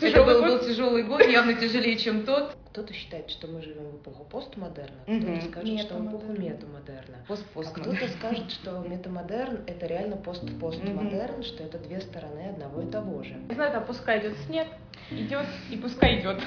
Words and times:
это 0.00 0.24
был, 0.24 0.42
был 0.42 0.58
тяжелый 0.60 1.02
год, 1.04 1.24
явно 1.26 1.54
тяжелее, 1.54 1.96
чем 1.96 2.24
тот. 2.24 2.56
Кто-то 2.72 2.94
считает, 2.94 3.28
что 3.30 3.48
мы 3.48 3.60
живем 3.60 3.90
в 3.90 3.96
эпоху 3.96 4.24
постмодерна, 4.24 5.02
кто-то 5.02 5.50
скажет, 5.50 5.80
что 5.80 5.94
в 5.96 6.08
эпоху 6.08 6.32
метамодерна. 6.32 7.18
Пост 7.28 7.44
а 7.54 7.62
кто-то 7.62 8.08
скажет, 8.08 8.50
что 8.50 8.78
метамодерн— 8.78 9.60
это 9.66 9.86
реально 9.86 10.16
пост-постмодерн, 10.16 11.42
что 11.42 11.64
это 11.64 11.78
две 11.78 12.00
стороны 12.00 12.48
одного 12.48 12.80
и 12.80 12.90
того 12.90 13.22
же. 13.22 13.34
Не 13.48 13.54
знаю, 13.54 13.72
да, 13.72 13.80
пускай 13.80 14.20
идет 14.20 14.38
снег, 14.46 14.68
идет 15.10 15.46
и 15.70 15.76
пускай 15.76 16.20
идет. 16.20 16.40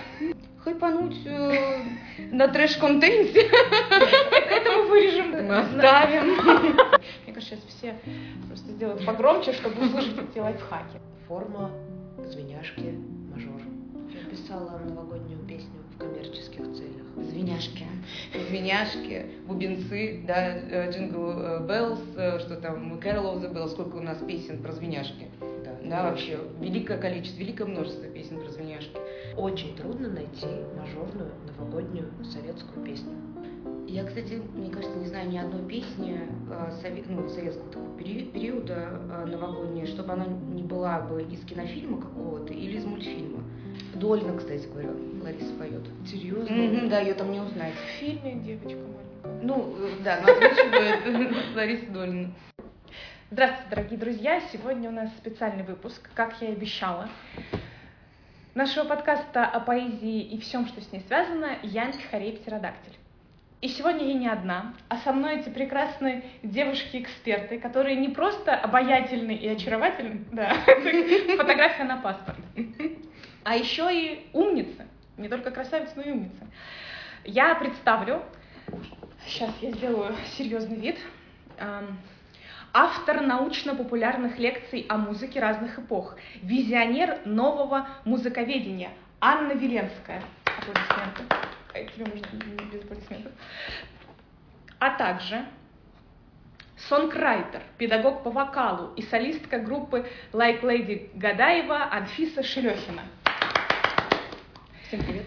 Хайпануть 0.64 1.28
э, 1.28 1.84
на 2.32 2.48
трэш-контенте. 2.48 3.42
Это 3.42 4.72
мы 4.72 4.88
вырежем. 4.88 5.32
Мы 5.32 5.58
оставим. 5.60 6.26
Мне 7.26 7.34
кажется, 7.34 7.56
сейчас 7.56 7.60
все 7.70 7.96
просто 8.48 8.72
сделают 8.72 9.06
погромче, 9.06 9.54
чтобы 9.54 9.86
услышать 9.86 10.18
эти 10.18 10.40
лайфхаки. 10.40 11.00
Форма, 11.28 11.72
звеняшки, 12.18 12.96
писала 14.46 14.79
новогоднюю 14.88 15.39
песню 15.47 15.79
в 15.96 15.97
коммерческих 15.97 16.61
целях. 16.75 17.29
Звеняшки. 17.32 17.86
Звеняшки, 18.50 19.25
бубенцы, 19.47 20.24
да, 20.28 20.89
Jingle 20.89 21.65
Bells, 21.65 22.00
что 22.42 22.57
там, 22.57 22.93
the 22.93 23.54
Bells, 23.54 23.70
сколько 23.70 23.96
у 23.96 24.01
нас 24.01 24.20
песен 24.20 24.61
про 24.61 24.71
звеняшки. 24.73 25.28
Да, 25.64 25.71
да 25.84 26.04
вообще, 26.10 26.39
великое 26.60 26.97
количество, 27.00 27.39
великое 27.39 27.65
множество 27.65 28.06
песен 28.06 28.39
про 28.39 28.50
звеняшки. 28.50 28.97
Очень 29.36 29.75
трудно 29.75 30.10
найти 30.10 30.46
мажорную 30.78 31.32
новогоднюю 31.48 32.08
советскую 32.23 32.86
песню. 32.86 33.14
Я, 33.88 34.03
кстати, 34.03 34.42
мне 34.56 34.70
кажется, 34.70 34.98
не 34.98 35.08
знаю 35.08 35.30
ни 35.30 35.38
одной 35.38 35.64
песни 35.67 36.20
э, 36.50 36.72
совет, 36.81 37.06
ну, 37.08 37.28
советского 37.30 37.70
такого 37.72 37.98
периода 37.98 39.00
э, 39.09 39.25
новогодней, 39.25 39.86
чтобы 39.86 40.14
она 40.14 40.25
не 40.25 40.64
была 40.64 41.02
бы 41.02 41.23
из 41.23 41.39
кинофильма 41.45 42.02
какого-то 42.02 42.52
или 42.53 42.78
из 42.78 42.86
мультфильма. 42.86 43.44
Дольна, 43.95 44.38
кстати 44.38 44.67
говоря, 44.67 44.90
Лариса 45.23 45.54
поет. 45.54 45.84
Серьезно? 46.06 46.54
Mm-hmm, 46.54 46.90
да, 46.90 47.00
ее 47.00 47.14
там 47.14 47.32
не 47.32 47.40
узнать. 47.40 47.74
В 47.74 48.00
фильме 48.00 48.36
девочка 48.36 48.78
маленькая. 48.78 49.44
Ну, 49.44 49.76
да, 50.04 50.22
но 50.22 50.32
озвучивает 50.34 51.46
Лариса 51.56 51.92
Дольна. 51.92 52.32
Здравствуйте, 53.32 53.70
дорогие 53.70 54.00
друзья! 54.00 54.42
Сегодня 54.52 54.90
у 54.90 54.94
нас 54.94 55.10
специальный 55.18 55.64
выпуск, 55.64 56.10
как 56.14 56.42
я 56.42 56.50
и 56.50 56.52
обещала. 56.52 57.10
Нашего 58.54 58.86
подкаста 58.86 59.46
о 59.46 59.60
поэзии 59.62 60.22
и 60.22 60.40
всем, 60.40 60.68
что 60.68 60.82
с 60.82 60.92
ней 60.92 61.02
связано, 61.08 61.58
Янки 61.64 62.02
Харей 62.12 62.34
Птеродактиль. 62.34 62.96
И 63.62 63.70
сегодня 63.70 64.06
я 64.08 64.14
не 64.14 64.28
одна, 64.28 64.74
а 64.90 64.98
со 64.98 65.12
мной 65.12 65.40
эти 65.40 65.50
прекрасные 65.50 66.24
девушки-эксперты, 66.44 67.59
которые 67.59 67.96
не 67.96 68.09
просто 68.09 68.54
обаятельны 68.54 69.32
и 69.32 69.48
очаровательны, 69.48 70.26
да, 70.32 70.54
фотография 71.38 71.86
на 71.86 71.98
паспорт, 71.98 72.38
а 73.46 73.56
еще 73.56 73.88
и 73.94 74.28
умницы, 74.34 74.88
не 75.18 75.30
только 75.30 75.52
красавицы, 75.52 75.94
но 75.96 76.02
и 76.02 76.12
умницы. 76.12 76.48
Я 77.24 77.54
представлю, 77.56 78.24
сейчас 79.26 79.52
я 79.62 79.72
сделаю 79.72 80.16
серьезный 80.36 80.78
вид, 80.78 80.98
автор 82.74 83.22
научно-популярных 83.22 84.40
лекций 84.40 84.86
о 84.90 84.98
музыке 84.98 85.40
разных 85.40 85.80
эпох, 85.80 86.18
визионер 86.42 87.20
нового 87.26 87.88
музыковедения 88.04 88.90
Анна 89.22 89.54
Веленская. 89.54 90.22
Аплодисменты. 90.46 91.24
Тебе 91.94 92.06
можно 92.06 92.72
без 92.72 92.84
аплодисментов. 92.84 93.32
А 94.80 94.90
также 94.98 95.46
сонграйтер, 96.90 97.62
педагог 97.78 98.24
по 98.24 98.32
вокалу 98.32 98.94
и 98.96 99.04
солистка 99.04 99.59
группы 99.59 100.09
Like 100.34 100.62
Lady 100.62 101.12
Гадаева 101.16 101.94
Анфиса 101.94 102.42
Шелехина. 102.44 103.04
Всем 104.88 105.02
привет. 105.02 105.25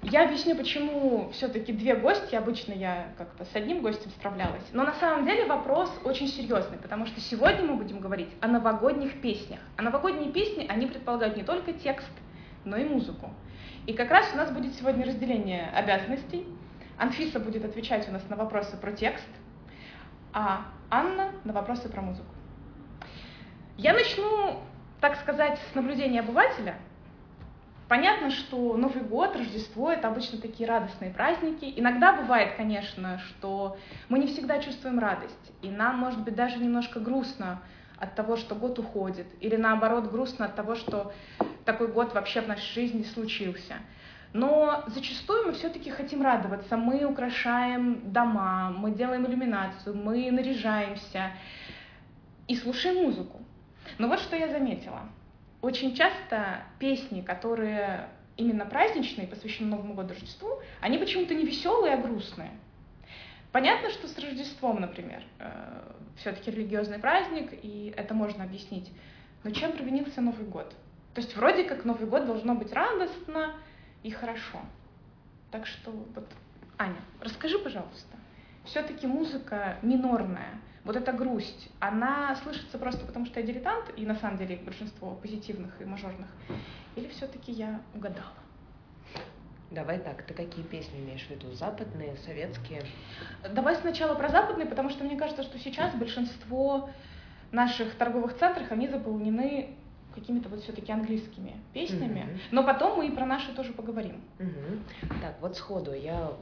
Я 0.00 0.24
объясню, 0.24 0.56
почему 0.56 1.28
все-таки 1.32 1.74
две 1.74 1.94
гости, 1.94 2.34
обычно 2.34 2.72
я 2.72 3.08
как-то 3.18 3.44
с 3.44 3.54
одним 3.54 3.82
гостем 3.82 4.10
справлялась. 4.12 4.62
Но 4.72 4.82
на 4.82 4.94
самом 4.94 5.26
деле 5.26 5.44
вопрос 5.44 5.92
очень 6.04 6.26
серьезный, 6.26 6.78
потому 6.78 7.04
что 7.04 7.20
сегодня 7.20 7.64
мы 7.64 7.74
будем 7.74 8.00
говорить 8.00 8.30
о 8.40 8.48
новогодних 8.48 9.20
песнях. 9.20 9.60
А 9.76 9.82
новогодние 9.82 10.32
песни, 10.32 10.64
они 10.70 10.86
предполагают 10.86 11.36
не 11.36 11.42
только 11.42 11.74
текст, 11.74 12.10
но 12.64 12.78
и 12.78 12.84
музыку. 12.86 13.30
И 13.86 13.92
как 13.92 14.10
раз 14.10 14.30
у 14.32 14.38
нас 14.38 14.50
будет 14.50 14.74
сегодня 14.74 15.04
разделение 15.04 15.68
обязанностей. 15.74 16.46
Анфиса 16.96 17.40
будет 17.40 17.66
отвечать 17.66 18.08
у 18.08 18.12
нас 18.12 18.26
на 18.30 18.36
вопросы 18.36 18.74
про 18.78 18.92
текст, 18.92 19.28
а 20.32 20.62
Анна 20.88 21.32
на 21.44 21.52
вопросы 21.52 21.90
про 21.90 22.00
музыку. 22.00 22.34
Я 23.76 23.92
начну, 23.92 24.60
так 25.02 25.20
сказать, 25.20 25.58
с 25.70 25.74
наблюдения 25.74 26.20
обывателя– 26.20 26.76
Понятно, 27.88 28.30
что 28.30 28.76
Новый 28.76 29.02
год, 29.02 29.34
Рождество— 29.34 29.90
это 29.92 30.08
обычно 30.08 30.38
такие 30.38 30.68
радостные 30.68 31.10
праздники. 31.10 31.72
Иногда 31.74 32.12
бывает, 32.12 32.54
конечно, 32.56 33.18
что 33.20 33.78
мы 34.10 34.18
не 34.18 34.26
всегда 34.26 34.58
чувствуем 34.58 34.98
радость, 34.98 35.52
и 35.62 35.70
нам, 35.70 35.96
может 35.96 36.20
быть, 36.20 36.34
даже 36.34 36.58
немножко 36.58 37.00
грустно 37.00 37.62
от 37.96 38.14
того, 38.14 38.36
что 38.36 38.54
год 38.54 38.78
уходит, 38.78 39.26
или 39.40 39.56
наоборот 39.56 40.10
грустно 40.10 40.44
от 40.44 40.54
того, 40.54 40.74
что 40.74 41.14
такой 41.64 41.88
год 41.88 42.12
вообще 42.12 42.42
в 42.42 42.48
нашей 42.48 42.74
жизни 42.74 43.04
случился. 43.04 43.76
Но 44.34 44.84
зачастую 44.88 45.46
мы 45.46 45.52
все-таки 45.54 45.90
хотим 45.90 46.20
радоваться. 46.20 46.76
Мы 46.76 47.06
украшаем 47.06 48.12
дома, 48.12 48.70
мы 48.70 48.90
делаем 48.90 49.24
иллюминацию, 49.26 49.96
мы 49.96 50.30
наряжаемся 50.30 51.30
и 52.46 52.54
слушаем 52.54 52.96
музыку. 52.96 53.40
Но 53.96 54.08
вот 54.08 54.20
что 54.20 54.36
я 54.36 54.48
заметила— 54.48 55.08
очень 55.60 55.94
часто 55.94 56.62
песни, 56.78 57.20
которые 57.20 58.08
именно 58.36 58.64
праздничные, 58.64 59.26
посвященные 59.26 59.76
Новому 59.76 59.94
году 59.94 60.14
Рождеству, 60.14 60.60
они 60.80 60.98
почему-то 60.98 61.34
не 61.34 61.44
веселые, 61.44 61.94
а 61.94 61.96
грустные. 61.96 62.52
Понятно, 63.50 63.90
что 63.90 64.06
с 64.06 64.16
Рождеством, 64.18 64.80
например, 64.80 65.22
э, 65.38 65.92
все-таки 66.16 66.50
религиозный 66.50 66.98
праздник, 66.98 67.52
и 67.62 67.92
это 67.96 68.14
можно 68.14 68.44
объяснить. 68.44 68.90
Но 69.42 69.50
чем 69.50 69.72
провинился 69.72 70.20
Новый 70.20 70.46
год? 70.46 70.74
То 71.14 71.20
есть 71.20 71.34
вроде 71.36 71.64
как 71.64 71.84
Новый 71.84 72.06
год 72.06 72.26
должно 72.26 72.54
быть 72.54 72.72
радостно 72.72 73.54
и 74.02 74.10
хорошо. 74.10 74.60
Так 75.50 75.66
что 75.66 75.90
вот, 75.90 76.28
Аня, 76.76 77.00
расскажи, 77.20 77.58
пожалуйста, 77.58 78.16
все-таки 78.64 79.06
музыка 79.06 79.78
минорная, 79.82 80.60
вот 80.88 80.96
эта 80.96 81.12
грусть, 81.12 81.68
она 81.80 82.34
слышится 82.36 82.78
просто 82.78 83.04
потому, 83.04 83.26
что 83.26 83.40
я 83.40 83.46
дилетант, 83.46 83.92
и 83.98 84.06
на 84.06 84.14
самом 84.14 84.38
деле 84.38 84.56
большинство 84.56 85.16
позитивных 85.16 85.78
и 85.82 85.84
мажорных, 85.84 86.28
или 86.96 87.06
все-таки 87.08 87.52
я 87.52 87.82
угадала? 87.94 88.32
Давай 89.70 89.98
так, 89.98 90.22
ты 90.22 90.32
какие 90.32 90.64
песни 90.64 90.98
имеешь 91.00 91.26
в 91.26 91.30
виду? 91.30 91.52
Западные, 91.52 92.16
советские? 92.24 92.84
Давай 93.52 93.76
сначала 93.76 94.14
про 94.14 94.30
западные, 94.30 94.66
потому 94.66 94.88
что 94.88 95.04
мне 95.04 95.18
кажется, 95.18 95.42
что 95.42 95.58
сейчас 95.58 95.94
большинство 95.94 96.88
наших 97.52 97.94
торговых 97.96 98.38
центров, 98.38 98.72
они 98.72 98.88
заполнены 98.88 99.76
какими-то 100.14 100.48
вот 100.48 100.62
все-таки 100.62 100.90
английскими 100.90 101.60
песнями. 101.74 102.20
Mm-hmm. 102.20 102.40
Но 102.52 102.64
потом 102.64 102.96
мы 102.96 103.08
и 103.08 103.10
про 103.10 103.26
наши 103.26 103.52
тоже 103.54 103.74
поговорим. 103.74 104.22
Mm-hmm. 104.38 105.20
Так, 105.20 105.36
вот 105.42 105.54
сходу 105.54 105.92
я 105.92 106.32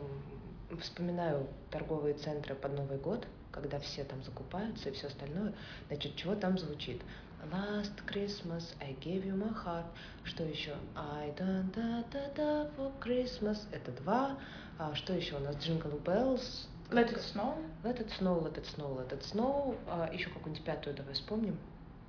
вспоминаю 0.80 1.48
торговые 1.72 2.14
центры 2.14 2.54
под 2.54 2.76
Новый 2.76 2.98
год 2.98 3.26
когда 3.56 3.80
все 3.80 4.04
там 4.04 4.22
закупаются 4.22 4.90
и 4.90 4.92
все 4.92 5.06
остальное, 5.08 5.54
значит, 5.88 6.14
чего 6.14 6.34
там 6.34 6.58
звучит? 6.58 7.02
Last 7.50 7.92
Christmas 8.06 8.74
I 8.80 8.94
gave 9.00 9.24
you 9.24 9.34
my 9.34 9.52
heart. 9.64 9.86
Что 10.24 10.44
еще? 10.44 10.74
I 10.94 11.32
don't 11.36 11.72
da 11.72 12.04
da 12.12 12.34
da 12.34 12.70
for 12.76 12.92
Christmas. 13.00 13.58
Это 13.72 13.92
два. 13.92 14.38
А 14.78 14.94
что 14.94 15.14
еще 15.14 15.36
у 15.36 15.40
нас? 15.40 15.56
Jingle 15.56 16.02
Bells. 16.02 16.66
Let 16.90 17.12
it 17.12 17.20
snow. 17.20 17.56
Let 17.82 18.00
it 18.00 18.10
snow, 18.18 18.42
let 18.42 18.56
it 18.56 18.66
snow, 18.66 18.96
let 18.96 19.10
it 19.10 19.22
snow. 19.22 19.76
А, 19.86 20.10
еще 20.12 20.28
какую-нибудь 20.30 20.64
пятую 20.64 20.94
давай 20.94 21.14
вспомним. 21.14 21.58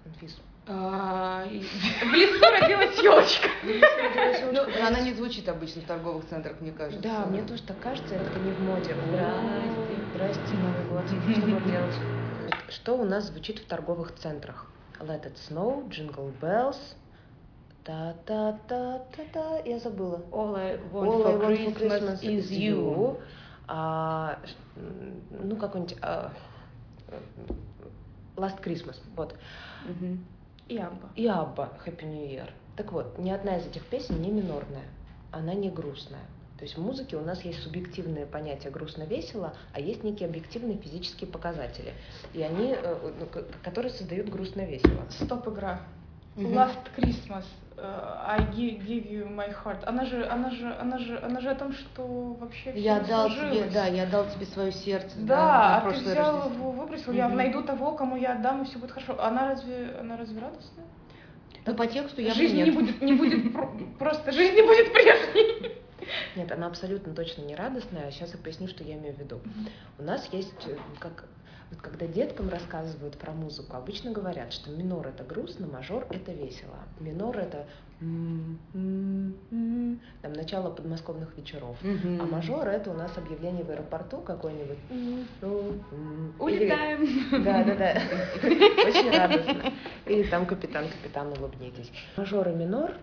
Анфис. 0.05 0.35
А, 0.69 1.45
в 1.45 1.49
лесу 2.13 2.45
родилась 2.61 2.97
елочка. 3.01 3.49
Ну, 4.51 4.85
она 4.85 4.99
не 4.99 5.13
звучит 5.13 5.47
обычно 5.47 5.81
в 5.81 5.85
торговых 5.85 6.25
центрах, 6.27 6.59
мне 6.59 6.71
кажется. 6.71 7.01
Да, 7.01 7.25
мне 7.25 7.41
тоже 7.43 7.63
так 7.63 7.79
кажется, 7.79 8.15
это 8.15 8.39
не 8.39 8.51
в 8.51 8.59
моде. 8.61 8.93
Здрасте. 9.07 9.97
Здрасте, 10.13 10.53
Новый 10.55 10.85
год. 10.89 11.05
Что 11.31 11.41
будем 11.41 11.71
делать? 11.71 11.95
Что 12.69 12.97
у 12.97 13.05
нас 13.05 13.25
звучит 13.27 13.59
в 13.59 13.65
торговых 13.67 14.15
центрах? 14.15 14.65
Let 14.99 15.25
it 15.25 15.37
snow, 15.49 15.87
Jingle 15.89 16.33
Bells, 16.41 16.77
та-та-та-та-та, 17.85 19.59
я 19.63 19.79
забыла. 19.79 20.21
All 20.31 20.55
I 20.55 20.77
want, 20.91 21.07
All 21.07 21.23
for, 21.23 21.29
I 21.29 21.37
want 21.37 21.75
Christmas 21.75 22.19
for 22.19 22.19
Christmas 22.19 22.23
is 22.23 22.49
you. 22.51 23.21
А, 23.67 24.39
ну, 25.29 25.55
какой-нибудь... 25.55 25.97
А, 26.01 26.33
Last 28.35 28.61
Christmas, 28.63 28.97
вот. 29.15 29.33
Угу. 29.89 30.17
И 30.69 30.77
Абба. 30.77 31.09
И 31.15 31.27
Абба, 31.27 31.73
Happy 31.85 32.05
New 32.05 32.27
Year. 32.27 32.49
Так 32.75 32.91
вот, 32.91 33.17
ни 33.17 33.29
одна 33.29 33.57
из 33.57 33.65
этих 33.65 33.85
песен 33.85 34.21
не 34.21 34.29
минорная, 34.29 34.85
она 35.31 35.53
не 35.53 35.69
грустная. 35.69 36.25
То 36.57 36.63
есть 36.63 36.75
в 36.75 36.81
музыке 36.81 37.17
у 37.17 37.21
нас 37.21 37.43
есть 37.43 37.61
субъективные 37.61 38.25
понятия 38.25 38.71
грустно-весело, 38.71 39.53
а 39.73 39.79
есть 39.79 40.03
некие 40.03 40.27
объективные 40.27 40.77
физические 40.77 41.29
показатели, 41.29 41.93
и 42.33 42.41
они, 42.41 42.73
э, 42.75 43.11
ну, 43.19 43.27
которые 43.63 43.91
создают 43.91 44.29
грустно-весело. 44.29 45.05
Стоп, 45.09 45.47
игра. 45.47 45.81
Last 46.35 46.89
Christmas. 46.95 47.45
Э, 47.77 47.81
I 48.27 48.39
give, 48.51 48.79
give 48.85 49.07
you 49.09 49.27
my 49.29 49.49
heart. 49.63 49.83
Она 49.85 50.05
же, 50.05 50.25
она 50.27 50.49
же, 50.49 50.75
она 50.81 50.97
же, 50.97 51.19
она 51.19 51.39
же 51.39 51.49
о 51.51 51.55
том, 51.55 51.73
что 51.73 52.33
вообще 52.39 52.71
Я 52.75 52.99
всё 52.99 53.07
дал 53.09 53.29
тебе, 53.29 53.39
сложилось. 53.39 53.73
да, 53.73 53.85
я 53.87 54.05
дал 54.05 54.25
тебе 54.29 54.45
свое 54.47 54.71
сердце. 54.71 55.15
Да, 55.19 55.35
на 55.35 55.77
а 55.77 55.81
ты 55.91 55.99
взял 55.99 56.35
Рождество. 56.35 56.53
его, 56.55 56.71
выбросил, 56.71 57.11
я 57.13 57.27
Мгм. 57.27 57.37
найду 57.37 57.63
того, 57.63 57.91
кому 57.93 58.15
я 58.17 58.33
отдам, 58.33 58.63
и 58.63 58.65
все 58.65 58.77
будет 58.79 58.91
хорошо. 58.91 59.21
Она 59.21 59.49
разве, 59.49 59.95
она 59.99 60.17
разве 60.17 60.39
радостная? 60.41 60.85
Ну, 61.65 61.75
по 61.75 61.85
тексту 61.87 62.21
я 62.21 62.33
Жизнь 62.33 62.55
нет. 62.55 62.67
не 62.67 62.71
будет, 62.71 63.01
не 63.01 63.13
будет, 63.13 63.53
про- 63.53 63.69
просто 63.99 64.31
жизнь 64.31 64.55
не 64.55 64.61
будет 64.61 64.93
прежней. 64.93 65.73
Нет, 66.37 66.51
она 66.51 66.67
абсолютно 66.67 67.13
точно 67.13 67.41
не 67.41 67.55
радостная. 67.55 68.09
Сейчас 68.11 68.31
я 68.33 68.37
поясню, 68.39 68.67
что 68.69 68.83
я 68.83 68.93
имею 68.95 69.13
в 69.15 69.19
виду. 69.19 69.41
У 69.99 70.03
нас 70.03 70.27
есть, 70.31 70.53
э, 70.67 70.77
как 70.99 71.25
вот 71.69 71.81
когда 71.81 72.07
деткам 72.07 72.49
рассказывают 72.49 73.17
про 73.17 73.33
музыку, 73.33 73.75
обычно 73.75 74.11
говорят, 74.11 74.53
что 74.53 74.71
минор 74.71 75.07
это 75.07 75.23
грустно, 75.23 75.67
мажор 75.67 76.07
это 76.11 76.31
весело. 76.31 76.77
Минор 76.99 77.37
это 77.37 77.65
там 80.21 80.33
начало 80.33 80.69
подмосковных 80.69 81.35
вечеров. 81.37 81.77
А 81.83 82.25
мажор 82.25 82.67
это 82.67 82.91
у 82.91 82.93
нас 82.93 83.11
объявление 83.17 83.63
в 83.63 83.69
аэропорту 83.69 84.19
какой-нибудь. 84.19 84.77
М, 84.89 85.25
м, 85.41 85.83
м. 85.91 86.33
Или- 86.47 86.65
Улетаем. 86.65 87.43
Да, 87.43 87.63
да, 87.63 87.75
да. 87.75 88.01
Очень 88.87 89.11
радостно. 89.11 89.73
И 90.05 90.23
там 90.25 90.45
капитан, 90.45 90.85
капитан, 90.89 91.33
улыбнитесь. 91.37 91.91
Мажор 92.15 92.47
и 92.49 92.53
минор 92.53 92.93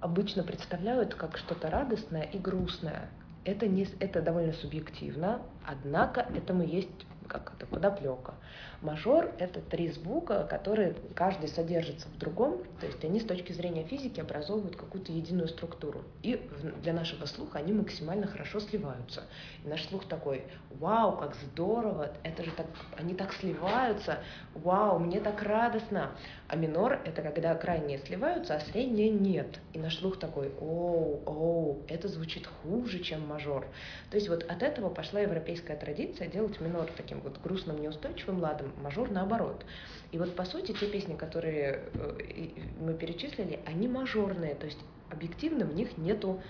обычно 0.00 0.42
представляют 0.42 1.14
как 1.14 1.38
что-то 1.38 1.70
радостное 1.70 2.22
и 2.22 2.38
грустное. 2.38 3.08
Это, 3.44 3.66
не, 3.66 3.88
это 3.98 4.22
довольно 4.22 4.52
субъективно, 4.52 5.42
однако 5.64 6.26
этому 6.36 6.62
есть 6.62 6.90
как 7.28 7.52
это, 7.56 7.66
подоплека. 7.66 8.34
Мажор— 8.80 9.32
это 9.38 9.60
три 9.60 9.90
звука, 9.90 10.44
которые 10.44 10.94
каждый 11.14 11.48
содержится 11.48 12.08
в 12.08 12.18
другом, 12.18 12.62
то 12.80 12.86
есть 12.86 13.04
они 13.04 13.20
с 13.20 13.24
точки 13.24 13.52
зрения 13.52 13.84
физики 13.84 14.20
образовывают 14.20 14.76
какую-то 14.76 15.12
единую 15.12 15.48
структуру. 15.48 16.02
И 16.22 16.48
для 16.82 16.92
нашего 16.92 17.26
слуха 17.26 17.58
они 17.58 17.72
максимально 17.72 18.26
хорошо 18.26 18.60
сливаются. 18.60 19.22
И 19.64 19.68
наш 19.68 19.86
слух 19.86 20.06
такой, 20.06 20.44
вау, 20.70 21.16
как 21.16 21.34
здорово, 21.36 22.12
это 22.24 22.42
же 22.42 22.50
так, 22.50 22.66
они 22.96 23.14
так 23.14 23.32
сливаются, 23.34 24.18
вау, 24.54 24.98
мне 24.98 25.20
так 25.20 25.42
радостно. 25.42 26.10
А 26.52 26.56
минор— 26.56 27.00
это 27.06 27.22
когда 27.22 27.54
крайние 27.54 27.96
сливаются, 27.96 28.54
а 28.54 28.60
средние 28.60 29.08
нет. 29.08 29.58
И 29.72 29.78
наш 29.78 29.96
слух 29.96 30.18
такой, 30.18 30.52
оу, 30.60 31.22
оу, 31.24 31.82
это 31.88 32.08
звучит 32.08 32.46
хуже, 32.46 32.98
чем 32.98 33.26
мажор. 33.26 33.66
То 34.10 34.18
есть 34.18 34.28
вот 34.28 34.42
от 34.42 34.62
этого 34.62 34.90
пошла 34.90 35.20
европейская 35.20 35.76
традиция 35.76 36.28
делать 36.28 36.60
минор 36.60 36.90
таким 36.94 37.20
вот 37.20 37.40
грустным, 37.40 37.80
неустойчивым 37.80 38.38
ладом, 38.42 38.70
мажор 38.82 39.10
наоборот. 39.10 39.64
И 40.10 40.18
вот 40.18 40.36
по 40.36 40.44
сути 40.44 40.72
те 40.72 40.84
песни, 40.88 41.16
которые 41.16 41.84
э, 41.94 42.48
мы 42.78 42.92
перечислили, 42.92 43.60
они 43.64 43.88
мажорные, 43.88 44.54
то 44.54 44.66
есть 44.66 44.78
объективно 45.08 45.64
в 45.64 45.74
них 45.74 45.96
нету 45.96 46.42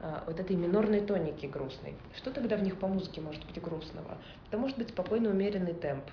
а, 0.00 0.24
вот 0.26 0.40
этой 0.40 0.56
минорной 0.56 1.00
тоники 1.00 1.46
грустной. 1.46 1.94
Что 2.16 2.32
тогда 2.32 2.56
в 2.56 2.62
них 2.64 2.76
по 2.80 2.88
музыке 2.88 3.20
может 3.20 3.46
быть 3.46 3.62
грустного? 3.62 4.18
Это 4.48 4.58
может 4.58 4.76
быть 4.78 4.88
спокойно 4.88 5.30
умеренный 5.30 5.74
темп. 5.74 6.04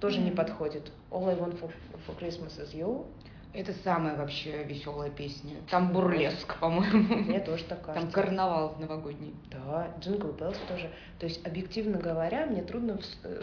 Тоже 0.00 0.18
не 0.20 0.28
Мгм. 0.30 0.36
подходит. 0.36 0.90
All 1.10 1.28
I 1.28 1.34
want 1.34 1.58
for, 1.60 1.70
for 2.06 2.18
Christmas 2.20 2.56
is 2.58 2.72
you. 2.74 3.06
Это 3.54 3.72
самая 3.82 4.16
вообще 4.16 4.62
веселая 4.64 5.10
песня. 5.10 5.54
Там 5.70 5.92
бурлеск, 5.92 6.58
по-моему. 6.60 7.16
Мне 7.24 7.40
тоже 7.40 7.64
так 7.64 7.78
Там 7.84 7.94
кажется. 7.94 8.12
карнавал 8.14 8.76
новогодний. 8.78 9.34
Да, 9.50 9.88
Jingle 10.00 10.32
Bells 10.32 10.58
тоже. 10.68 10.90
То 11.18 11.26
есть, 11.26 11.44
объективно 11.46 11.98
говоря, 11.98 12.46
мне 12.46 12.62
трудно 12.62 13.00
э, 13.24 13.40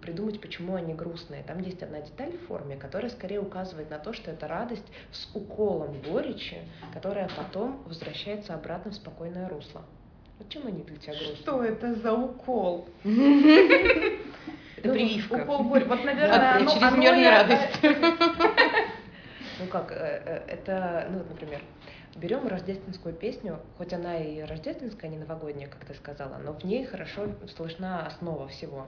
придумать, 0.00 0.40
почему 0.40 0.74
они 0.76 0.94
грустные. 0.94 1.42
Там 1.44 1.60
есть 1.60 1.82
одна 1.82 2.00
деталь 2.00 2.32
в 2.38 2.46
форме, 2.48 2.76
которая 2.76 3.10
скорее 3.10 3.40
указывает 3.40 3.90
на 3.90 3.98
то, 3.98 4.12
что 4.14 4.30
это 4.30 4.48
радость 4.48 4.86
с 5.12 5.28
уколом 5.36 5.94
горечи, 6.02 6.56
которая 6.94 7.28
потом 7.36 7.82
возвращается 7.84 8.54
обратно 8.54 8.90
в 8.90 8.94
спокойное 8.94 9.48
русло. 9.48 9.82
Вот 10.38 10.48
чем 10.48 10.66
они 10.66 10.82
для 10.82 10.96
тебя 10.96 11.12
грустные? 11.12 11.36
Что 11.36 11.62
это 11.62 11.94
за 11.96 12.12
укол? 12.14 12.88
Это 14.78 14.88
Ну, 14.88 14.94
прививка. 14.94 15.34
Укол 15.34 15.64
горь. 15.64 15.84
Вот, 15.84 16.04
наверное, 16.04 16.54
От 16.56 16.62
оно- 16.62 16.70
чрезмерной 16.70 17.28
оно 17.28 17.30
радости. 17.30 17.78
Ну 19.60 19.66
как, 19.66 19.90
э, 19.90 20.22
э, 20.24 20.44
это, 20.52 21.08
ну 21.10 21.18
вот, 21.18 21.30
например, 21.30 21.60
берем 22.14 22.46
рождественскую 22.46 23.12
песню, 23.12 23.58
хоть 23.76 23.92
она 23.92 24.16
и 24.18 24.40
рождественская, 24.42 25.10
не 25.10 25.18
новогодняя, 25.18 25.68
как 25.68 25.84
ты 25.84 25.94
сказала, 25.94 26.38
но 26.38 26.52
в 26.52 26.62
ней 26.62 26.84
хорошо 26.86 27.26
слышна 27.56 28.06
основа 28.06 28.46
всего. 28.46 28.86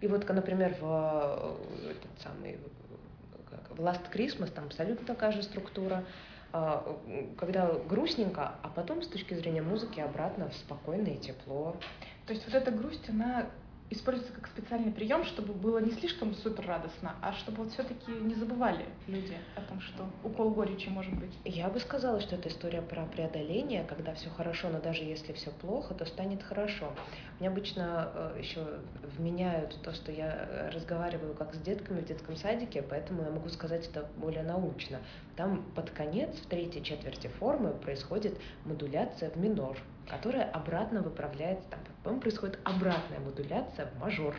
И 0.00 0.08
вот, 0.08 0.28
например, 0.28 0.76
в 0.80 1.56
э, 1.86 1.90
этот 1.90 2.22
самый 2.22 2.58
в 3.78 3.80
Last 3.80 4.12
Christmas 4.12 4.50
там 4.50 4.66
абсолютно 4.66 5.06
такая 5.06 5.32
же 5.32 5.42
структура. 5.42 6.04
А, 6.52 6.96
Когда 7.38 7.70
грустненько, 7.88 8.54
а 8.62 8.68
потом 8.68 9.02
с 9.02 9.08
точки 9.08 9.34
зрения 9.34 9.62
музыки 9.62 10.00
обратно 10.00 10.48
в 10.48 10.54
спокойное 10.54 11.14
и 11.14 11.18
тепло. 11.18 11.76
То 12.26 12.32
есть 12.32 12.44
вот 12.44 12.54
эта 12.54 12.70
грусть, 12.70 13.08
она 13.08 13.46
используется 13.90 14.32
как 14.32 14.46
специальный 14.48 14.92
прием, 14.92 15.24
чтобы 15.24 15.52
было 15.52 15.78
не 15.78 15.92
слишком 15.92 16.34
супер 16.34 16.66
радостно, 16.66 17.16
а 17.22 17.32
чтобы 17.32 17.64
вот 17.64 17.72
все-таки 17.72 18.10
не 18.10 18.34
забывали 18.34 18.84
люди 19.06 19.36
о 19.56 19.60
том, 19.62 19.80
что 19.80 20.04
укол 20.22 20.50
горечи 20.50 20.88
может 20.88 21.14
быть. 21.14 21.32
Я 21.44 21.68
бы 21.68 21.80
сказала, 21.80 22.20
что 22.20 22.36
это 22.36 22.48
история 22.48 22.82
про 22.82 23.06
преодоление, 23.06 23.84
когда 23.84 24.14
все 24.14 24.28
хорошо, 24.30 24.68
но 24.68 24.80
даже 24.80 25.04
если 25.04 25.32
все 25.32 25.50
плохо, 25.50 25.94
то 25.94 26.04
станет 26.04 26.42
хорошо. 26.42 26.92
Мне 27.38 27.48
обычно 27.48 28.10
э, 28.14 28.38
еще 28.40 28.66
вменяют 29.16 29.80
то, 29.82 29.92
что 29.92 30.12
я 30.12 30.70
разговариваю 30.74 31.34
как 31.34 31.54
с 31.54 31.58
детками 31.58 32.00
в 32.00 32.06
детском 32.06 32.36
садике, 32.36 32.82
поэтому 32.82 33.22
я 33.22 33.30
могу 33.30 33.48
сказать 33.48 33.88
это 33.88 34.08
более 34.16 34.42
научно. 34.42 34.98
Там 35.36 35.62
под 35.74 35.90
конец, 35.90 36.36
в 36.36 36.46
третьей 36.46 36.82
четверти 36.82 37.28
формы, 37.28 37.72
происходит 37.72 38.38
модуляция 38.64 39.30
в 39.30 39.36
минор, 39.36 39.78
которая 40.08 40.44
обратно 40.50 41.02
выправляется, 41.02 41.68
там, 41.70 41.80
потом 42.02 42.20
происходит 42.20 42.58
обратная 42.64 43.20
модуляция 43.20 43.86
в 43.86 44.00
мажор. 44.00 44.34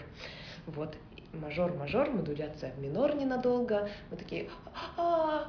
Вот, 0.65 0.95
мажор, 1.33 1.73
мажор, 1.73 2.09
модуляция 2.09 2.71
в 2.73 2.79
минор 2.79 3.15
ненадолго. 3.15 3.89
Мы 4.11 4.17
такие, 4.17 4.49
«А-а-а!» 4.73 5.47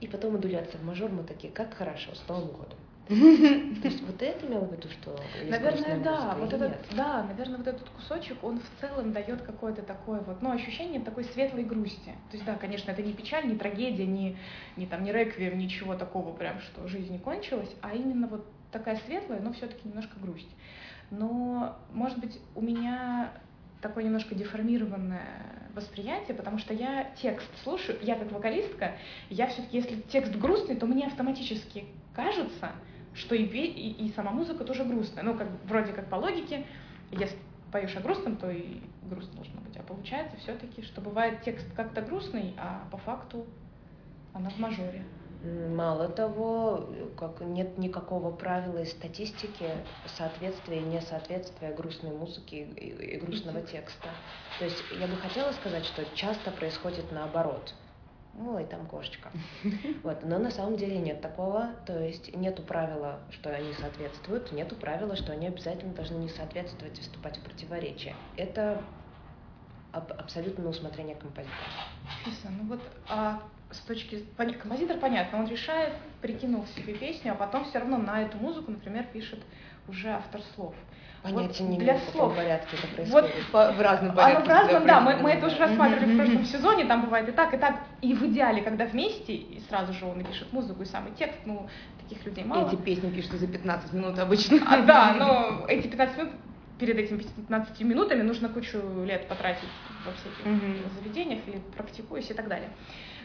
и 0.00 0.08
потом 0.08 0.32
модуляция 0.32 0.80
в 0.80 0.84
мажор, 0.84 1.10
мы 1.10 1.22
такие, 1.22 1.52
как 1.52 1.74
хорошо, 1.74 2.14
с 2.14 2.28
Новым 2.28 2.48
годом. 2.48 2.78
То 3.08 3.14
есть 3.88 4.00
вот 4.02 4.22
это 4.22 4.46
имел 4.46 4.64
в 4.64 4.72
виду, 4.72 4.88
что 4.88 5.18
Наверное, 5.48 5.98
да. 6.00 6.36
Вот 6.38 6.52
этот, 6.52 6.72
да, 6.96 7.24
наверное, 7.24 7.58
вот 7.58 7.66
этот 7.66 7.88
кусочек, 7.90 8.42
он 8.42 8.60
в 8.60 8.80
целом 8.80 9.12
дает 9.12 9.42
какое-то 9.42 9.82
такое 9.82 10.20
вот, 10.20 10.40
ну, 10.40 10.52
ощущение 10.52 11.00
такой 11.00 11.24
светлой 11.24 11.64
грусти. 11.64 12.12
То 12.30 12.36
есть, 12.36 12.44
да, 12.44 12.54
конечно, 12.54 12.90
это 12.90 13.02
не 13.02 13.12
печаль, 13.12 13.48
не 13.48 13.56
трагедия, 13.56 14.06
не, 14.06 14.36
не 14.76 14.86
там, 14.86 15.02
не 15.02 15.12
реквием, 15.12 15.58
ничего 15.58 15.94
такого 15.96 16.32
прям, 16.32 16.60
что 16.60 16.86
жизнь 16.86 17.12
не 17.12 17.18
кончилась, 17.18 17.70
а 17.80 17.94
именно 17.94 18.28
вот 18.28 18.46
такая 18.72 18.96
светлая, 19.06 19.40
но 19.40 19.52
все-таки 19.52 19.86
немножко 19.86 20.18
грусть. 20.18 20.50
Но, 21.10 21.76
может 21.92 22.18
быть, 22.18 22.40
у 22.54 22.62
меня 22.62 23.32
такое 23.80 24.04
немножко 24.04 24.34
деформированное 24.34 25.68
восприятие, 25.74 26.36
потому 26.36 26.58
что 26.58 26.72
я 26.72 27.10
текст 27.20 27.48
слушаю, 27.62 27.98
я 28.02 28.14
как 28.14 28.30
вокалистка, 28.32 28.92
я 29.28 29.46
все-таки, 29.48 29.76
если 29.76 30.00
текст 30.02 30.34
грустный, 30.36 30.76
то 30.76 30.86
мне 30.86 31.06
автоматически 31.06 31.84
кажется, 32.14 32.72
что 33.14 33.34
и, 33.34 33.44
и, 33.44 34.06
и 34.06 34.12
сама 34.12 34.30
музыка 34.30 34.64
тоже 34.64 34.84
грустная. 34.84 35.22
Ну, 35.22 35.36
как 35.36 35.48
вроде 35.64 35.92
как 35.92 36.08
по 36.08 36.16
логике, 36.16 36.66
если 37.10 37.36
поешь 37.70 37.96
о 37.96 38.00
грустном, 38.00 38.36
то 38.36 38.50
и 38.50 38.80
грустно 39.02 39.34
должно 39.36 39.60
быть. 39.60 39.76
А 39.76 39.82
получается 39.82 40.36
все-таки, 40.38 40.82
что 40.82 41.00
бывает 41.00 41.42
текст 41.42 41.66
как-то 41.74 42.02
грустный, 42.02 42.54
а 42.58 42.86
по 42.90 42.98
факту 42.98 43.46
она 44.32 44.50
в 44.50 44.58
мажоре. 44.58 45.04
Мало 45.44 46.08
того, 46.08 46.88
как 47.16 47.40
нет 47.40 47.76
никакого 47.76 48.30
правила 48.30 48.78
из 48.78 48.92
статистики 48.92 49.68
соответствия 50.16 50.78
и 50.78 50.84
несоответствия 50.84 51.72
грустной 51.74 52.12
музыки 52.12 52.54
и, 52.54 52.86
и- 52.88 53.16
и 53.16 53.18
грустного 53.18 53.58
И 53.58 53.66
текста. 53.66 54.08
То 54.60 54.66
есть 54.66 54.82
я 55.00 55.08
бы 55.08 55.16
хотела 55.16 55.50
сказать, 55.52 55.84
что 55.84 56.04
часто 56.14 56.52
происходит 56.52 57.10
наоборот. 57.10 57.74
Ой, 58.38 58.64
там 58.66 58.86
кошечка. 58.86 59.30
Вот. 60.04 60.22
Но 60.22 60.38
на 60.38 60.50
самом 60.52 60.76
деле 60.76 60.98
нет 60.98 61.20
такого. 61.20 61.70
То 61.86 61.98
есть 61.98 62.34
нету 62.36 62.62
правила, 62.62 63.18
что 63.30 63.50
они 63.50 63.72
соответствуют, 63.74 64.52
нету 64.52 64.76
правила, 64.76 65.16
что 65.16 65.32
они 65.32 65.48
обязательно 65.48 65.92
должны 65.92 66.18
не 66.18 66.28
соответствовать 66.28 66.98
и 66.98 67.02
вступать 67.02 67.36
в 67.38 67.42
противоречие. 67.42 68.14
Это 68.36 68.80
аб- 69.92 70.12
абсолютно 70.12 70.64
на 70.64 70.70
усмотрение 70.70 71.16
композитора. 71.16 71.56
Фиса, 72.24 72.48
ну 72.50 72.68
вот 72.68 72.80
а 73.08 73.42
с 73.72 73.78
точки... 73.80 74.24
Композитор, 74.36 74.98
понятно, 74.98 75.38
он 75.40 75.48
решает, 75.48 75.94
прикинул 76.20 76.66
себе 76.76 76.94
песню, 76.94 77.32
а 77.32 77.34
потом 77.34 77.64
все 77.64 77.78
равно 77.78 77.98
на 77.98 78.22
эту 78.22 78.36
музыку, 78.38 78.70
например, 78.70 79.04
пишет 79.12 79.40
уже 79.88 80.10
автор 80.10 80.40
слов. 80.54 80.74
Понятия 81.22 81.62
вот 81.62 81.70
не 81.70 81.78
для 81.78 81.94
в 81.94 82.00
слов. 82.00 82.12
каком 82.14 82.36
порядке 82.36 82.76
это 82.76 82.86
происходит. 82.94 83.30
Вот 83.34 83.52
по, 83.52 83.72
в 83.72 83.80
разном 83.80 84.14
порядке. 84.14 84.36
Оно 84.36 84.44
в 84.44 84.48
разном, 84.48 84.86
да, 84.86 85.00
мы, 85.00 85.16
мы 85.16 85.30
это 85.30 85.46
уже 85.46 85.56
рассматривали 85.56 86.14
в 86.14 86.16
прошлом 86.16 86.44
сезоне, 86.44 86.84
там 86.84 87.02
бывает 87.04 87.28
и 87.28 87.32
так, 87.32 87.54
и 87.54 87.58
так. 87.58 87.80
И 88.00 88.12
в 88.12 88.24
идеале, 88.26 88.62
когда 88.62 88.86
вместе, 88.86 89.34
и 89.34 89.60
сразу 89.68 89.92
же 89.92 90.04
он 90.04 90.18
напишет 90.18 90.52
музыку 90.52 90.82
и 90.82 90.84
самый 90.84 91.12
текст, 91.12 91.38
ну, 91.44 91.68
таких 92.02 92.24
людей 92.26 92.44
мало. 92.44 92.66
Эти 92.66 92.76
песни 92.76 93.10
пишут 93.10 93.32
за 93.32 93.46
15 93.46 93.92
минут 93.92 94.18
обычно. 94.18 94.58
А, 94.66 94.82
да, 94.82 95.14
но 95.14 95.66
эти 95.68 95.86
15 95.86 96.18
минут, 96.18 96.32
перед 96.80 96.96
этими 96.96 97.18
15 97.18 97.80
минутами 97.82 98.22
нужно 98.22 98.48
кучу 98.48 98.78
лет 99.04 99.28
потратить 99.28 99.68
во 100.04 100.12
всяких 100.12 100.44
Мгм. 100.44 100.76
заведениях 100.96 101.40
или 101.46 101.60
практикуясь 101.76 102.30
и 102.30 102.34
так 102.34 102.48
далее. 102.48 102.70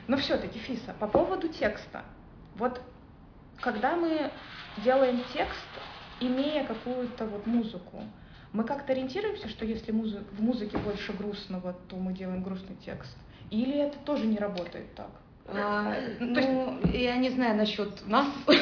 Но 0.08 0.18
все-таки, 0.18 0.60
Фиса, 0.60 0.94
по 1.00 1.08
поводу 1.08 1.48
текста. 1.50 2.04
Вот 2.56 2.82
когда 3.62 3.96
мы 3.96 4.32
делаем 4.84 5.22
текст, 5.34 5.68
имея 6.20 6.66
какую-то 6.66 7.26
вот 7.26 7.46
музыку, 7.46 8.04
мы 8.54 8.64
как-то 8.64 8.94
ориентируемся, 8.94 9.50
что 9.50 9.66
если 9.66 9.92
музы- 9.92 10.24
в 10.32 10.42
музыке 10.42 10.78
больше 10.78 11.12
грустного, 11.14 11.74
то 11.90 11.98
мы 11.98 12.14
делаем 12.14 12.44
грустный 12.44 12.76
текст? 12.78 13.16
Или 13.50 13.78
это 13.78 13.98
тоже 14.00 14.26
не 14.26 14.38
работает 14.38 14.94
так? 14.96 15.12
А, 15.50 15.96
есть- 15.96 16.20
ну, 16.20 16.80
я 16.94 17.16
не 17.18 17.30
знаю 17.30 17.56
насчет 17.58 18.08
нас. 18.08 18.28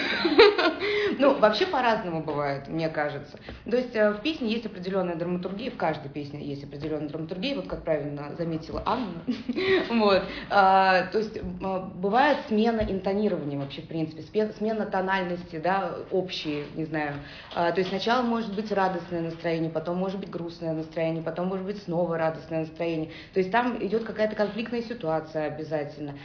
Ну, 1.18 1.38
вообще 1.40 1.66
по-разному 1.68 2.24
бывает, 2.24 2.68
мне 2.68 2.90
кажется. 2.90 3.38
То 3.70 3.78
есть 3.78 3.96
э, 3.96 4.12
в 4.12 4.22
песне 4.22 4.52
есть 4.52 4.66
определенная 4.66 5.16
драматургия, 5.16 5.72
в 5.72 5.78
каждой 5.78 6.10
песне 6.10 6.44
есть 6.44 6.64
определенная 6.64 7.08
драматургия, 7.08 7.56
вот 7.56 7.68
как 7.68 7.84
правильно 7.84 8.36
заметила 8.38 8.82
Анна. 8.86 9.22
Вот. 9.90 10.24
А, 10.50 11.04
То 11.12 11.20
есть 11.20 11.38
м, 11.38 11.92
бывает 11.96 12.40
смена 12.48 12.82
интонирования 12.82 13.58
вообще, 13.58 13.82
в 13.82 13.88
принципе, 13.88 14.24
смена 14.58 14.86
тональности, 14.86 15.58
да, 15.58 15.96
общие, 16.12 16.66
не 16.76 16.86
знаю. 16.86 17.14
А, 17.56 17.72
То 17.72 17.80
есть 17.80 17.90
сначала 17.92 18.22
может 18.24 18.54
быть 18.54 18.72
радостное 18.72 19.22
настроение, 19.22 19.70
потом 19.70 19.98
может 19.98 20.20
быть 20.20 20.30
грустное 20.30 20.74
настроение, 20.74 21.24
потом 21.24 21.48
может 21.48 21.66
быть 21.66 21.82
снова 21.84 22.18
радостное 22.18 22.62
настроение. 22.62 23.10
То 23.34 23.40
есть 23.40 23.52
там 23.52 23.78
идет 23.86 24.04
какая-то 24.04 24.36
конфликтная 24.36 24.82
ситуация 24.82 25.46
обязательно, 25.48 26.16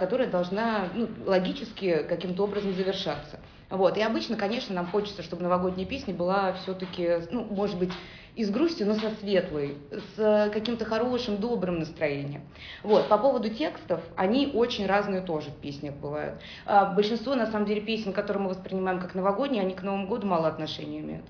которая 0.00 0.28
должна 0.28 0.88
ну, 0.94 1.08
логически 1.26 2.02
каким-то 2.08 2.44
образом 2.44 2.74
завершаться. 2.74 3.38
Вот. 3.68 3.96
И 3.96 4.02
обычно, 4.02 4.36
конечно, 4.36 4.74
нам 4.74 4.86
хочется, 4.86 5.22
чтобы 5.22 5.42
новогодняя 5.42 5.86
песня 5.86 6.12
была 6.12 6.54
все-таки, 6.54 7.20
ну, 7.30 7.44
может 7.44 7.78
быть, 7.78 7.92
из 8.34 8.50
грусти, 8.50 8.82
но 8.82 8.94
со 8.94 9.10
светлой, 9.20 9.76
с 10.16 10.50
каким-то 10.52 10.84
хорошим, 10.84 11.36
добрым 11.36 11.78
настроением. 11.78 12.42
Вот. 12.82 13.08
По 13.08 13.18
поводу 13.18 13.50
текстов, 13.50 14.00
они 14.16 14.50
очень 14.54 14.86
разные 14.86 15.20
тоже 15.20 15.50
в 15.50 15.56
песнях 15.56 15.94
бывают. 15.94 16.40
А 16.66 16.86
Большинство, 16.94 17.34
на 17.34 17.46
самом 17.46 17.66
деле, 17.66 17.80
песен, 17.80 18.12
которые 18.12 18.44
мы 18.44 18.50
воспринимаем 18.50 19.00
как 19.00 19.14
новогодние, 19.14 19.62
они 19.62 19.74
к 19.74 19.82
Новому 19.82 20.08
году 20.08 20.26
мало 20.26 20.48
отношения 20.48 21.00
имеют. 21.00 21.26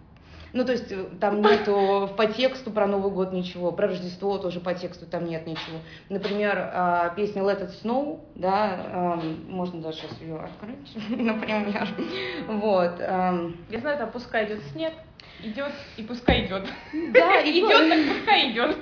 Ну, 0.53 0.65
то 0.65 0.73
есть 0.73 0.91
э, 0.91 1.05
там 1.21 1.41
нету 1.43 2.11
по 2.17 2.27
тексту 2.27 2.71
про 2.71 2.87
Новый 2.87 3.13
год 3.13 3.33
ничего, 3.33 3.73
про 3.73 3.89
Рождество 3.89 4.39
тоже 4.39 4.61
по 4.61 4.75
тексту 4.75 5.07
там 5.07 5.27
нет 5.27 5.47
ничего. 5.47 5.79
Например, 6.09 6.71
а, 6.73 7.09
песня 7.11 7.43
Let 7.43 7.63
It 7.63 7.73
Snow, 7.83 8.21
да, 8.35 8.87
ам, 8.93 9.45
можно 9.49 9.81
даже 9.81 9.99
сейчас 9.99 10.21
ее 10.21 10.37
открыть, 10.37 10.95
например. 11.11 11.89
Вот. 12.49 13.01
ам, 13.01 13.57
Я 13.69 13.79
знаю, 13.81 13.99
там 13.99 14.11
пускай 14.11 14.47
идет 14.47 14.63
снег, 14.73 14.93
идет 15.43 15.73
и 15.97 16.03
пускай 16.03 16.47
идет. 16.47 16.67
Да, 17.13 17.41
Идет, 17.45 17.89
так 17.89 18.17
пускай 18.17 18.53
идет. 18.53 18.77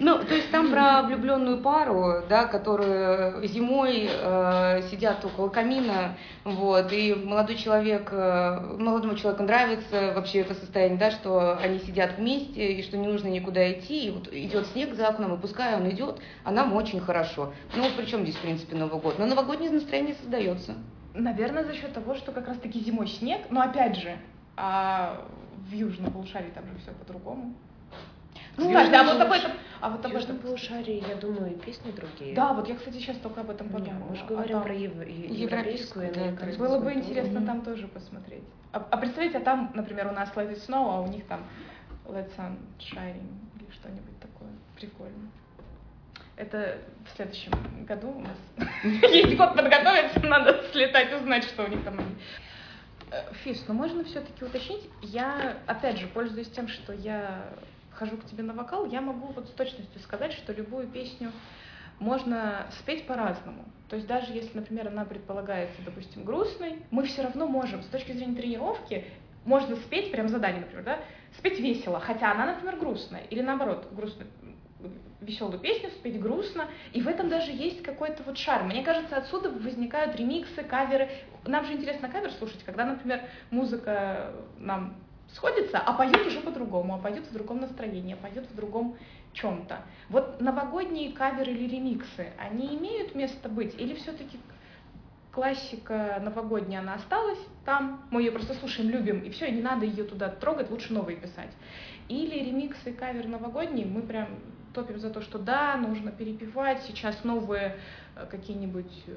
Ну, 0.00 0.18
то 0.24 0.34
есть 0.34 0.50
там 0.50 0.70
про 0.70 1.02
влюбленную 1.02 1.58
пару, 1.58 2.22
да, 2.28 2.46
которые 2.46 3.46
зимой 3.46 4.08
э, 4.10 4.82
сидят 4.90 5.24
около 5.24 5.48
камина, 5.48 6.16
вот, 6.44 6.92
и 6.92 7.14
молодой 7.14 7.56
человек, 7.56 8.08
э, 8.12 8.76
молодому 8.78 9.16
человеку 9.16 9.42
нравится 9.42 10.12
вообще 10.14 10.40
это 10.40 10.54
состояние, 10.54 10.98
да, 10.98 11.10
что 11.10 11.56
они 11.58 11.78
сидят 11.80 12.18
вместе, 12.18 12.74
и 12.74 12.82
что 12.82 12.96
не 12.96 13.06
нужно 13.06 13.28
никуда 13.28 13.72
идти, 13.72 14.06
и 14.06 14.10
вот 14.10 14.32
идет 14.32 14.66
снег 14.68 14.94
за 14.94 15.08
окном, 15.08 15.34
и 15.34 15.40
пускай 15.40 15.74
он 15.74 15.88
идет, 15.90 16.20
а 16.44 16.50
нам 16.50 16.74
очень 16.74 17.00
хорошо. 17.00 17.52
Ну, 17.74 17.84
при 17.96 18.06
чем 18.06 18.22
здесь, 18.22 18.36
в 18.36 18.40
принципе, 18.40 18.76
Новый 18.76 19.00
год? 19.00 19.18
Но 19.18 19.26
новогоднее 19.26 19.70
настроение 19.70 20.14
создается. 20.14 20.74
Наверное, 21.14 21.64
за 21.64 21.74
счет 21.74 21.92
того, 21.92 22.14
что 22.14 22.32
как 22.32 22.48
раз-таки 22.48 22.80
зимой 22.80 23.06
снег, 23.06 23.42
но 23.50 23.60
опять 23.60 23.96
же, 23.96 24.16
а 24.56 25.24
в 25.68 25.72
южном 25.72 26.12
полушарии 26.12 26.50
там 26.50 26.64
же 26.66 26.78
все 26.78 26.92
по-другому. 26.92 27.54
Ну, 28.56 28.68
Кстати, 28.68 28.94
а 28.94 29.02
вот 29.04 29.20
об 29.20 29.32
этом, 29.32 29.50
а 29.80 29.90
вот 29.90 30.02
В 30.02 30.06
об 30.06 30.12
Южном 30.12 30.36
этом. 30.36 30.46
полушарии, 30.46 31.02
я 31.08 31.16
думаю, 31.16 31.52
и 31.52 31.58
песни 31.58 31.90
другие. 31.90 32.34
Да, 32.36 32.52
вот 32.52 32.68
я, 32.68 32.76
кстати, 32.76 32.96
сейчас 32.98 33.16
только 33.18 33.40
об 33.40 33.50
этом 33.50 33.68
подумала. 33.68 34.04
мы 34.10 34.16
же 34.16 34.22
А 34.22 34.26
говорим 34.26 34.52
там 34.52 34.62
про 34.62 34.74
ев- 34.74 34.92
Европейскую, 34.94 35.38
европейскую 35.40 36.10
и 36.10 36.14
да, 36.14 36.20
американскую 36.22 36.68
Было 36.68 36.78
бы 36.78 36.92
интересно 36.92 37.44
там 37.44 37.62
тоже 37.62 37.88
посмотреть. 37.88 38.44
А, 38.72 38.86
а 38.90 38.96
представьте, 38.96 39.38
а 39.38 39.40
там, 39.40 39.72
например, 39.74 40.06
у 40.08 40.12
нас 40.12 40.30
Let 40.36 40.52
It 40.52 40.66
Snow, 40.68 40.86
а 40.96 41.00
у 41.00 41.08
них 41.08 41.26
там 41.26 41.40
Let 42.06 42.30
Sun 42.36 42.56
Shining 42.78 43.26
или 43.58 43.70
что-нибудь 43.72 44.20
такое. 44.20 44.50
Прикольно. 44.76 45.30
Это 46.36 46.78
в 47.12 47.16
следующем 47.16 47.52
году 47.86 48.08
у 48.10 48.20
нас 48.20 48.38
есть 48.84 49.36
год 49.36 49.54
подготовиться, 49.56 50.20
надо 50.20 50.62
слетать, 50.72 51.12
узнать, 51.12 51.44
что 51.44 51.64
у 51.64 51.68
них 51.68 51.82
там. 51.84 51.98
Э, 53.10 53.32
Фис, 53.42 53.64
ну 53.68 53.74
можно 53.74 54.04
все-таки 54.04 54.44
уточнить? 54.44 54.88
Я, 55.02 55.58
опять 55.66 55.98
же, 55.98 56.06
пользуясь 56.06 56.50
тем, 56.50 56.68
что 56.68 56.92
я 56.92 57.46
хожу 57.92 58.16
к 58.16 58.26
тебе 58.26 58.42
на 58.42 58.52
вокал, 58.54 58.86
я 58.86 59.00
могу 59.00 59.28
вот 59.28 59.48
с 59.48 59.52
точностью 59.52 60.00
сказать, 60.00 60.32
что 60.32 60.52
любую 60.52 60.88
песню 60.88 61.30
можно 62.00 62.66
спеть 62.80 63.06
по-разному. 63.06 63.64
То 63.88 63.96
есть 63.96 64.08
даже 64.08 64.32
если, 64.32 64.56
например, 64.56 64.88
она 64.88 65.04
предполагается, 65.04 65.80
допустим, 65.84 66.24
грустной, 66.24 66.82
мы 66.90 67.04
все 67.04 67.22
равно 67.22 67.46
можем 67.46 67.82
с 67.82 67.86
точки 67.86 68.12
зрения 68.12 68.34
тренировки 68.34 69.04
можно 69.44 69.76
спеть, 69.76 70.10
прям 70.10 70.28
задание, 70.28 70.62
например, 70.62 70.84
да, 70.84 70.98
спеть 71.38 71.60
весело, 71.60 72.00
хотя 72.00 72.32
она, 72.32 72.46
например, 72.46 72.76
грустная, 72.76 73.22
или 73.30 73.42
наоборот, 73.42 73.88
грустную, 73.92 74.28
веселую 75.24 75.58
песню 75.58 75.90
спеть 75.90 76.20
грустно, 76.20 76.68
и 76.92 77.00
в 77.00 77.08
этом 77.08 77.28
даже 77.28 77.50
есть 77.50 77.82
какой-то 77.82 78.22
вот 78.24 78.38
шарм. 78.38 78.68
Мне 78.68 78.82
кажется, 78.82 79.16
отсюда 79.16 79.50
возникают 79.50 80.16
ремиксы, 80.16 80.62
каверы. 80.62 81.08
Нам 81.46 81.64
же 81.64 81.72
интересно 81.72 82.08
кавер 82.08 82.30
слушать, 82.32 82.62
когда, 82.64 82.84
например, 82.84 83.22
музыка 83.50 84.32
нам 84.58 84.94
сходится, 85.32 85.78
а 85.78 85.92
поют 85.94 86.26
уже 86.26 86.40
по-другому, 86.40 86.94
а 86.94 86.98
поют 86.98 87.26
в 87.26 87.32
другом 87.32 87.60
настроении, 87.60 88.14
а 88.14 88.16
поют 88.16 88.46
в 88.46 88.54
другом 88.54 88.96
чем-то. 89.32 89.78
Вот 90.08 90.40
новогодние 90.40 91.12
каверы 91.12 91.52
или 91.52 91.68
ремиксы, 91.68 92.32
они 92.38 92.76
имеют 92.76 93.14
место 93.14 93.48
быть? 93.48 93.74
Или 93.80 93.94
все-таки 93.94 94.38
классика 95.32 96.20
новогодняя, 96.22 96.80
она 96.80 96.94
осталась 96.94 97.40
там, 97.64 98.06
мы 98.10 98.22
ее 98.22 98.30
просто 98.30 98.54
слушаем, 98.54 98.90
любим, 98.90 99.20
и 99.20 99.30
все, 99.30 99.46
и 99.46 99.52
не 99.52 99.62
надо 99.62 99.84
ее 99.84 100.04
туда 100.04 100.28
трогать, 100.28 100.70
лучше 100.70 100.92
новые 100.92 101.16
писать. 101.16 101.50
Или 102.08 102.38
ремиксы, 102.44 102.92
кавер 102.92 103.26
новогодний, 103.26 103.84
мы 103.84 104.02
прям 104.02 104.28
топим 104.74 104.98
за 104.98 105.10
то, 105.10 105.20
что 105.22 105.38
да, 105.38 105.76
нужно 105.76 106.10
перепевать, 106.10 106.82
сейчас 106.86 107.22
новые 107.24 107.76
э, 108.16 108.26
какие-нибудь 108.30 108.92
э, 109.06 109.12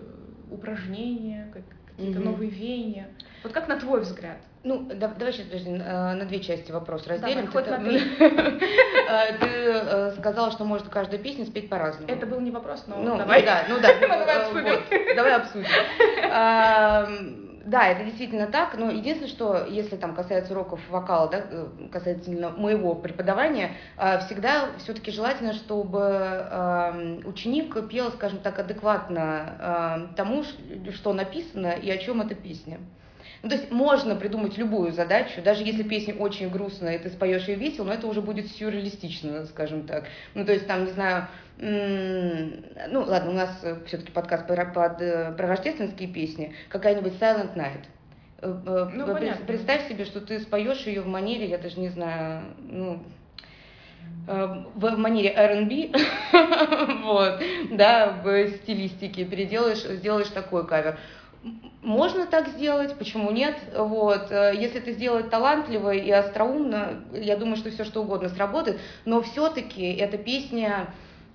упражнения, 0.52 1.52
как- 1.54 1.64
какие-то 1.92 2.20
Мгм. 2.20 2.32
новые 2.32 2.50
веяния. 2.50 3.08
Вот 3.44 3.52
как 3.54 3.68
на 3.68 3.78
твой 3.80 4.02
взгляд? 4.02 4.38
Ну, 4.64 4.88
да- 4.94 5.08
давай 5.08 5.34
сейчас, 5.34 5.46
подожди, 5.48 5.70
на 5.72 6.26
две 6.26 6.40
части 6.42 6.72
вопрос 6.72 7.08
разделим. 7.08 7.48
хоть 7.48 7.66
Ты- 7.66 7.72
Э, 9.10 9.38
Ты 9.40 10.12
сказала, 10.20 10.52
что 10.52 10.66
можно 10.66 10.90
каждую 10.90 11.22
песню 11.24 11.46
спеть 11.46 11.70
по-разному. 11.70 12.12
Это 12.12 12.26
был 12.26 12.42
не 12.42 12.52
вопрос, 12.52 12.84
но 12.88 12.98
Ну, 12.98 13.18
давай. 13.18 13.44
да, 13.46 13.64
ну 13.70 13.80
да. 13.80 13.90
Ну, 14.02 14.08
давай 14.08 14.36
э, 14.36 14.42
обсудим. 14.42 15.16
Давай 15.16 15.34
обсудим. 15.36 17.47
Да, 17.68 17.86
это 17.90 18.06
действительно 18.06 18.48
так, 18.48 18.78
но 18.78 18.90
единственное, 18.90 19.30
что 19.30 19.66
если 19.66 19.98
там 19.98 20.16
касается 20.16 20.54
уроков 20.54 20.80
вокала, 20.90 21.30
да, 21.30 21.46
э, 21.52 21.68
касательно 21.92 22.50
моего 22.52 22.96
преподавания, 22.96 23.76
а, 23.98 24.20
всегда 24.20 24.70
все-таки 24.78 25.12
желательно, 25.12 25.52
чтобы 25.52 26.48
ам, 26.50 27.20
ученик 27.26 27.76
пел, 27.90 28.10
скажем 28.14 28.40
так, 28.40 28.58
адекватно 28.60 29.58
ам, 29.60 30.14
тому, 30.16 30.46
что 30.94 31.12
написано 31.12 31.74
и 31.74 31.92
о 31.92 31.98
чем 31.98 32.22
эта 32.22 32.36
песня. 32.36 32.80
Ну, 33.48 33.52
то 33.52 33.60
есть 33.60 33.72
можно 33.72 34.18
придумать 34.18 34.58
любую 34.58 34.92
задачу, 34.92 35.42
даже 35.42 35.64
если 35.64 35.82
песня 35.82 36.14
очень 36.16 36.50
грустная, 36.50 36.96
и 36.96 37.00
ты 37.00 37.10
споешь 37.10 37.48
ее 37.48 37.56
весело, 37.56 37.86
но 37.86 37.94
это 37.94 38.06
уже 38.06 38.22
будет 38.22 38.52
сюрреалистично, 38.52 39.46
скажем 39.46 39.88
так. 39.88 40.04
Ну, 40.34 40.44
то 40.44 40.52
есть 40.52 40.68
там, 40.68 40.84
не 40.84 40.92
знаю, 40.92 41.30
ну, 41.58 43.04
ладно, 43.04 43.32
у 43.32 43.34
нас 43.34 43.66
все-таки 43.86 44.12
подкаст 44.12 44.48
про, 44.48 44.66
под, 44.66 45.02
э, 45.02 45.32
про 45.38 45.48
рождественские 45.48 46.10
песни, 46.10 46.56
какая-нибудь 46.68 47.14
Silent 47.22 47.56
Night. 47.56 47.86
Э, 48.42 48.54
э, 48.66 48.90
Ну, 48.94 49.06
пред- 49.06 49.18
понятно. 49.18 49.46
Представь 49.46 49.88
себе, 49.88 50.04
что 50.04 50.20
ты 50.20 50.42
споешь 50.42 50.86
ее 50.86 51.00
в 51.00 51.08
манере, 51.08 51.46
я 51.46 51.58
даже 51.58 51.80
не 51.80 51.88
знаю, 51.88 52.44
ну, 52.70 53.02
в 54.28 54.98
манере 54.98 55.30
R&B, 55.30 55.92
вот, 57.06 57.42
да, 57.72 58.20
в 58.22 58.50
стилистике, 58.58 59.24
переделаешь, 59.24 59.84
сделаешь 59.84 60.28
такой 60.28 60.68
кавер. 60.68 61.00
Можно 61.82 62.26
так 62.26 62.50
сделать, 62.50 62.98
почему 62.98 63.32
нет? 63.32 63.56
Вот. 63.76 64.32
э, 64.32 64.54
Если 64.56 64.80
это 64.80 64.92
сделать 64.92 65.30
талантливо 65.30 65.94
и 65.94 66.10
остроумно, 66.12 67.04
я 67.14 67.38
думаю, 67.38 67.56
что 67.58 67.70
все 67.70 67.84
что 67.84 68.02
угодно 68.02 68.30
сработает. 68.30 68.80
Но 69.06 69.22
все-таки 69.22 69.94
эта 69.94 70.18
песня 70.18 70.88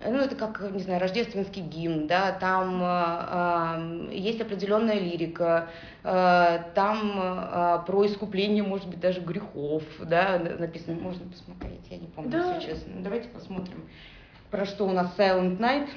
ну, 0.05 0.19
это 0.19 0.35
как, 0.35 0.61
не 0.73 0.81
знаю, 0.81 1.01
рождественский 1.01 1.63
гимн, 1.63 2.07
да, 2.07 2.33
там 2.33 2.83
э, 2.83 4.11
э, 4.11 4.17
есть 4.17 4.41
определенная 4.41 4.99
лирика, 4.99 5.69
э, 6.03 6.59
там 6.75 7.13
э, 7.15 7.87
про 7.87 8.07
искупление, 8.07 8.63
может 8.63 8.89
быть, 8.89 9.01
даже 9.01 9.21
грехов, 9.21 9.85
да, 10.01 10.41
написано, 10.59 11.01
можно 11.01 11.25
посмотреть, 11.31 11.87
я 11.91 11.99
не 11.99 12.09
помню, 12.09 12.31
да. 12.31 12.57
если 12.57 12.71
честно. 12.71 12.95
Давайте 12.99 13.29
посмотрим, 13.29 13.89
про 14.51 14.67
что 14.67 14.87
у 14.87 14.91
нас 14.91 15.15
Silent 15.17 15.59
Night. 15.59 15.89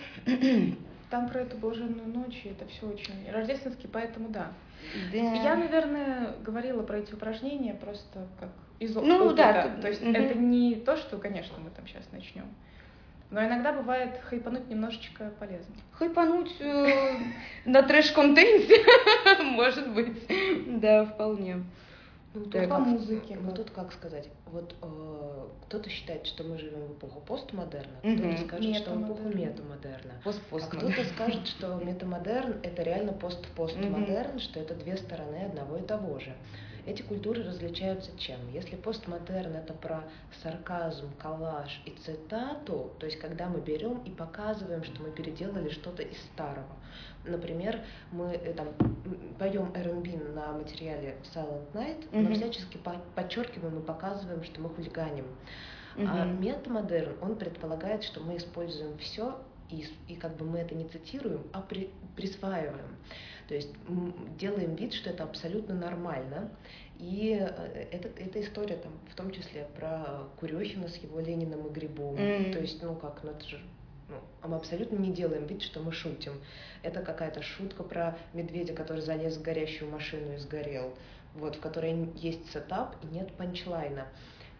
Там 1.15 1.29
про 1.29 1.43
эту 1.43 1.55
блаженную 1.55 2.10
ночь, 2.10 2.41
и 2.43 2.50
это 2.50 2.67
все 2.67 2.88
очень 2.88 3.13
рождественский, 3.31 3.88
поэтому 3.88 4.27
да. 4.27 4.51
Да. 5.13 5.17
Я, 5.17 5.55
наверное, 5.55 6.36
говорила 6.43 6.84
про 6.84 6.98
эти 6.98 7.13
упражнения 7.13 7.74
просто 7.74 8.27
как 8.38 8.50
из 8.79 8.93
ну, 8.95 9.27
опыта. 9.27 9.36
Да, 9.36 9.81
то 9.81 9.88
есть 9.88 10.01
угу. 10.01 10.12
это 10.12 10.38
не 10.38 10.75
то, 10.75 10.98
что, 10.98 11.17
конечно, 11.17 11.57
мы 11.57 11.69
там 11.69 11.88
сейчас 11.88 12.03
начнем. 12.12 12.43
Но 13.31 13.45
иногда 13.45 13.72
бывает 13.72 14.19
хайпануть 14.25 14.67
немножечко 14.67 15.31
полезно. 15.39 15.74
Хайпануть 15.93 16.53
э, 16.60 17.13
на 17.63 17.81
трэш-контенте, 17.81 18.75
может 19.41 19.93
быть. 19.93 20.17
Да, 20.81 21.05
вполне. 21.05 21.63
Ну, 22.36 22.46
тут 22.46 22.70
по 22.70 22.80
музыке. 22.80 23.38
Ну, 23.42 23.54
тут 23.54 23.72
как 23.72 23.94
сказать, 23.94 24.27
вот 24.48 24.75
э, 24.82 25.48
кто-то 25.65 25.89
считает, 25.89 26.27
что 26.27 26.44
мы 26.44 26.58
живем 26.58 26.82
в 26.88 26.98
эпоху 26.98 27.22
постмодерна, 27.22 27.98
кто-то 28.00 28.38
скажет, 28.46 28.75
что 28.75 28.92
в 28.92 29.06
эпоху 29.06 29.30
метамодерна. 29.30 30.13
Пост 30.24 30.42
а 30.51 30.60
кто-то 30.60 31.04
скажет, 31.13 31.48
что 31.58 31.75
метамодерн 31.75 32.60
это 32.62 32.84
реально 32.84 33.13
пост-постмодерн, 33.13 34.39
что 34.39 34.60
это 34.60 34.75
две 34.75 34.98
стороны 34.98 35.46
одного 35.46 35.77
и 35.77 35.82
того 35.82 36.20
же. 36.20 36.36
Эти 36.86 37.01
культуры 37.01 37.44
различаются 37.44 38.12
чем? 38.18 38.38
Если 38.54 38.75
постмодерн 38.75 39.56
это 39.56 39.74
про 39.74 40.04
сарказм, 40.44 41.10
коллаж 41.18 41.82
и 41.86 41.92
цитату, 41.92 42.94
то 43.00 43.08
есть 43.08 43.18
когда 43.20 43.50
мы 43.50 43.60
берем 43.60 44.04
и 44.06 44.12
показываем, 44.12 44.84
что 44.84 45.01
мы 45.01 45.10
переделали 45.10 45.70
что-то 45.70 46.04
из 46.04 46.18
старого. 46.34 46.75
Например, 47.24 47.80
мы 48.12 48.34
э, 48.34 48.54
там 48.54 48.68
поем 49.39 49.72
R&B 49.74 50.18
на 50.36 50.54
материале 50.54 51.15
Silent 51.34 51.72
Night, 51.74 52.08
mm-hmm. 52.12 52.22
но 52.22 52.36
всячески 52.36 52.80
подчеркиваем 53.15 53.80
и 53.80 53.84
показываем, 53.84 54.44
что 54.44 54.62
мы 54.62 54.70
хулиганим. 54.70 55.25
Mm-hmm. 55.96 56.08
А 56.08 56.25
метамодерн, 56.25 57.15
он 57.22 57.36
предполагает, 57.36 58.04
что 58.04 58.20
мы 58.22 58.38
используем 58.38 58.98
все 59.00 59.39
и, 59.70 59.88
и 60.08 60.15
как 60.15 60.36
бы 60.38 60.46
мы 60.46 60.60
это 60.60 60.75
не 60.75 60.88
цитируем, 60.88 61.42
а 61.51 61.62
при, 61.62 61.89
присваиваем. 62.15 62.96
То 63.47 63.55
есть 63.55 63.69
делаем 64.37 64.75
вид, 64.75 64.93
что 64.93 65.09
это 65.09 65.23
абсолютно 65.23 65.75
нормально. 65.75 66.51
И 66.97 67.37
э, 67.39 67.87
это, 67.91 68.09
эта 68.17 68.41
история 68.41 68.77
там, 68.77 68.93
в 69.11 69.15
том 69.15 69.31
числе 69.31 69.67
про 69.75 70.27
Курехина 70.39 70.87
с 70.87 70.95
его 70.97 71.19
Лениным 71.19 71.67
и 71.67 71.69
Грибом. 71.69 72.15
Mm-hmm. 72.15 72.53
То 72.53 72.59
есть, 72.59 72.81
ну 72.81 72.95
как, 72.95 73.23
ну 73.23 73.31
это 73.31 73.45
же 73.45 73.59
ну, 74.07 74.17
а 74.41 74.47
мы 74.47 74.57
абсолютно 74.57 74.97
не 74.97 75.11
делаем 75.11 75.45
вид, 75.47 75.63
что 75.63 75.79
мы 75.79 75.91
шутим. 75.91 76.33
Это 76.83 77.01
какая-то 77.01 77.41
шутка 77.41 77.83
про 77.83 78.17
медведя, 78.33 78.73
который 78.73 79.01
залез 79.01 79.37
в 79.37 79.41
горящую 79.41 79.89
машину 79.89 80.33
и 80.33 80.37
сгорел, 80.37 80.93
вот, 81.33 81.55
в 81.55 81.59
которой 81.59 82.09
есть 82.15 82.51
сетап 82.51 82.95
и 83.03 83.07
нет 83.07 83.33
панчлайна. 83.33 84.07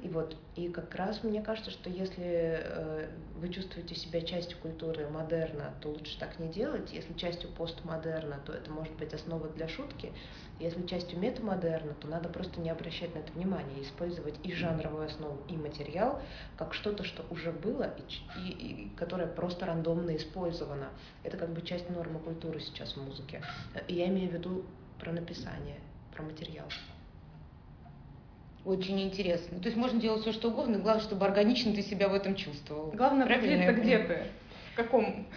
И 0.02 0.10
вот, 0.10 0.36
и 0.56 0.68
как 0.70 0.94
раз 0.96 1.24
мне 1.24 1.42
кажется, 1.42 1.72
что 1.72 1.90
если 1.90 2.60
э, 2.62 3.10
вы 3.38 3.50
чувствуете 3.50 3.96
себя 3.96 4.22
частью 4.22 4.58
культуры 4.60 5.08
модерна, 5.08 5.74
то 5.82 5.90
лучше 5.90 6.20
так 6.20 6.38
не 6.38 6.48
делать. 6.48 6.92
Если 6.94 7.14
частью 7.14 7.50
постмодерна, 7.52 8.40
то 8.46 8.54
это 8.54 8.70
может 8.70 8.94
быть 8.96 9.14
основа 9.14 9.48
для 9.50 9.68
шутки. 9.68 10.12
Если 10.60 10.86
частью 10.86 11.20
метамодерна, 11.20 11.94
то 11.94 12.08
надо 12.08 12.30
просто 12.30 12.60
не 12.60 12.70
обращать 12.70 13.16
на 13.16 13.20
это 13.20 13.32
внимания, 13.34 13.82
использовать 13.82 14.36
и 14.44 14.52
жанровую 14.54 15.06
основу, 15.06 15.40
и 15.50 15.56
материал 15.56 16.22
как 16.58 16.74
что-то, 16.74 17.04
что 17.04 17.26
уже 17.30 17.52
было, 17.52 17.94
и, 18.38 18.50
и, 18.50 18.52
и 18.52 18.96
которое 18.96 19.28
просто 19.28 19.66
рандомно 19.66 20.16
использовано. 20.16 20.90
Это 21.24 21.38
как 21.38 21.50
бы 21.50 21.62
часть 21.62 21.90
нормы 21.90 22.20
культуры 22.20 22.60
сейчас 22.60 22.94
в 22.94 23.02
музыке. 23.02 23.42
И 23.88 23.96
я 23.96 24.08
имею 24.08 24.30
в 24.30 24.34
виду 24.34 24.66
про 25.00 25.12
написание, 25.12 25.80
про 26.14 26.24
материал. 26.24 26.68
Очень 28.66 29.00
интересно. 29.02 29.60
То 29.60 29.66
есть 29.66 29.78
можно 29.78 30.02
делать 30.02 30.22
все, 30.22 30.32
что 30.32 30.50
угодно, 30.50 30.80
главное, 30.80 31.04
чтобы 31.04 31.26
органично 31.26 31.74
ты 31.74 31.84
себя 31.84 32.10
в 32.10 32.16
этом 32.16 32.36
чувствовал. 32.36 32.92
Главное 32.92 33.26
определиться, 33.26 33.74
где 33.74 34.00
ты, 34.00 34.24
в 34.74 34.76
каком 34.76 35.28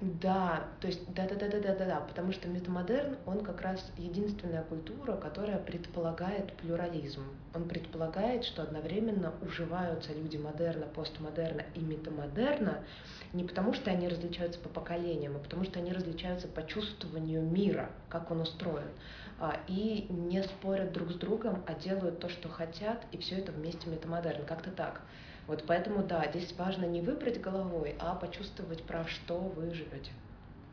да, 0.00 0.64
то 0.82 0.88
есть 0.88 1.10
да, 1.14 1.26
да, 1.26 1.36
да, 1.36 1.48
да, 1.48 1.58
да, 1.58 1.74
да, 1.74 1.86
да, 1.86 2.00
потому 2.00 2.30
что 2.30 2.48
метамодерн, 2.48 3.16
он 3.24 3.40
как 3.42 3.62
раз 3.62 3.80
единственная 3.96 4.62
культура, 4.62 5.16
которая 5.16 5.56
предполагает 5.56 6.52
плюрализм. 6.52 7.22
Он 7.54 7.66
предполагает, 7.66 8.44
что 8.44 8.62
одновременно 8.62 9.32
уживаются 9.40 10.12
люди 10.12 10.36
модерна, 10.36 10.84
постмодерна 10.84 11.62
и 11.74 11.80
метамодерна 11.80 12.84
не 13.32 13.44
потому, 13.44 13.72
что 13.72 13.90
они 13.90 14.06
различаются 14.06 14.60
по 14.60 14.68
поколениям, 14.68 15.36
а 15.36 15.38
потому 15.38 15.64
что 15.64 15.78
они 15.78 15.92
различаются 15.92 16.46
по 16.46 16.62
чувствованию 16.66 17.40
мира, 17.40 17.88
как 18.10 18.30
он 18.30 18.42
устроен. 18.42 18.88
А, 19.38 19.60
и 19.68 20.06
не 20.08 20.42
спорят 20.42 20.92
друг 20.92 21.10
с 21.10 21.14
другом, 21.16 21.62
а 21.66 21.74
делают 21.74 22.20
то, 22.20 22.28
что 22.28 22.48
хотят, 22.48 23.04
и 23.12 23.18
все 23.18 23.36
это 23.36 23.52
вместе 23.52 23.88
метамодерн. 23.90 24.46
Как-то 24.46 24.70
так. 24.70 25.02
Вот 25.46 25.64
поэтому, 25.66 26.02
да, 26.02 26.26
здесь 26.30 26.54
важно 26.56 26.86
не 26.86 27.02
выбрать 27.02 27.40
головой, 27.40 27.94
а 27.98 28.14
почувствовать, 28.14 28.82
про 28.82 29.06
что 29.06 29.38
вы 29.38 29.72
живете. 29.74 30.10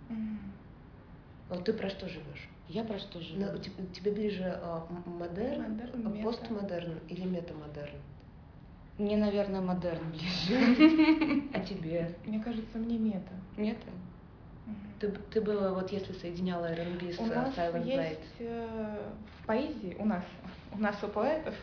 Mm. 0.09 0.37
Вот 1.49 1.65
ты 1.65 1.73
про 1.73 1.89
что 1.89 2.07
живешь? 2.07 2.49
Я 2.69 2.83
про 2.83 2.97
что 2.97 3.21
живу? 3.21 3.41
Ну, 3.41 3.57
тебе 3.59 4.11
ближе 4.11 4.59
а, 4.63 4.87
модерн, 5.05 5.73
модерн 5.73 6.07
а, 6.07 6.23
постмодерн 6.23 6.99
или 7.09 7.25
метамодерн? 7.25 7.97
Мне, 8.97 9.17
наверное, 9.17 9.61
модерн 9.61 10.09
ближе. 10.11 11.49
А 11.53 11.59
тебе? 11.59 12.15
Мне 12.25 12.39
кажется, 12.39 12.77
мне 12.77 12.97
мета. 12.97 13.33
Мета? 13.57 13.89
Ты, 14.99 15.09
ты 15.09 15.41
была, 15.41 15.73
вот 15.73 15.91
если 15.91 16.13
соединяла 16.13 16.67
R&B 16.67 17.11
с 17.11 17.19
у 17.19 17.25
нас 17.25 17.53
Silent 17.55 17.85
есть 17.85 18.19
Э, 18.39 19.11
в 19.41 19.45
поэзии, 19.45 19.95
у 19.99 20.05
нас, 20.05 20.23
у 20.71 20.77
нас 20.77 20.95
у 21.03 21.07
поэтов, 21.07 21.53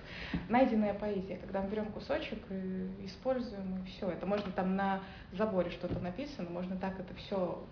найденная 0.51 0.93
поэзия, 0.93 1.39
когда 1.39 1.63
мы 1.63 1.71
берем 1.71 1.87
кусочек 1.87 2.39
и 2.51 3.07
используем, 3.07 3.83
и 3.83 3.87
все. 3.89 4.11
Это 4.11 4.27
можно 4.27 4.53
там 4.53 4.77
на 4.77 5.01
заборе 5.33 5.71
что-то 5.71 5.99
написано, 6.01 6.51
можно 6.51 6.77
так 6.77 7.01
это 7.01 7.15
все, 7.15 7.65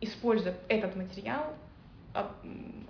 используя 0.00 0.54
этот 0.68 0.96
материал, 0.96 1.52
об, 2.14 2.28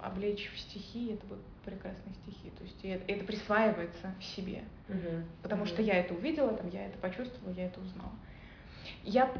облечь 0.03 0.51
в 0.55 0.61
стихи, 0.61 1.13
это 1.15 1.27
будут 1.27 1.45
прекрасные 1.65 2.15
стихи. 2.23 2.51
То 2.51 2.65
есть 2.65 2.85
это, 2.85 3.13
это 3.13 3.25
присваивается 3.25 4.15
себе. 4.21 4.63
Угу. 4.89 5.25
Потому 5.43 5.63
угу. 5.63 5.69
что 5.69 5.83
я 5.83 5.97
это 5.97 6.15
увидела, 6.15 6.55
там, 6.55 6.69
я 6.71 6.87
это 6.87 6.99
почувствовала, 6.99 7.53
я 7.55 7.67
это 7.67 7.81
узнала. 7.81 8.13
Я 9.03 9.31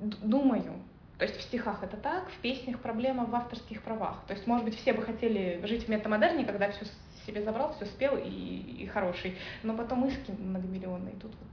думаю, 0.00 0.72
то 1.18 1.24
есть 1.24 1.38
в 1.38 1.42
стихах 1.42 1.82
это 1.82 1.96
так, 1.96 2.28
в 2.28 2.38
песнях 2.38 2.80
проблема 2.80 3.24
в 3.24 3.34
авторских 3.34 3.82
правах. 3.82 4.24
То 4.26 4.34
есть, 4.34 4.46
может 4.46 4.64
быть, 4.64 4.76
все 4.76 4.92
бы 4.92 5.02
хотели 5.02 5.60
жить 5.64 5.84
в 5.84 5.88
метамодерне, 5.88 6.44
когда 6.44 6.70
все 6.70 6.86
себе 7.26 7.42
забрал, 7.42 7.72
все 7.74 7.86
спел 7.86 8.16
и, 8.16 8.28
и 8.28 8.86
хороший, 8.86 9.38
но 9.62 9.76
потом 9.76 10.06
иски 10.06 10.32
многомиллионные 10.32 11.14
тут 11.14 11.30
вот 11.30 11.48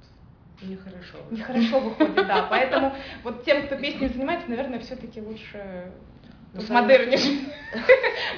Нехорошо. 0.67 1.17
Нехорошо 1.32 1.80
выходит, 1.80 2.15
да. 2.15 2.45
Поэтому 2.50 2.93
вот 3.24 3.43
тем, 3.45 3.65
кто 3.65 3.78
песней 3.78 4.10
занимается, 4.10 4.47
наверное, 4.47 4.80
все-таки 4.80 5.19
лучше 5.19 5.91
постмодернишь. 6.54 7.26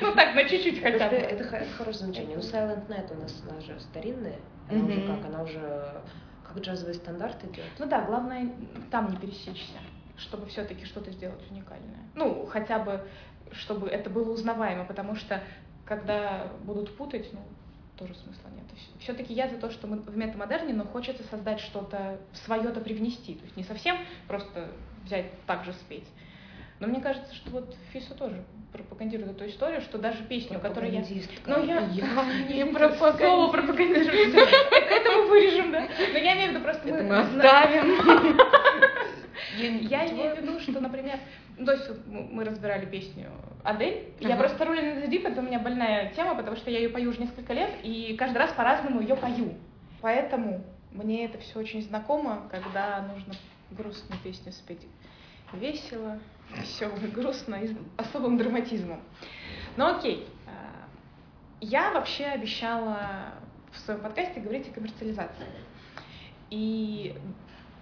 Ну 0.01 0.13
так, 0.13 0.35
на 0.35 0.43
чуть-чуть 0.45 0.81
хотя 0.81 1.09
бы. 1.09 1.15
Это 1.15 1.43
хорошее 1.43 2.05
замечание. 2.05 2.37
Ну, 2.37 2.41
Silent 2.41 2.87
Night 2.87 3.11
у 3.15 3.21
нас, 3.21 3.43
она 3.49 3.59
же 3.61 3.79
старинная. 3.79 4.39
Она 4.69 4.85
уже 4.85 5.01
как? 5.01 5.25
Она 5.25 5.43
уже 5.43 6.01
как 6.47 6.57
джазовый 6.59 6.95
стандарт 6.95 7.43
идет. 7.43 7.65
Ну 7.79 7.87
да, 7.87 8.01
главное 8.01 8.49
там 8.91 9.09
не 9.09 9.17
пересечься 9.17 9.79
чтобы 10.17 10.47
все-таки 10.47 10.85
что-то 10.85 11.11
сделать 11.11 11.41
уникальное. 11.49 11.99
Ну, 12.15 12.45
хотя 12.45 12.79
бы, 12.79 13.01
чтобы 13.51 13.87
это 13.87 14.09
было 14.09 14.31
узнаваемо, 14.31 14.85
потому 14.85 15.15
что 15.15 15.41
когда 15.85 16.47
будут 16.63 16.95
путать, 16.95 17.29
ну, 17.33 17.39
тоже 17.97 18.15
смысла 18.15 18.49
нет. 18.55 18.65
Все-таки 18.99 19.33
я 19.33 19.49
за 19.49 19.57
то, 19.57 19.69
что 19.69 19.87
мы 19.87 19.97
в 19.97 20.17
метамодерне, 20.17 20.73
но 20.73 20.85
хочется 20.85 21.23
создать 21.29 21.59
что-то 21.59 22.19
свое-то 22.45 22.81
привнести. 22.81 23.35
То 23.35 23.43
есть 23.43 23.57
не 23.57 23.63
совсем 23.63 23.97
просто 24.27 24.69
взять 25.05 25.25
так 25.45 25.63
же 25.65 25.73
спеть. 25.73 26.07
Но 26.79 26.87
мне 26.87 26.99
кажется, 26.99 27.33
что 27.35 27.51
вот 27.51 27.75
Фиса 27.91 28.13
тоже 28.15 28.43
пропагандирует 28.73 29.31
эту 29.31 29.47
историю, 29.47 29.81
что 29.81 29.99
даже 29.99 30.23
песню, 30.23 30.59
которую 30.59 30.91
я... 30.91 31.01
Ну, 31.45 31.63
я, 31.63 31.79
я 31.81 32.47
не 32.49 32.65
пропагандист. 32.65 33.19
Слово 33.19 33.51
пропагандирует. 33.51 34.35
Это 34.35 35.11
мы 35.11 35.27
вырежем, 35.27 35.71
да? 35.71 35.87
Но 36.11 36.17
я 36.17 36.33
имею 36.33 36.49
в 36.49 36.53
виду 36.55 36.63
просто... 36.63 36.89
Это 36.89 37.03
мы 37.03 37.19
оставим. 37.19 38.37
Я 39.57 40.09
имею 40.09 40.35
в 40.35 40.39
виду, 40.39 40.59
что, 40.59 40.79
например, 40.79 41.19
ну, 41.57 41.65
то 41.65 41.73
есть 41.73 41.89
мы 42.07 42.43
разбирали 42.43 42.85
песню 42.85 43.31
Адель. 43.63 44.13
Я 44.19 44.35
просто 44.35 44.63
Rolling 44.63 44.95
in 44.95 45.03
the 45.03 45.09
Deep, 45.09 45.27
это 45.27 45.41
у 45.41 45.43
меня 45.43 45.59
больная 45.59 46.11
тема, 46.13 46.35
потому 46.35 46.55
что 46.57 46.71
я 46.71 46.79
ее 46.79 46.89
пою 46.89 47.11
уже 47.11 47.19
несколько 47.19 47.53
лет, 47.53 47.71
и 47.83 48.15
каждый 48.17 48.37
раз 48.37 48.51
по-разному 48.53 49.01
ее 49.01 49.15
пою. 49.15 49.53
Поэтому 50.01 50.63
мне 50.91 51.25
это 51.25 51.37
все 51.39 51.59
очень 51.59 51.81
знакомо, 51.81 52.47
когда 52.51 53.01
нужно 53.01 53.33
грустную 53.71 54.19
песню 54.23 54.51
спеть 54.51 54.85
весело, 55.53 56.19
весело, 56.55 56.95
грустно 57.13 57.55
и 57.55 57.67
с 57.67 57.75
особым 57.97 58.37
драматизмом. 58.37 59.01
Ну 59.77 59.97
окей. 59.97 60.27
А, 60.47 60.87
я 61.61 61.91
вообще 61.91 62.25
обещала 62.25 63.33
в 63.71 63.79
своем 63.79 64.01
подкасте 64.01 64.39
говорить 64.39 64.67
о 64.69 64.73
коммерциализации. 64.73 65.45
И 66.49 67.15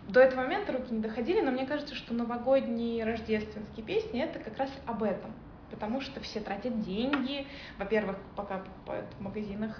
до 0.07 0.19
этого 0.19 0.41
момента 0.41 0.71
руки 0.71 0.93
не 0.93 0.99
доходили, 0.99 1.41
но 1.41 1.51
мне 1.51 1.65
кажется, 1.65 1.95
что 1.95 2.13
новогодние 2.13 3.03
рождественские 3.03 3.85
песни 3.85 4.21
это 4.21 4.39
как 4.39 4.57
раз 4.57 4.69
об 4.85 5.03
этом. 5.03 5.33
Потому 5.69 6.01
что 6.01 6.19
все 6.19 6.41
тратят 6.41 6.81
деньги, 6.81 7.47
во-первых, 7.77 8.17
пока 8.35 8.57
покупают 8.57 9.05
в 9.17 9.21
магазинах 9.21 9.79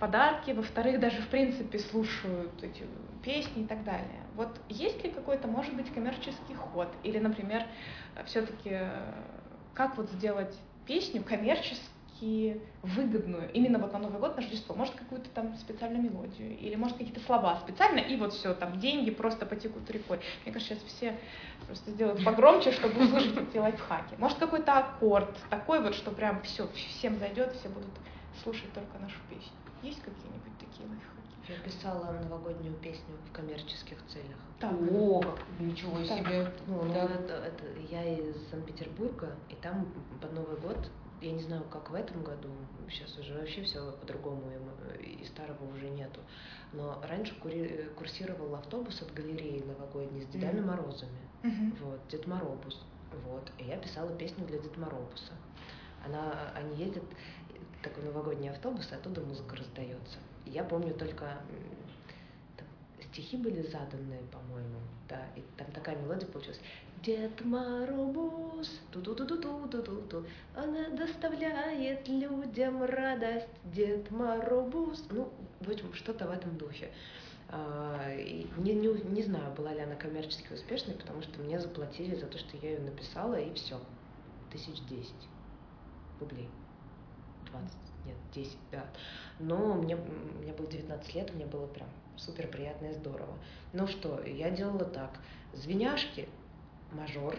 подарки, 0.00 0.50
во-вторых, 0.50 0.98
даже 0.98 1.22
в 1.22 1.28
принципе 1.28 1.78
слушают 1.78 2.62
эти 2.62 2.84
песни 3.22 3.62
и 3.62 3.66
так 3.66 3.84
далее. 3.84 4.22
Вот 4.34 4.60
есть 4.68 5.04
ли 5.04 5.10
какой-то, 5.10 5.46
может 5.46 5.74
быть, 5.74 5.92
коммерческий 5.92 6.54
ход? 6.54 6.88
Или, 7.04 7.18
например, 7.18 7.64
все-таки 8.26 8.80
как 9.74 9.96
вот 9.96 10.10
сделать 10.10 10.58
песню 10.86 11.22
коммерчески 11.22 11.84
все 12.18 12.60
выгодную 12.82 13.50
именно 13.52 13.78
вот 13.78 13.92
на 13.92 13.98
Новый 13.98 14.20
год, 14.20 14.36
на 14.36 14.42
Рождество. 14.42 14.74
Может, 14.74 14.94
какую-то 14.94 15.28
там 15.30 15.56
специальную 15.56 16.02
мелодию, 16.02 16.58
или 16.58 16.74
может 16.74 16.96
какие-то 16.96 17.20
слова 17.20 17.56
специально, 17.60 17.98
и 17.98 18.16
вот 18.16 18.32
все, 18.32 18.54
там 18.54 18.78
деньги 18.80 19.10
просто 19.10 19.46
потекут 19.46 19.88
рекой. 19.90 20.20
Мне 20.44 20.52
кажется, 20.52 20.74
сейчас 20.74 20.84
все 20.84 21.18
просто 21.66 21.90
сделают 21.90 22.24
погромче, 22.24 22.72
чтобы 22.72 23.04
услышать 23.04 23.36
эти 23.36 23.58
лайфхаки. 23.58 24.14
Может, 24.18 24.38
какой-то 24.38 24.78
аккорд 24.78 25.36
такой 25.50 25.80
вот, 25.80 25.94
что 25.94 26.10
прям 26.10 26.42
все, 26.42 26.68
всем 26.74 27.18
зайдет, 27.18 27.54
все 27.54 27.68
будут 27.68 27.90
слушать 28.42 28.72
только 28.72 28.98
нашу 28.98 29.18
песню. 29.28 29.52
Есть 29.82 30.00
какие-нибудь 30.00 30.58
такие 30.58 30.88
лайфхаки? 30.88 31.18
Я 31.48 31.58
писала 31.60 32.12
новогоднюю 32.24 32.74
песню 32.74 33.14
в 33.30 33.32
коммерческих 33.32 33.96
целях. 34.06 34.36
Так. 34.58 34.72
О, 34.72 35.22
ничего 35.60 35.96
так. 35.98 36.18
себе. 36.18 36.52
Ну, 36.66 36.82
да. 36.92 37.08
ну 37.08 37.14
это, 37.14 37.34
это, 37.34 37.64
я 37.88 38.04
из 38.04 38.50
Санкт-Петербурга, 38.50 39.34
и 39.48 39.54
там 39.54 39.86
под 40.20 40.32
Новый 40.34 40.58
год 40.58 40.76
я 41.20 41.32
не 41.32 41.42
знаю, 41.42 41.64
как 41.64 41.90
в 41.90 41.94
этом 41.94 42.22
году, 42.22 42.48
сейчас 42.88 43.16
уже 43.18 43.34
вообще 43.34 43.62
все 43.62 43.92
по-другому, 43.92 44.50
и 45.00 45.24
старого 45.24 45.72
уже 45.72 45.88
нету. 45.90 46.20
Но 46.72 47.00
раньше 47.08 47.34
кури- 47.40 47.88
курсировал 47.96 48.54
автобус 48.54 49.00
от 49.02 49.12
галереи 49.12 49.62
новогодней 49.62 50.22
с 50.22 50.26
Дедами 50.26 50.60
mm-hmm. 50.60 50.66
Морозами. 50.66 51.18
Mm-hmm. 51.42 51.84
Вот, 51.84 52.08
Дед 52.08 52.26
Моробус. 52.26 52.84
Вот. 53.24 53.50
И 53.58 53.64
я 53.64 53.76
писала 53.76 54.14
песню 54.16 54.46
для 54.46 54.58
Дед 54.58 54.76
Моробуса. 54.76 55.32
Она, 56.04 56.52
они 56.54 56.76
ездят, 56.76 57.04
такой 57.82 58.04
новогодний 58.04 58.50
автобус, 58.50 58.90
и 58.90 58.94
оттуда 58.94 59.20
музыка 59.20 59.56
раздается. 59.56 60.18
И 60.44 60.50
я 60.50 60.64
помню 60.64 60.94
только 60.94 61.40
там, 62.56 62.68
стихи 63.10 63.36
были 63.36 63.62
заданные, 63.62 64.22
по-моему, 64.32 64.78
да, 65.08 65.26
и 65.36 65.42
там 65.56 65.70
такая 65.72 65.96
мелодия 65.96 66.28
получилась. 66.28 66.60
Дед 67.02 67.44
Маробус, 67.44 68.80
ту-ту-ту-ту-ту-ту-ту, 68.90 70.24
она 70.56 70.88
доставляет 70.90 72.08
людям 72.08 72.82
радость. 72.82 73.46
Дед 73.64 74.10
Маробус, 74.10 75.04
ну, 75.10 75.32
в 75.60 75.70
общем, 75.70 75.92
что-то 75.94 76.26
в 76.26 76.30
этом 76.30 76.56
духе. 76.56 76.90
А, 77.50 78.14
не, 78.16 78.74
не, 78.74 78.88
не 78.88 79.22
знаю, 79.22 79.54
была 79.54 79.72
ли 79.72 79.80
она 79.80 79.94
коммерчески 79.94 80.52
успешной, 80.52 80.96
потому 80.96 81.22
что 81.22 81.40
мне 81.40 81.60
заплатили 81.60 82.16
за 82.16 82.26
то, 82.26 82.36
что 82.38 82.56
я 82.56 82.70
ее 82.72 82.80
написала, 82.80 83.38
и 83.38 83.52
все. 83.54 83.78
Тысяч 84.50 84.80
десять 84.88 85.28
рублей. 86.18 86.48
Двадцать, 87.50 87.76
нет, 88.06 88.16
десять, 88.34 88.58
да. 88.72 88.84
Но 89.38 89.74
мне, 89.74 89.96
мне 90.40 90.52
было 90.52 90.66
19 90.66 91.14
лет, 91.14 91.34
мне 91.34 91.46
было 91.46 91.66
прям 91.66 91.88
супер 92.16 92.48
приятно 92.48 92.86
и 92.86 92.94
здорово. 92.94 93.38
Ну 93.72 93.86
что, 93.86 94.22
я 94.24 94.50
делала 94.50 94.84
так. 94.84 95.20
Звеняшки 95.54 96.28
мажор, 96.92 97.36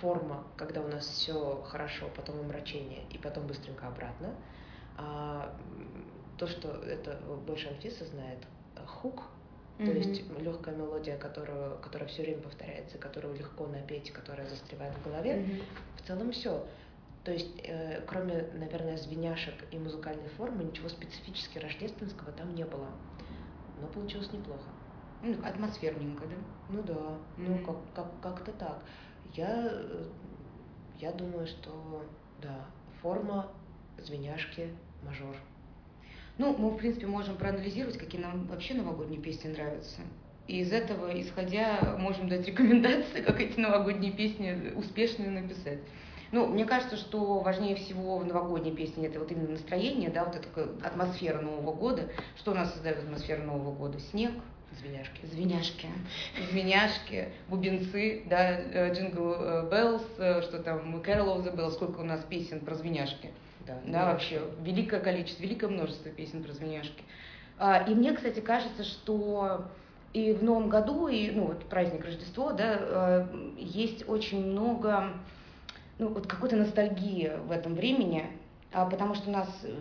форма, 0.00 0.44
когда 0.56 0.80
у 0.80 0.88
нас 0.88 1.06
все 1.06 1.62
хорошо, 1.62 2.08
потом 2.16 2.40
омрачение 2.40 3.02
и 3.10 3.18
потом 3.18 3.46
быстренько 3.46 3.86
обратно. 3.86 4.34
А, 4.96 5.54
то, 6.38 6.46
что 6.46 6.68
это 6.68 7.20
больше 7.46 7.68
Анфиса 7.68 8.04
знает, 8.06 8.38
хук, 8.86 9.22
mm-hmm. 9.78 9.86
то 9.86 9.92
есть 9.92 10.40
легкая 10.40 10.74
мелодия, 10.74 11.18
которую, 11.18 11.78
которая 11.78 12.08
все 12.08 12.22
время 12.22 12.42
повторяется, 12.42 12.98
которую 12.98 13.36
легко 13.36 13.66
напеть, 13.66 14.10
которая 14.12 14.46
застревает 14.48 14.94
в 14.94 15.04
голове. 15.04 15.36
Mm-hmm. 15.36 15.62
В 15.98 16.06
целом 16.06 16.32
все. 16.32 16.66
То 17.24 17.32
есть, 17.32 17.60
э, 17.64 18.00
кроме, 18.06 18.48
наверное, 18.54 18.96
звеняшек 18.96 19.54
и 19.70 19.78
музыкальной 19.78 20.28
формы, 20.30 20.64
ничего 20.64 20.88
специфически 20.88 21.58
рождественского 21.58 22.32
там 22.32 22.54
не 22.54 22.64
было. 22.64 22.88
Но 23.80 23.88
получилось 23.88 24.32
неплохо. 24.32 24.64
Ну, 25.22 25.36
атмосферненько, 25.44 26.24
да? 26.26 26.36
Ну 26.70 26.82
да, 26.82 26.94
mm-hmm. 26.94 27.18
ну 27.36 27.58
как, 27.58 27.76
как, 27.94 28.20
как-то 28.22 28.52
так. 28.52 28.82
Я, 29.34 29.70
я 30.98 31.12
думаю, 31.12 31.46
что 31.46 32.04
да, 32.40 32.64
форма, 33.02 33.48
звеняшки, 33.98 34.70
мажор. 35.04 35.36
Ну, 36.38 36.56
мы, 36.56 36.70
в 36.70 36.76
принципе, 36.78 37.06
можем 37.06 37.36
проанализировать, 37.36 37.98
какие 37.98 38.20
нам 38.20 38.46
вообще 38.46 38.74
новогодние 38.74 39.20
песни 39.20 39.48
нравятся. 39.48 40.00
И 40.48 40.60
из 40.60 40.72
этого, 40.72 41.20
исходя, 41.20 41.96
можем 41.98 42.28
дать 42.28 42.46
рекомендации, 42.46 43.20
как 43.26 43.40
эти 43.40 43.60
новогодние 43.60 44.12
песни 44.12 44.72
успешно 44.74 45.30
написать. 45.30 45.80
Ну, 46.32 46.46
мне 46.46 46.64
кажется, 46.64 46.96
что 46.96 47.40
важнее 47.40 47.74
всего 47.74 48.18
в 48.18 48.24
новогодней 48.24 48.74
песне 48.74 49.08
это 49.08 49.18
вот 49.18 49.30
именно 49.32 49.50
настроение, 49.50 50.10
да, 50.10 50.24
вот 50.24 50.36
эта 50.36 50.86
атмосфера 50.86 51.40
Нового 51.40 51.74
года. 51.74 52.08
Что 52.36 52.52
у 52.52 52.54
нас 52.54 52.72
создает 52.72 52.98
атмосферу 52.98 53.42
Нового 53.42 53.74
года? 53.74 53.98
Снег, 53.98 54.32
Звеняшки. 54.78 55.26
Звеняшки. 55.26 55.88
Звеняшки, 56.50 57.28
бубенцы, 57.48 58.22
да, 58.26 58.90
Jingle 58.92 59.68
Bells, 59.70 60.04
что 60.14 60.62
там, 60.62 60.96
Carol 60.96 61.36
of 61.36 61.44
the 61.44 61.54
Bells, 61.54 61.72
сколько 61.72 62.00
у 62.00 62.04
нас 62.04 62.24
песен 62.24 62.60
про 62.60 62.74
звеняшки. 62.74 63.30
Да, 63.66 63.78
да 63.84 64.12
вообще, 64.12 64.42
великое 64.62 65.00
количество, 65.00 65.42
великое 65.42 65.68
множество 65.68 66.10
песен 66.10 66.42
про 66.42 66.52
звеняшки. 66.52 67.02
А, 67.58 67.84
и 67.86 67.94
мне, 67.94 68.12
кстати, 68.12 68.40
кажется, 68.40 68.84
что 68.84 69.66
и 70.14 70.32
в 70.32 70.42
Новом 70.42 70.70
году, 70.70 71.08
и 71.08 71.30
ну, 71.30 71.48
вот 71.48 71.64
праздник 71.66 72.04
Рождество, 72.04 72.52
да, 72.52 72.78
э, 72.80 73.26
есть 73.58 74.08
очень 74.08 74.44
много 74.44 75.12
ну, 75.98 76.08
вот 76.08 76.26
какой-то 76.26 76.56
ностальгии 76.56 77.32
в 77.46 77.52
этом 77.52 77.74
времени, 77.74 78.26
а, 78.72 78.86
потому 78.86 79.14
что 79.14 79.28
у 79.28 79.32
нас 79.32 79.48
э, 79.62 79.74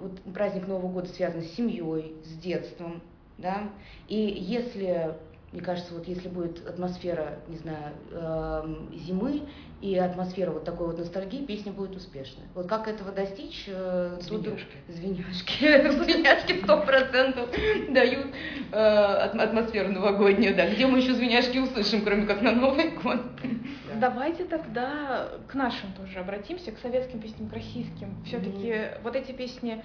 вот, 0.00 0.20
праздник 0.32 0.66
Нового 0.66 0.90
года 0.90 1.08
связан 1.08 1.42
с 1.42 1.52
семьей, 1.52 2.14
с 2.24 2.38
детством, 2.38 3.02
да, 3.40 3.70
и 4.08 4.16
если, 4.16 5.14
мне 5.52 5.62
кажется, 5.62 5.94
вот 5.94 6.06
если 6.06 6.28
будет 6.28 6.66
атмосфера, 6.66 7.38
не 7.48 7.56
знаю, 7.56 7.94
э, 8.10 8.74
зимы 9.06 9.42
и 9.80 9.96
атмосфера 9.96 10.50
вот 10.50 10.64
такой 10.64 10.88
вот 10.88 10.98
ностальгии, 10.98 11.44
песня 11.44 11.72
будет 11.72 11.96
успешной. 11.96 12.44
Вот 12.54 12.66
как 12.66 12.86
этого 12.86 13.12
достичь? 13.12 13.64
Э, 13.66 14.18
звеняшки. 14.20 14.76
Звеняшки. 14.88 15.64
Звеняшки 16.04 16.62
сто 16.62 16.82
процентов 16.82 17.48
дают 17.88 18.26
э, 18.72 18.76
атмосферу 18.76 19.92
новогоднюю, 19.92 20.54
да. 20.54 20.70
Где 20.70 20.86
мы 20.86 20.98
еще 20.98 21.14
звеняшки 21.14 21.58
услышим, 21.58 22.02
кроме 22.04 22.26
как 22.26 22.42
на 22.42 22.52
Новый 22.52 22.90
год? 22.90 23.20
Давайте 24.00 24.44
тогда 24.44 25.28
к 25.48 25.54
нашим 25.54 25.92
тоже 25.92 26.18
обратимся, 26.18 26.72
к 26.72 26.78
советским 26.78 27.20
песням, 27.20 27.48
к 27.48 27.54
российским. 27.54 28.22
Все-таки 28.24 28.98
вот 29.02 29.16
эти 29.16 29.32
песни 29.32 29.82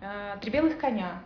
э, 0.00 0.36
«Три 0.40 0.50
белых 0.50 0.78
коня», 0.78 1.22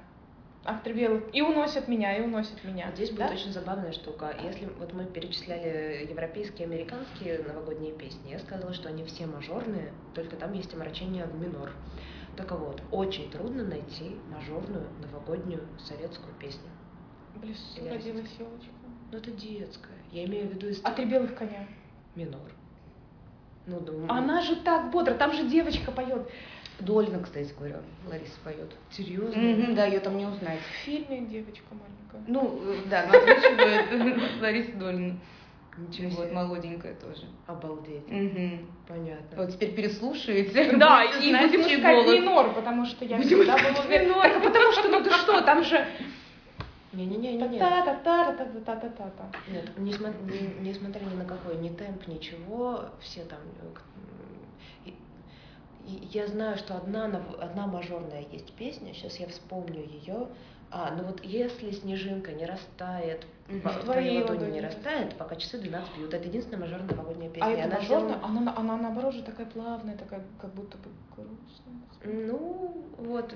Актрибелы 0.65 1.25
и 1.33 1.43
уносят 1.43 1.89
меня, 1.89 2.17
и 2.17 2.23
уносят 2.23 2.63
меня. 2.63 2.93
Здесь 2.95 3.11
да? 3.11 3.27
будет 3.27 3.39
очень 3.39 3.53
забавная 3.53 3.93
штука. 3.93 4.33
Если 4.45 4.67
вот 4.79 4.93
мы 4.93 5.07
перечисляли 5.07 6.07
европейские, 6.09 6.67
американские 6.67 7.41
новогодние 7.41 7.93
песни, 7.93 8.31
я 8.31 8.39
сказала, 8.39 8.73
что 8.73 8.89
они 8.89 9.05
все 9.05 9.27
мажорные, 9.27 9.93
только 10.15 10.37
там 10.37 10.53
есть 10.53 10.73
омрачение 10.73 11.25
в 11.25 11.35
минор. 11.35 11.73
Так 12.37 12.53
вот, 12.53 12.81
очень 12.93 13.29
трудно 13.31 13.65
найти 13.65 14.17
мажорную 14.31 14.89
новогоднюю 15.01 15.67
советскую 15.79 16.33
песню. 16.39 16.71
Лесу 17.43 17.89
родилась 17.91 18.31
елочка. 18.39 18.71
Ну 19.11 19.19
это 19.19 19.31
детская. 19.33 19.99
Я 20.13 20.25
имею 20.27 20.49
в 20.49 20.55
виду... 20.55 20.69
Из... 20.69 20.81
А 20.85 20.93
три 20.93 21.07
белых 21.07 21.35
коня? 21.35 21.67
Минор. 22.15 22.53
Ну, 23.67 23.81
думаю. 23.81 24.11
Она 24.11 24.41
же 24.43 24.57
так 24.57 24.91
бодро, 24.91 25.15
там 25.15 25.33
же 25.33 25.49
девочка 25.49 25.93
поет. 25.93 26.29
Долина, 26.85 27.23
кстати 27.23 27.53
говоря, 27.57 27.81
Лариса 28.09 28.39
поет. 28.45 28.73
Серьезно? 28.91 29.39
Mm-hmm, 29.39 29.75
да, 29.75 29.87
ее 29.87 30.01
там 30.01 30.17
не 30.17 30.27
узнать. 30.27 30.59
В 30.59 30.85
фильме 30.85 31.21
девочка 31.27 31.67
маленькая. 31.71 32.23
Ну, 32.27 32.61
да, 32.91 33.07
но 33.07 33.19
озвучивает 33.19 34.41
Лариса 34.41 34.73
Долина. 34.73 35.19
Ничего 35.79 36.11
себе. 36.11 36.23
Вот, 36.23 36.33
молоденькая 36.33 36.95
тоже. 36.95 37.23
Обалдеть. 37.47 38.07
Угу. 38.07 38.67
Понятно. 38.89 39.37
Вот 39.37 39.53
теперь 39.53 39.75
переслушаете. 39.75 40.77
Да, 40.77 41.05
и 41.23 41.33
будем 41.33 41.61
искать 41.63 42.07
минор, 42.07 42.53
потому 42.55 42.85
что 42.85 43.05
я 43.05 43.17
будем 43.17 43.39
всегда 43.39 43.57
была 43.57 43.87
минор. 43.87 44.23
Так, 44.23 44.43
потому 44.43 44.73
что, 44.73 44.89
ну 44.89 45.03
ты 45.03 45.11
что, 45.11 45.41
там 45.43 45.65
же... 45.65 45.87
Не-не-не, 46.93 47.33
не. 47.33 47.59
та 47.59 47.83
та 47.87 47.95
та 47.95 48.33
та 48.35 48.45
та 48.45 48.77
та 48.77 48.89
та 48.91 49.11
та 49.17 49.31
Нет, 49.49 49.71
несмотря 50.61 51.01
ни 51.07 51.15
на 51.15 51.25
какой, 51.25 51.57
ни 51.57 51.71
темп, 51.71 52.07
ничего, 52.07 52.85
все 53.01 53.25
там 53.25 53.39
я 56.13 56.27
знаю, 56.27 56.57
что 56.59 56.77
одна, 56.77 57.07
одна 57.41 57.67
мажорная 57.67 58.25
есть 58.31 58.53
песня, 58.55 58.93
сейчас 58.95 59.17
я 59.17 59.27
вспомню 59.29 59.81
ее, 59.83 60.29
А, 60.75 60.91
ну 60.97 61.05
вот 61.05 61.23
если 61.23 61.71
снежинка 61.71 62.33
не 62.33 62.47
растает, 62.47 63.27
Мгм. 63.47 63.61
в 63.69 63.85
твоей 63.85 64.21
ладони 64.23 64.39
ладони, 64.39 64.53
не 64.55 64.61
растает, 64.63 65.15
пока 65.19 65.37
часы 65.37 65.59
12 65.59 65.95
бьют. 65.99 66.15
Это 66.15 66.27
единственная 66.27 66.61
мажорная 66.61 66.89
новогодняя 66.97 67.29
песня. 67.29 67.47
А 67.47 67.51
это 67.51 67.65
она 67.65 67.77
мажорная, 67.77 68.17
сделана- 68.17 68.39
она, 68.41 68.57
она 68.57 68.77
наоборот 68.79 69.15
же 69.15 69.23
такая 69.23 69.45
плавная, 69.45 69.99
такая 69.99 70.23
как 70.41 70.55
будто 70.55 70.79
бы 70.79 70.89
грустная. 71.15 71.75
Ну, 72.05 72.87
вот, 72.97 73.35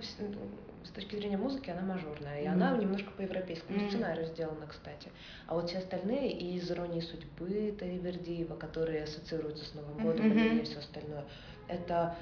с 0.82 0.88
точки 0.92 1.16
зрения 1.16 1.36
музыки 1.36 1.68
она 1.68 1.82
мажорная, 1.82 2.40
и 2.40 2.48
Мгм. 2.48 2.54
она 2.62 2.76
немножко 2.78 3.10
по 3.10 3.20
европейскому 3.20 3.80
Мгм. 3.80 3.90
сценарию 3.90 4.26
сделана, 4.28 4.66
кстати. 4.66 5.12
А 5.46 5.54
вот 5.56 5.68
все 5.68 5.78
остальные 5.80 6.32
и 6.32 6.56
из 6.56 6.70
«Иронии 6.70 7.00
судьбы» 7.00 7.76
Таривердиева, 7.78 8.56
которые 8.56 9.02
ассоциируются 9.04 9.66
с 9.66 9.74
Новым 9.74 9.98
годом, 9.98 10.28
Мгм. 10.30 10.58
и 10.60 10.62
все 10.62 10.78
остальное, 10.78 11.24
это 11.68 11.94
а, 11.96 12.06
а, 12.08 12.16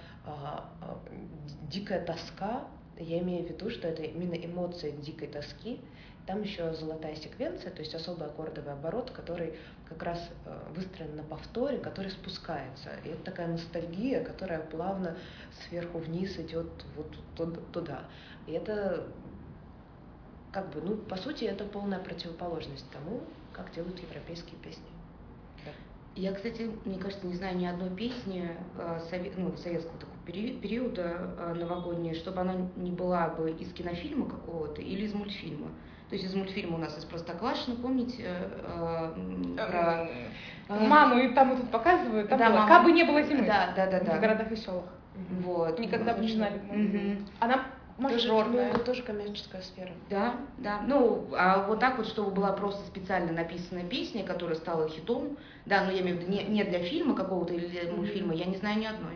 дикая 1.70 2.04
тоска, 2.04 2.66
я 2.98 3.18
имею 3.20 3.46
в 3.46 3.50
виду, 3.50 3.70
что 3.70 3.88
это 3.88 4.02
именно 4.02 4.34
эмоция 4.34 4.92
дикой 4.92 5.28
тоски, 5.28 5.80
там 6.26 6.42
еще 6.42 6.72
золотая 6.72 7.14
секвенция, 7.16 7.70
то 7.70 7.82
есть 7.82 7.94
особый 7.94 8.28
аккордовый 8.28 8.72
оборот, 8.72 9.10
который 9.10 9.54
как 9.87 10.02
раз 10.02 10.30
э, 10.46 10.72
выстроен 10.74 11.16
на 11.16 11.22
повторе, 11.22 11.78
который 11.78 12.10
спускается. 12.10 12.90
И 13.04 13.08
это 13.08 13.24
такая 13.24 13.48
ностальгия, 13.48 14.24
которая 14.24 14.60
плавно 14.60 15.16
сверху 15.68 15.98
вниз 15.98 16.38
идет 16.38 16.68
вот 16.96 17.14
туда-. 17.72 18.04
И 18.46 18.52
это 18.52 19.06
как 20.50 20.72
бы, 20.72 20.80
ну, 20.80 20.96
по 20.96 21.16
сути, 21.16 21.44
это 21.44 21.64
полная 21.64 21.98
противоположность 21.98 22.90
тому, 22.90 23.20
как 23.52 23.74
делают 23.74 23.98
европейские 23.98 24.56
песни. 24.60 24.84
Я, 26.16 26.32
кстати, 26.32 26.70
мне 26.84 26.98
кажется, 26.98 27.26
не 27.26 27.34
знаю 27.34 27.58
ни 27.58 27.66
одной 27.66 27.90
песни 27.90 28.56
э, 28.78 29.00
сове- 29.10 29.34
ну, 29.37 29.54
советского 29.58 29.98
такого 29.98 30.13
периода 30.26 31.34
э, 31.38 31.54
новогодней, 31.54 32.14
чтобы 32.14 32.40
она 32.40 32.54
не 32.76 32.90
была 32.90 33.28
бы 33.28 33.50
из 33.50 33.72
кинофильма 33.72 34.28
какого-то 34.28 34.80
или 34.80 35.04
из 35.04 35.14
мультфильма. 35.14 35.68
То 36.08 36.16
есть 36.16 36.24
из 36.26 36.34
мультфильма 36.34 36.76
у 36.76 36.78
нас 36.78 36.96
из 36.98 37.04
Простоквашино, 37.04 37.76
помните, 37.76 38.24
э, 38.26 39.54
про... 39.56 40.08
э, 40.68 40.87
Маму 40.88 41.18
и 41.18 41.28
там 41.34 41.52
и 41.52 41.56
тут 41.56 41.70
показывают, 41.70 42.28
там 42.28 42.38
Да, 42.38 42.48
было, 42.50 42.58
мама. 42.58 42.68
«Кабы 42.68 42.92
не 42.92 43.04
было 43.04 43.22
зимы» 43.22 43.46
Да, 43.46 43.72
да, 43.76 43.87
да, 43.87 44.00
да. 44.00 44.16
в 44.16 44.20
городах 44.20 44.52
и 44.52 44.56
селах. 44.56 44.84
Вот. 45.42 45.78
Никогда 45.78 46.14
бы 46.14 46.20
не 46.20 46.32
знали. 46.32 46.60
Мгм. 46.70 47.26
Она 47.40 47.66
Тоже, 47.96 48.28
мажорная. 48.28 48.72
ну, 48.72 48.78
тоже 48.83 49.02
коммерческая 49.04 49.62
сфера. 49.62 49.92
Да, 50.11 50.35
да. 50.59 50.80
Ну, 50.87 51.28
а 51.33 51.64
вот 51.68 51.78
так 51.78 51.96
вот, 51.96 52.09
чтобы 52.09 52.33
была 52.33 52.52
просто 52.52 52.85
специально 52.88 53.33
написанная 53.33 53.85
песня, 53.85 54.24
которая 54.24 54.57
стала 54.57 54.88
хитом, 54.88 55.37
да, 55.64 55.85
но 55.85 55.92
я 55.92 56.00
имею 56.00 56.16
в 56.18 56.20
виду 56.20 56.33
не, 56.33 56.42
не 56.44 56.64
для 56.64 56.80
фильма 56.80 57.14
какого-то 57.14 57.54
или 57.54 57.66
для 57.68 57.92
мультфильма, 57.92 58.35
я 58.35 58.46
не 58.46 58.57
знаю 58.57 58.80
ни 58.80 58.87
одной. 58.87 59.14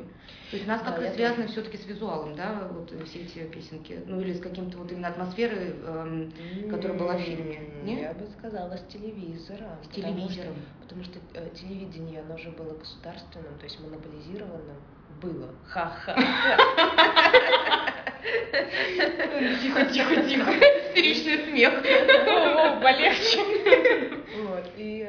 То 0.50 0.56
есть 0.56 0.64
у 0.66 0.68
нас 0.70 0.80
как-то 0.82 1.10
связано 1.12 1.42
тоже. 1.42 1.52
все-таки 1.52 1.76
с 1.76 1.86
визуалом, 1.86 2.34
да, 2.36 2.68
вот 2.72 2.92
все 3.06 3.22
эти 3.22 3.44
песенки. 3.48 4.00
Ну, 4.06 4.20
или 4.20 4.32
с 4.32 4.40
каким-то 4.40 4.78
вот 4.78 4.90
именно 4.92 5.08
атмосферой, 5.08 5.74
эм, 5.84 6.32
которая 6.70 6.96
была 6.98 7.14
в 7.16 7.20
фильме. 7.20 7.60
Нет? 7.82 8.00
Я 8.00 8.12
бы 8.14 8.26
сказала, 8.38 8.76
с 8.76 8.84
телевизора. 8.92 9.76
с 9.82 9.88
потому 9.88 10.14
телевизором. 10.14 10.54
что- 10.54 10.78
Потому 10.82 11.04
что 11.04 11.18
э, 11.34 11.50
телевидение, 11.54 12.20
оно 12.22 12.38
же 12.38 12.50
было 12.52 12.74
государственным, 12.78 13.58
то 13.58 13.64
есть 13.64 13.78
монополизированным. 13.80 14.76
Было. 15.20 15.48
Ха-ха. 15.66 16.14
Тихо, 19.62 19.84
тихо, 19.86 20.22
тихо. 20.28 20.50
Истеричный 20.50 21.44
смех. 21.50 21.74
О, 22.26 22.80
полегче. 22.80 23.40
Вот, 24.42 24.64
и 24.76 25.08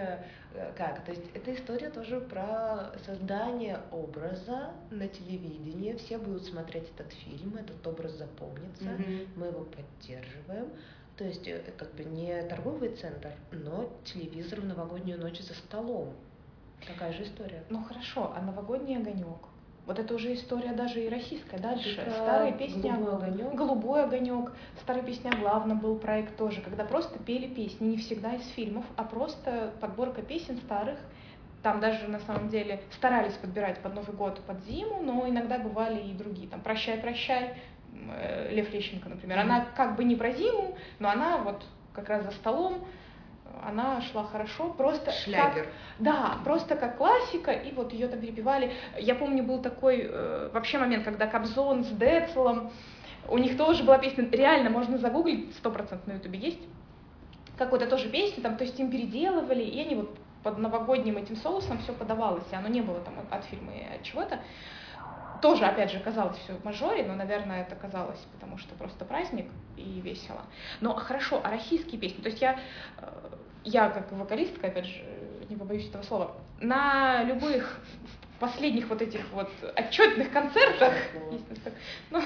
э, 0.53 0.71
как? 0.77 1.03
То 1.05 1.11
есть 1.11 1.23
эта 1.33 1.53
история 1.53 1.89
тоже 1.89 2.19
про 2.21 2.91
создание 3.05 3.79
образа 3.91 4.71
на 4.91 5.07
телевидении. 5.07 5.93
Все 5.93 6.17
будут 6.17 6.45
смотреть 6.45 6.89
этот 6.97 7.11
фильм, 7.13 7.55
этот 7.57 7.85
образ 7.85 8.11
запомнится, 8.13 8.85
Мгм. 8.85 9.27
мы 9.35 9.47
его 9.47 9.65
поддерживаем. 9.65 10.69
То 11.17 11.23
есть 11.25 11.47
э, 11.47 11.61
как 11.77 11.93
бы 11.95 12.03
не 12.05 12.41
торговый 12.43 12.89
центр, 12.95 13.31
но 13.51 13.89
телевизор 14.05 14.61
в 14.61 14.65
новогоднюю 14.65 15.19
ночь 15.19 15.39
за 15.39 15.53
столом. 15.53 16.13
Такая 16.87 17.11
же 17.13 17.23
история. 17.23 17.63
Ну 17.69 17.83
хорошо, 17.83 18.33
а 18.35 18.41
новогодний 18.41 18.97
огонек? 18.97 19.47
Вот 19.89 19.97
это 19.97 20.13
уже 20.13 20.35
история 20.35 20.73
даже 20.73 21.03
и 21.03 21.09
российская, 21.09 21.57
дальше. 21.57 21.99
А 22.05 22.11
Старые 22.11 22.53
песни 22.53 22.79
«Голубой 22.91 23.11
о- 23.11 23.15
огонёк»? 23.15 23.55
Голубой 23.55 24.03
огонек. 24.03 24.51
Старая 24.83 25.01
песня 25.01 25.31
главном 25.31 25.79
был 25.79 25.95
проект 25.97 26.37
тоже, 26.37 26.61
когда 26.61 26.85
просто 26.85 27.17
пели 27.17 27.47
песни, 27.47 27.87
не 27.87 27.97
всегда 27.97 28.35
из 28.35 28.47
фильмов, 28.49 28.85
а 28.97 29.03
просто 29.03 29.73
подборка 29.81 30.21
песен 30.21 30.57
старых. 30.57 30.99
Там 31.63 31.79
даже 31.79 32.07
на 32.07 32.19
самом 32.19 32.49
деле 32.49 32.81
старались 32.91 33.33
подбирать 33.33 33.79
под 33.79 33.95
Новый 33.95 34.15
год, 34.15 34.39
под 34.41 34.63
зиму, 34.65 35.01
но 35.01 35.27
иногда 35.27 35.57
бывали 35.57 35.99
и 35.99 36.13
другие. 36.13 36.47
Там 36.47 36.61
«Прощай, 36.61 36.99
прощай», 36.99 37.55
э, 38.11 38.49
Лев 38.53 38.71
Лещенко, 38.71 39.09
например. 39.09 39.39
Она 39.39 39.65
как 39.75 39.95
бы 39.95 40.03
не 40.03 40.15
про 40.15 40.31
зиму, 40.33 40.77
но 40.99 41.09
она 41.09 41.37
вот 41.39 41.65
как 41.93 42.09
раз 42.09 42.25
за 42.25 42.31
столом, 42.33 42.85
она 43.65 44.01
шла 44.01 44.23
хорошо, 44.23 44.69
просто 44.69 45.05
как- 45.07 45.15
Шлягер. 45.15 45.67
да, 45.99 46.37
просто 46.43 46.75
как 46.75 46.97
классика, 46.97 47.51
и 47.51 47.71
вот 47.73 47.93
ее 47.93 48.07
там 48.07 48.19
перепевали. 48.19 48.73
Я 48.97 49.15
помню, 49.15 49.43
был 49.43 49.61
такой 49.61 50.07
э, 50.09 50.49
вообще 50.53 50.77
момент, 50.77 51.03
когда 51.05 51.27
Кобзон 51.27 51.83
с 51.83 51.89
Децлом, 51.89 52.71
у 53.27 53.37
них 53.37 53.57
тоже 53.57 53.83
была 53.83 53.97
песня, 53.97 54.27
реально 54.31 54.69
можно 54.69 54.97
загуглить, 54.97 55.53
сто 55.55 55.71
процентов 55.71 56.07
на 56.07 56.13
ютубе 56.13 56.39
есть, 56.39 56.59
какой-то 57.57 57.87
тоже 57.87 58.09
песня, 58.09 58.41
там, 58.41 58.55
то 58.57 58.63
есть 58.63 58.79
им 58.79 58.89
переделывали, 58.89 59.63
и 59.63 59.81
они 59.81 59.95
вот 59.95 60.17
под 60.43 60.57
новогодним 60.57 61.17
этим 61.17 61.35
соусом 61.35 61.77
все 61.79 61.93
подавалось, 61.93 62.45
и 62.51 62.55
оно 62.55 62.69
не 62.69 62.81
было 62.81 62.99
там 63.01 63.19
от, 63.19 63.31
от 63.31 63.43
фильма 63.45 63.73
и 63.73 63.95
от 63.95 64.03
чего-то. 64.03 64.39
Тоже, 65.41 65.65
опять 65.65 65.91
же, 65.91 65.99
казалось 65.99 66.37
все 66.37 66.53
в 66.53 66.65
мажоре, 66.65 67.05
но, 67.05 67.15
наверное, 67.15 67.61
это 67.61 67.75
казалось, 67.75 68.19
потому 68.33 68.57
что 68.57 68.75
просто 68.75 69.05
праздник 69.05 69.49
и 69.77 70.01
весело. 70.01 70.41
Но 70.81 70.93
хорошо, 70.95 71.39
а 71.43 71.49
российские 71.49 71.99
песни? 71.99 72.21
То 72.21 72.29
есть 72.29 72.41
я, 72.41 72.59
э, 72.97 73.07
я 73.63 73.89
как 73.89 74.11
вокалистка, 74.11 74.67
опять 74.67 74.85
же, 74.85 75.03
не 75.49 75.55
побоюсь 75.55 75.87
этого 75.87 76.03
слова, 76.03 76.35
на 76.59 77.23
любых 77.23 77.79
последних 78.39 78.87
вот 78.87 79.01
этих 79.01 79.21
вот 79.31 79.49
отчетных 79.75 80.31
концертах, 80.31 80.93
ну, 82.09 82.21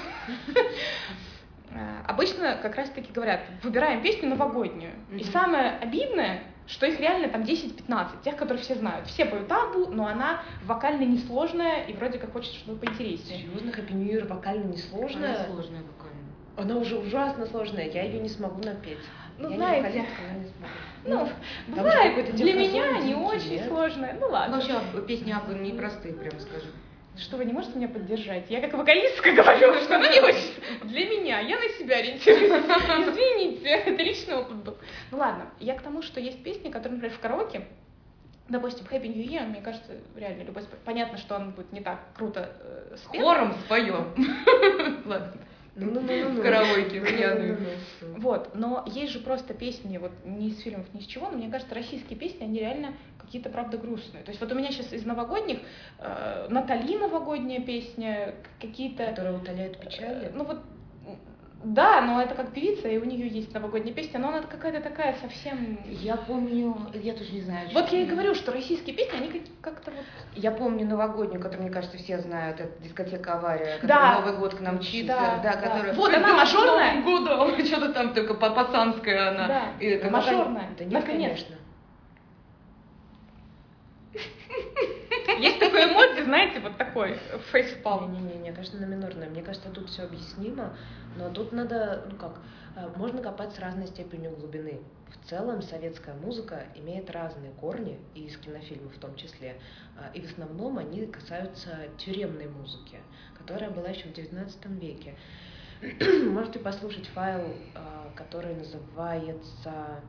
обычно 2.06 2.58
как 2.62 2.76
раз-таки 2.76 3.12
говорят, 3.12 3.40
выбираем 3.62 4.02
песню 4.02 4.28
новогоднюю. 4.28 4.92
И 5.10 5.24
самое 5.24 5.72
обидное, 5.78 6.42
что 6.66 6.86
их 6.86 7.00
реально 7.00 7.28
там 7.28 7.42
10-15, 7.42 8.22
тех, 8.22 8.36
которые 8.36 8.62
все 8.62 8.74
знают. 8.76 9.06
Все 9.08 9.24
поют 9.24 9.48
табу, 9.48 9.86
но 9.88 10.06
она 10.06 10.42
вокально 10.64 11.02
несложная 11.02 11.84
и 11.84 11.92
вроде 11.94 12.18
как 12.18 12.32
хочется, 12.32 12.56
чтобы 12.58 12.78
поинтереснее. 12.78 13.40
Серьезно, 13.40 13.70
Happy 13.70 13.92
New 13.92 14.06
Year 14.06 14.26
вокально 14.26 14.64
Она 14.64 14.72
несложная? 14.72 15.46
сложная 15.46 15.82
вокально. 15.82 16.14
Она 16.56 16.76
уже 16.76 16.96
ужасно 16.96 17.46
сложная, 17.46 17.90
я 17.90 18.04
ее 18.04 18.20
не 18.20 18.28
смогу 18.28 18.62
напеть. 18.62 18.98
Ну, 19.38 19.50
я 19.50 19.56
знаете, 19.56 19.98
не 20.00 20.06
но 20.06 20.38
не 20.38 20.46
смогу. 20.46 20.72
Ну, 21.06 21.26
же 21.26 21.32
бывает, 21.68 22.34
для 22.34 22.52
меня 22.54 22.98
не 22.98 23.14
очень 23.14 23.50
нет? 23.56 23.68
сложная. 23.68 24.14
Ну 24.14 24.20
Ну, 24.26 24.32
ладно. 24.32 24.56
вообще, 24.56 24.72
об- 24.74 25.06
песни 25.06 25.32
Аббы 25.32 25.54
непростые, 25.54 26.14
прям 26.14 26.38
скажем. 26.40 26.70
Что 27.16 27.36
вы 27.36 27.44
не 27.44 27.52
можете 27.52 27.76
меня 27.76 27.88
поддержать? 27.88 28.46
Я 28.48 28.60
как 28.60 28.72
вокалистка 28.74 29.32
говорю, 29.32 29.74
что 29.82 29.98
ну 29.98 30.10
не 30.10 30.20
очень. 30.20 30.54
Для 30.84 31.06
меня, 31.06 31.40
я 31.40 31.58
на 31.58 31.68
себя 31.78 31.96
ориентируюсь. 31.98 32.50
Извините, 33.08 33.68
это 33.68 34.02
личный 34.02 34.36
опыт 34.36 34.56
был. 34.56 34.76
Ну 35.10 35.18
ладно, 35.18 35.46
я 35.60 35.74
к 35.74 35.82
тому, 35.82 36.02
что 36.02 36.20
есть 36.20 36.42
песни, 36.42 36.70
которые, 36.70 36.94
например, 36.96 37.16
в 37.16 37.20
караоке, 37.20 37.66
допустим, 38.48 38.86
Happy 38.90 39.06
New 39.06 39.24
Year, 39.24 39.46
мне 39.46 39.60
кажется, 39.60 39.92
реально 40.16 40.42
любой 40.42 40.64
Понятно, 40.84 41.18
что 41.18 41.36
он 41.36 41.52
будет 41.52 41.72
не 41.72 41.80
так 41.82 42.00
круто 42.16 42.50
э, 42.60 42.96
спет. 42.96 43.22
Хором 43.22 43.54
споем. 43.64 44.12
Ладно. 45.04 45.32
Ну, 45.76 45.90
ну, 45.90 46.00
ну, 46.00 46.40
В 46.40 46.42
караоке 46.42 47.00
пьяную. 47.00 47.58
Вот, 48.16 48.54
но 48.54 48.84
есть 48.86 49.12
же 49.12 49.18
просто 49.18 49.54
песни, 49.54 49.98
вот 49.98 50.12
не 50.24 50.50
из 50.50 50.60
фильмов, 50.60 50.86
ни 50.94 51.00
из 51.00 51.06
чего, 51.06 51.30
но 51.30 51.36
мне 51.36 51.50
кажется, 51.50 51.74
российские 51.74 52.18
песни, 52.18 52.44
они 52.44 52.60
реально 52.60 52.94
какие-то, 53.18 53.50
правда, 53.50 53.78
грустные. 53.78 54.22
То 54.22 54.30
есть 54.30 54.40
вот 54.40 54.52
у 54.52 54.54
меня 54.54 54.70
сейчас 54.70 54.92
из 54.92 55.04
новогодних, 55.04 55.58
э, 55.98 56.46
Натали 56.50 56.96
новогодняя 56.96 57.60
песня, 57.60 58.34
какие-то... 58.60 59.06
Которые 59.06 59.36
утоляют 59.36 59.78
печали. 59.78 60.30
Ну 60.32 60.44
вот, 60.44 60.60
да, 61.64 62.00
но 62.02 62.20
это 62.20 62.34
как 62.34 62.52
певица, 62.52 62.88
и 62.88 62.98
у 62.98 63.04
нее 63.04 63.26
есть 63.26 63.52
новогодняя 63.54 63.94
песня, 63.94 64.20
но 64.20 64.28
она 64.28 64.42
какая-то 64.42 64.80
такая 64.80 65.16
совсем... 65.20 65.78
Я 65.86 66.16
помню, 66.16 66.76
я 66.92 67.14
тоже 67.14 67.32
не 67.32 67.40
знаю. 67.40 67.68
Вот 67.72 67.88
я 67.90 68.02
и 68.02 68.06
говорю, 68.06 68.34
что 68.34 68.52
российские 68.52 68.94
песни, 68.94 69.16
они 69.16 69.28
как- 69.28 69.74
как-то 69.74 69.90
вот... 69.90 70.04
Я 70.34 70.50
помню 70.50 70.86
новогоднюю, 70.86 71.40
которую, 71.40 71.62
мне 71.64 71.72
кажется, 71.72 71.96
все 71.96 72.18
знают, 72.18 72.60
это 72.60 72.78
дискотека 72.82 73.34
«Авария», 73.34 73.78
Да. 73.82 74.20
Новый 74.20 74.38
год 74.38 74.54
к 74.54 74.60
нам 74.60 74.76
мчится, 74.76 75.14
Да, 75.14 75.40
да, 75.42 75.56
да. 75.56 75.60
которая... 75.68 75.94
Вот 75.94 76.12
она 76.14 76.28
«С 76.28 76.52
мажорная. 76.52 76.94
Новым! 77.02 77.64
Что-то 77.66 77.92
там 77.94 78.12
только 78.14 78.34
пацанская 78.34 79.30
она. 79.30 79.48
Да, 79.48 79.62
И 79.80 79.86
это- 79.86 80.10
мажорная. 80.10 80.68
Да 80.78 80.84
нет, 80.84 80.92
Наконец. 80.92 81.30
конечно. 81.46 81.56
Есть 85.38 85.58
такой 85.58 85.84
эмодзи, 85.90 86.24
знаете, 86.24 86.60
вот 86.60 86.76
такой, 86.76 87.18
фейспалм. 87.52 88.12
Не-не-не, 88.12 88.38
мне 88.40 88.52
кажется, 88.52 88.78
на 88.78 88.84
минорное. 88.84 89.28
Мне 89.28 89.42
кажется, 89.42 89.70
тут 89.70 89.88
все 89.88 90.02
объяснимо, 90.04 90.76
но 91.16 91.30
тут 91.30 91.52
надо, 91.52 92.06
ну 92.10 92.16
как, 92.16 92.40
э, 92.76 92.88
можно 92.96 93.22
копать 93.22 93.54
с 93.54 93.58
разной 93.58 93.86
степенью 93.86 94.32
глубины. 94.32 94.80
В 95.08 95.28
целом 95.28 95.62
советская 95.62 96.14
музыка 96.14 96.64
имеет 96.74 97.10
разные 97.10 97.52
корни, 97.52 97.98
и 98.14 98.24
из 98.24 98.36
кинофильмов 98.36 98.94
в 98.94 98.98
том 98.98 99.14
числе, 99.16 99.56
а, 99.96 100.10
и 100.12 100.20
в 100.20 100.24
основном 100.24 100.78
они 100.78 101.06
касаются 101.06 101.70
тюремной 101.98 102.48
музыки, 102.48 102.98
которая 103.38 103.70
была 103.70 103.88
еще 103.88 104.08
в 104.08 104.12
XIX 104.12 104.78
веке. 104.78 105.14
можете 106.30 106.58
послушать 106.58 107.06
файл, 107.08 107.54
а, 107.74 108.10
который 108.16 108.54
называется 108.54 110.00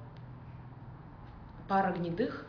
«Пара 1.68 1.92
гнедых». 1.92 2.46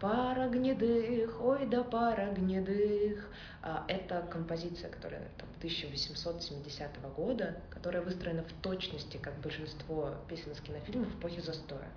Пара 0.00 0.48
гнедых, 0.48 1.40
ой 1.40 1.66
да 1.66 1.84
пара 1.84 2.32
гнедых. 2.32 3.28
А, 3.62 3.84
это 3.88 4.26
композиция, 4.30 4.90
которая 4.90 5.22
там, 5.38 5.48
1870 5.58 6.90
года, 7.16 7.56
которая 7.70 8.02
выстроена 8.02 8.42
в 8.42 8.52
точности, 8.60 9.16
как 9.16 9.40
большинство 9.40 10.14
песен 10.28 10.52
из 10.52 10.60
кинофильмов 10.60 11.08
эпохи 11.18 11.40
застоя. 11.40 11.88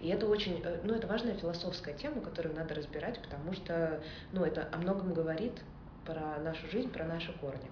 И 0.00 0.08
это 0.08 0.26
очень, 0.26 0.62
э, 0.62 0.80
ну, 0.84 0.94
это 0.94 1.06
важная 1.06 1.34
философская 1.34 1.94
тема, 1.94 2.20
которую 2.20 2.54
надо 2.54 2.74
разбирать, 2.74 3.20
потому 3.20 3.52
что, 3.52 4.00
ну, 4.32 4.44
это 4.44 4.68
о 4.70 4.78
многом 4.78 5.12
говорит 5.12 5.54
про 6.04 6.38
нашу 6.38 6.68
жизнь, 6.68 6.90
про 6.90 7.04
наши 7.04 7.32
корни. 7.38 7.68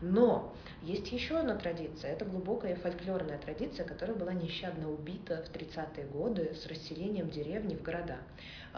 Но 0.00 0.54
есть 0.82 1.10
еще 1.10 1.38
одна 1.38 1.56
традиция, 1.56 2.12
это 2.12 2.24
глубокая 2.24 2.76
фольклорная 2.76 3.38
традиция, 3.38 3.84
которая 3.84 4.16
была 4.16 4.32
нещадно 4.32 4.90
убита 4.90 5.42
в 5.42 5.54
30-е 5.54 6.06
годы 6.06 6.54
с 6.54 6.66
расселением 6.66 7.30
деревни 7.30 7.74
в 7.74 7.82
города. 7.82 8.18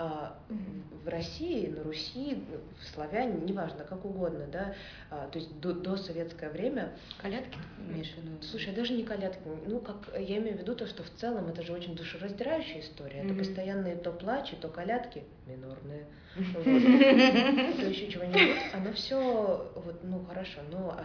А, 0.02 0.34
в 1.04 1.08
России, 1.08 1.66
на 1.66 1.82
Руси, 1.82 2.42
в 2.80 2.94
славяне, 2.94 3.38
неважно, 3.42 3.84
как 3.84 4.06
угодно, 4.06 4.46
да, 4.50 4.74
а, 5.10 5.28
то 5.28 5.38
есть 5.38 5.60
до, 5.60 5.74
до 5.74 5.98
советское 5.98 6.48
время. 6.48 6.92
Колядки 7.20 7.58
виду? 7.86 8.42
Слушай, 8.42 8.74
даже 8.74 8.94
не 8.94 9.02
колядки, 9.02 9.42
ну, 9.66 9.78
как 9.80 9.96
я 10.18 10.38
имею 10.38 10.56
в 10.56 10.60
виду 10.60 10.74
то, 10.74 10.86
что 10.86 11.02
в 11.02 11.10
целом 11.10 11.48
это 11.48 11.62
же 11.62 11.74
очень 11.74 11.96
душераздирающая 11.96 12.80
история, 12.80 13.20
это 13.24 13.34
постоянные 13.34 13.96
то 13.96 14.10
плачи, 14.10 14.56
то 14.56 14.68
колядки, 14.68 15.22
минорные, 15.46 16.06
вот, 16.36 16.64
то 16.64 17.86
еще 17.86 18.10
чего-нибудь, 18.10 18.56
оно 18.72 18.92
все, 18.94 19.70
вот, 19.74 20.02
ну, 20.02 20.24
хорошо, 20.24 20.60
ну, 20.70 20.92
а, 20.92 21.04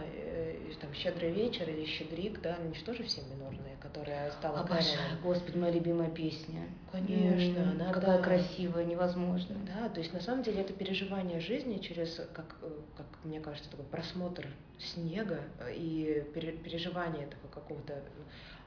там, 0.80 0.92
«Щедрый 0.94 1.32
вечер» 1.32 1.68
или 1.68 1.84
«Щедрик», 1.84 2.40
да, 2.40 2.56
они 2.56 2.74
же 2.74 2.84
тоже 2.84 3.02
все 3.04 3.22
минорные, 3.22 3.76
которая 3.80 4.30
стала 4.32 4.60
Обожаю, 4.60 5.18
господи, 5.22 5.56
моя 5.56 5.72
любимая 5.72 6.10
песня. 6.10 6.68
Конечно, 6.92 7.70
она, 7.72 7.92
Какая 7.92 8.18
да. 8.18 8.22
красивая, 8.22 8.84
невозможно. 8.86 9.56
Да, 9.66 9.88
то 9.88 10.00
есть 10.00 10.12
на 10.12 10.20
самом 10.20 10.42
деле 10.42 10.60
это 10.62 10.72
переживание 10.72 11.40
жизни 11.40 11.78
через, 11.78 12.16
как, 12.32 12.56
э, 12.62 12.70
как 12.96 13.06
мне 13.24 13.40
кажется, 13.40 13.70
такой 13.70 13.84
просмотр 13.86 14.46
снега 14.78 15.40
э, 15.60 15.74
и 15.74 16.24
пере- 16.34 16.52
переживание 16.52 17.24
этого 17.24 17.48
какого-то 17.48 18.02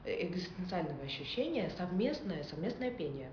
э, 0.04 0.26
экзистенциального 0.26 1.02
ощущения, 1.04 1.70
совместное, 1.76 2.44
совместное 2.44 2.90
пение. 2.90 3.30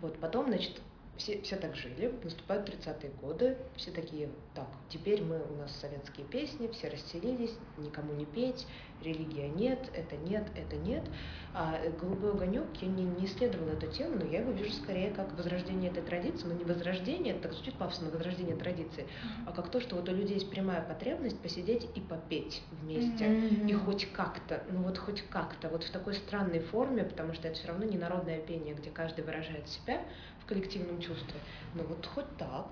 Вот 0.00 0.18
потом, 0.18 0.46
значит, 0.48 0.80
все, 1.16 1.40
все 1.42 1.56
так 1.56 1.76
жили, 1.76 2.12
наступают 2.22 2.68
30-е 2.68 3.10
годы, 3.20 3.56
все 3.76 3.90
такие, 3.90 4.28
так, 4.54 4.68
теперь 4.88 5.22
мы, 5.22 5.40
у 5.50 5.56
нас 5.56 5.74
советские 5.80 6.26
песни, 6.26 6.68
все 6.68 6.88
расселились, 6.88 7.52
никому 7.78 8.12
не 8.14 8.24
петь, 8.24 8.66
религия 9.02 9.48
нет, 9.48 9.90
это 9.94 10.16
нет, 10.16 10.46
это 10.56 10.76
нет. 10.76 11.04
А 11.52 11.76
э, 11.76 11.90
«Голубой 12.00 12.32
огонек» 12.32 12.66
я 12.80 12.88
не, 12.88 13.04
не 13.04 13.26
исследовала 13.26 13.70
эту 13.70 13.86
тему, 13.86 14.16
но 14.18 14.26
я 14.26 14.40
его 14.40 14.50
вижу 14.50 14.72
скорее 14.72 15.10
как 15.10 15.36
возрождение 15.36 15.90
этой 15.90 16.02
традиции, 16.02 16.46
но 16.46 16.54
не 16.54 16.64
возрождение, 16.64 17.34
так 17.34 17.52
звучит 17.52 17.74
пафосно, 17.74 18.10
возрождение 18.10 18.56
традиции, 18.56 19.06
а 19.46 19.52
как 19.52 19.70
то, 19.70 19.80
что 19.80 19.96
вот 19.96 20.08
у 20.08 20.12
людей 20.12 20.34
есть 20.34 20.50
прямая 20.50 20.82
потребность 20.82 21.38
посидеть 21.40 21.88
и 21.94 22.00
попеть 22.00 22.62
вместе. 22.82 23.28
Мгм. 23.28 23.68
И 23.68 23.72
хоть 23.74 24.10
как-то, 24.12 24.64
ну 24.70 24.82
вот 24.82 24.98
хоть 24.98 25.22
как-то, 25.22 25.68
вот 25.68 25.84
в 25.84 25.90
такой 25.90 26.14
странной 26.14 26.60
форме, 26.60 27.04
потому 27.04 27.34
что 27.34 27.48
это 27.48 27.58
все 27.58 27.68
равно 27.68 27.84
не 27.84 27.98
народное 27.98 28.40
пение, 28.40 28.74
где 28.74 28.90
каждый 28.90 29.24
выражает 29.24 29.68
себя 29.68 30.00
в 30.44 30.48
коллективном 30.48 31.00
чувстве, 31.00 31.40
но 31.74 31.82
вот 31.84 32.04
хоть 32.06 32.36
так. 32.36 32.66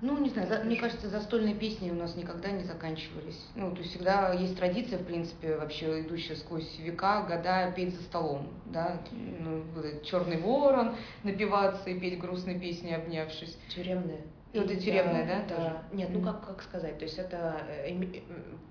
Ну, 0.00 0.18
не 0.18 0.30
знаю, 0.30 0.48
за- 0.48 0.64
мне 0.64 0.74
кажется, 0.76 1.08
застольные 1.08 1.54
песни 1.54 1.88
у 1.90 1.94
нас 1.94 2.16
никогда 2.16 2.50
не 2.50 2.64
заканчивались. 2.64 3.40
Ну, 3.54 3.70
то 3.70 3.78
есть 3.78 3.90
всегда 3.90 4.32
есть 4.32 4.56
традиция, 4.56 4.98
в 4.98 5.04
принципе, 5.04 5.56
вообще 5.56 6.00
идущая 6.02 6.34
сквозь 6.34 6.76
века, 6.80 7.22
года 7.22 7.72
петь 7.76 7.94
за 7.94 8.02
столом, 8.02 8.48
да. 8.66 9.00
Ну, 9.12 9.62
вот 9.76 10.02
черный 10.02 10.38
ворон, 10.38 10.96
напиваться 11.22 11.88
и 11.88 12.00
петь 12.00 12.18
грустные 12.18 12.58
песни, 12.58 12.90
обнявшись. 12.90 13.56
Тюремные. 13.68 14.22
И 14.52 14.58
вот 14.58 14.70
И 14.70 14.74
это 14.74 14.82
тюремное, 14.82 15.24
я- 15.24 15.42
да, 15.48 15.54
тоже? 15.56 15.76
Нет, 15.92 16.10
ну 16.12 16.20
как, 16.20 16.44
как 16.46 16.62
сказать, 16.62 16.98
то 16.98 17.04
есть 17.04 17.18
это 17.18 17.56
э, 17.68 18.20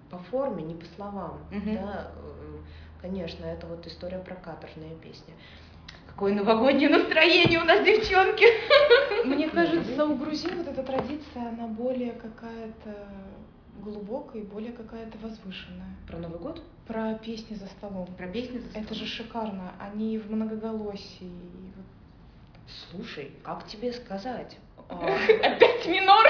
по 0.10 0.18
форме, 0.20 0.64
не 0.64 0.76
по 0.76 0.86
словам, 0.98 1.40
Мгм. 1.50 1.76
да, 1.76 2.12
м, 2.18 2.66
конечно, 3.02 3.46
это 3.46 3.66
вот 3.68 3.88
история 3.88 4.20
про 4.20 4.36
каторжные 4.36 4.96
песни. 4.98 5.34
Какое 6.13 6.34
новогоднее 6.34 6.89
настроение 6.89 7.60
у 7.60 7.63
нас, 7.63 7.84
девчонки! 7.86 8.45
Мне 9.26 9.50
кажется, 9.50 10.06
у 10.06 10.15
грузин 10.15 10.58
вот 10.58 10.67
эта 10.67 10.84
традиция, 10.84 11.50
она 11.50 11.67
более 11.67 12.12
какая-то 12.13 13.08
глубокая 13.80 14.41
и 14.41 14.45
более 14.45 14.71
какая-то 14.74 15.17
возвышенная. 15.19 15.95
Про 16.08 16.17
Новый 16.17 16.39
год? 16.39 16.62
Про 16.86 17.15
песни 17.15 17.56
за 17.56 17.65
столом. 17.67 18.08
Про 18.17 18.28
песни 18.28 18.60
за 18.60 18.78
Это 18.78 18.93
же 18.93 19.08
столом. 19.08 19.08
шикарно. 19.08 19.71
Они 19.80 20.17
в 20.19 20.30
многоголосии. 20.32 21.24
и 21.24 21.71
вот 21.76 21.86
Слушай, 22.91 23.32
как 23.43 23.65
тебе 23.67 23.91
сказать? 23.93 24.58
А, 24.89 24.95
Опять 25.43 25.88
минор? 25.88 26.28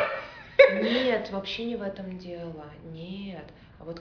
Нет, 0.81 1.29
вообще 1.31 1.65
не 1.65 1.75
в 1.75 1.81
этом 1.81 2.17
дело. 2.17 2.65
Нет. 2.93 3.45
А 3.79 3.83
вот 3.83 3.99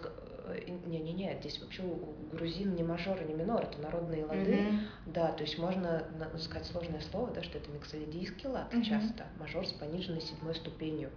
не-не-не, 0.86 1.38
здесь 1.40 1.60
вообще 1.60 1.82
у 1.82 2.14
грузин 2.30 2.74
не 2.74 2.82
мажор 2.82 3.20
и 3.22 3.24
не 3.24 3.34
минор, 3.34 3.62
это 3.62 3.80
народные 3.80 4.24
лады. 4.24 4.62
Мгм. 4.62 4.80
Да, 5.06 5.32
то 5.32 5.42
есть 5.42 5.58
можно 5.58 6.04
сказать 6.38 6.66
сложное 6.66 7.00
слово, 7.00 7.30
да, 7.32 7.42
что 7.42 7.58
это 7.58 7.70
миксолидийский 7.70 8.48
лад 8.48 8.72
Мгм. 8.72 8.82
часто, 8.82 9.26
мажор 9.38 9.66
с 9.66 9.72
пониженной 9.72 10.20
седьмой 10.20 10.54
ступенью. 10.54 11.10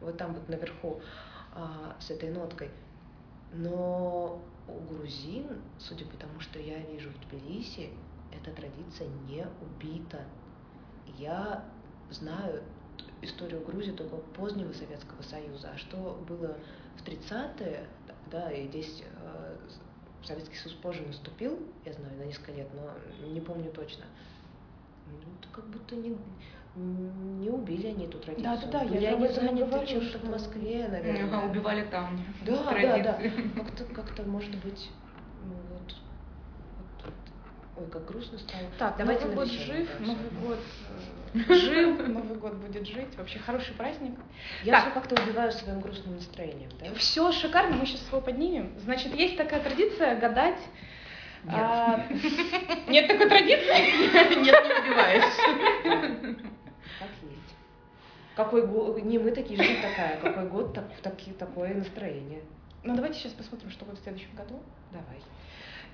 Вот 0.00 0.16
там 0.18 0.34
вот 0.34 0.48
наверху 0.48 1.00
а, 1.54 1.96
с 2.00 2.10
этой 2.10 2.30
ноткой. 2.30 2.70
Но 3.52 4.42
у 4.68 4.80
грузин, 4.80 5.46
судя 5.78 6.06
по 6.06 6.16
тому, 6.16 6.40
что 6.40 6.58
я 6.58 6.78
вижу 6.78 7.10
в 7.10 7.28
Тбилиси, 7.28 7.90
эта 8.32 8.50
традиция 8.50 9.08
не 9.28 9.46
убита. 9.60 10.24
Я 11.18 11.64
знаю 12.10 12.62
историю 13.22 13.64
Грузии 13.64 13.92
только 13.92 14.16
позднего 14.16 14.72
Советского 14.72 15.22
Союза. 15.22 15.70
А 15.74 15.78
что 15.78 16.22
было 16.28 16.56
в 16.96 17.06
30-е, 17.06 17.86
да, 18.30 18.50
и 18.50 18.66
здесь 18.68 19.02
э, 19.04 19.56
Советский 20.24 20.56
Союз 20.56 20.76
позже 20.78 21.02
наступил, 21.06 21.58
я 21.84 21.92
знаю, 21.92 22.16
на 22.18 22.24
несколько 22.24 22.52
лет, 22.52 22.68
но 22.74 23.28
не 23.28 23.40
помню 23.40 23.70
точно. 23.70 24.04
Ну, 25.06 25.18
это 25.40 25.48
как 25.52 25.66
будто 25.68 25.96
не, 25.96 26.16
не 26.76 27.50
убили 27.50 27.88
они 27.88 28.06
эту 28.06 28.18
традицию. 28.18 28.58
Я 28.72 28.84
Были 28.84 29.00
же 29.00 29.08
об 29.08 29.14
они 29.16 29.24
этом 29.26 29.44
и 29.44 29.48
заняты 29.48 29.86
чем-то 29.86 30.06
что- 30.08 30.18
в 30.18 30.30
Москве, 30.30 30.88
наверное. 30.88 31.26
Ага, 31.26 31.50
убивали 31.50 31.84
там. 31.90 32.18
Да, 32.46 32.56
да, 32.56 32.62
да. 33.02 33.12
Традиции. 33.14 33.48
Как-то, 33.56 33.84
как-то, 33.94 34.22
может 34.22 34.54
быть, 34.64 34.90
ну 35.44 35.54
вот, 35.70 35.94
вот, 36.78 37.04
вот. 37.76 37.84
Ой, 37.84 37.90
как 37.90 38.04
грустно 38.06 38.38
стало. 38.38 38.62
Так, 38.78 38.96
Давайте 38.96 39.24
Новый 39.26 39.36
год 39.36 39.48
жив, 39.48 39.66
дальше. 39.68 39.96
Новый 40.00 40.30
год 40.48 40.58
жил, 41.34 41.94
Новый 42.08 42.36
год 42.38 42.54
будет 42.54 42.86
жить. 42.86 43.16
Вообще 43.16 43.38
хороший 43.38 43.74
праздник. 43.74 44.12
Я 44.62 44.72
Так. 44.74 44.82
все 44.84 44.90
как-то 45.00 45.22
убиваю 45.22 45.52
своим 45.52 45.80
грустным 45.80 46.14
настроением, 46.16 46.70
да? 46.80 46.94
Все 46.94 47.30
шикарно, 47.32 47.76
мы 47.76 47.86
сейчас 47.86 48.06
его 48.08 48.20
поднимем. 48.20 48.72
Значит, 48.78 49.14
есть 49.14 49.36
такая 49.36 49.60
традиция 49.60 50.16
гадать. 50.18 50.58
Нет. 51.44 51.54
а, 51.58 52.06
Нет 52.88 53.08
такой 53.08 53.28
традиции? 53.28 54.36
Нет, 54.36 54.64
не 54.64 54.90
убиваешь. 54.90 56.36
Как 56.98 57.08
есть. 57.22 57.54
Какой 58.36 58.66
год, 58.66 59.02
не 59.02 59.18
мы 59.18 59.30
такие, 59.32 59.60
жизнь 59.62 59.82
такая, 59.82 60.18
какой 60.20 60.48
год, 60.48 60.72
так, 60.74 60.84
таки- 61.02 61.32
такое 61.32 61.74
настроение. 61.74 62.42
Ну, 62.84 62.94
давайте 62.94 63.18
сейчас 63.18 63.32
посмотрим, 63.32 63.70
что 63.70 63.84
будет 63.84 63.98
в 63.98 64.02
следующем 64.02 64.34
году. 64.36 64.60
Давай. 64.92 65.20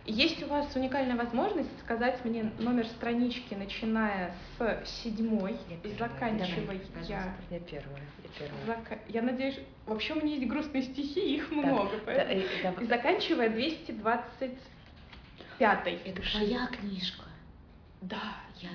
Есть 0.09 0.43
у 0.43 0.47
вас 0.47 0.75
уникальная 0.75 1.17
возможность 1.17 1.69
сказать 1.85 2.25
мне 2.25 2.51
номер 2.59 2.87
странички, 2.87 3.53
начиная 3.53 4.35
с 4.59 4.89
седьмой 5.03 5.57
и 5.85 5.89
заканчивая 5.99 6.81
я. 7.07 7.35
Я 7.51 7.61
первая, 7.61 8.01
я 8.23 8.29
первая. 8.39 8.65
зака- 8.67 8.99
Я 9.09 9.21
надеюсь, 9.21 9.59
вообще 9.85 10.15
у 10.15 10.17
меня 10.25 10.37
есть 10.37 10.49
грустные 10.49 10.83
стихи, 10.85 11.37
их 11.37 11.49
Так, 11.51 11.53
много, 11.59 11.91
да, 11.97 12.03
поэтому. 12.07 12.41
э, 12.41 12.47
давай. 12.63 12.85
И 12.85 12.89
заканчивая 12.89 13.51
225 13.51 14.51
Это 16.07 16.23
твоя 16.23 16.67
книжка. 16.69 17.25
Да. 18.01 18.23
Я, 18.61 18.71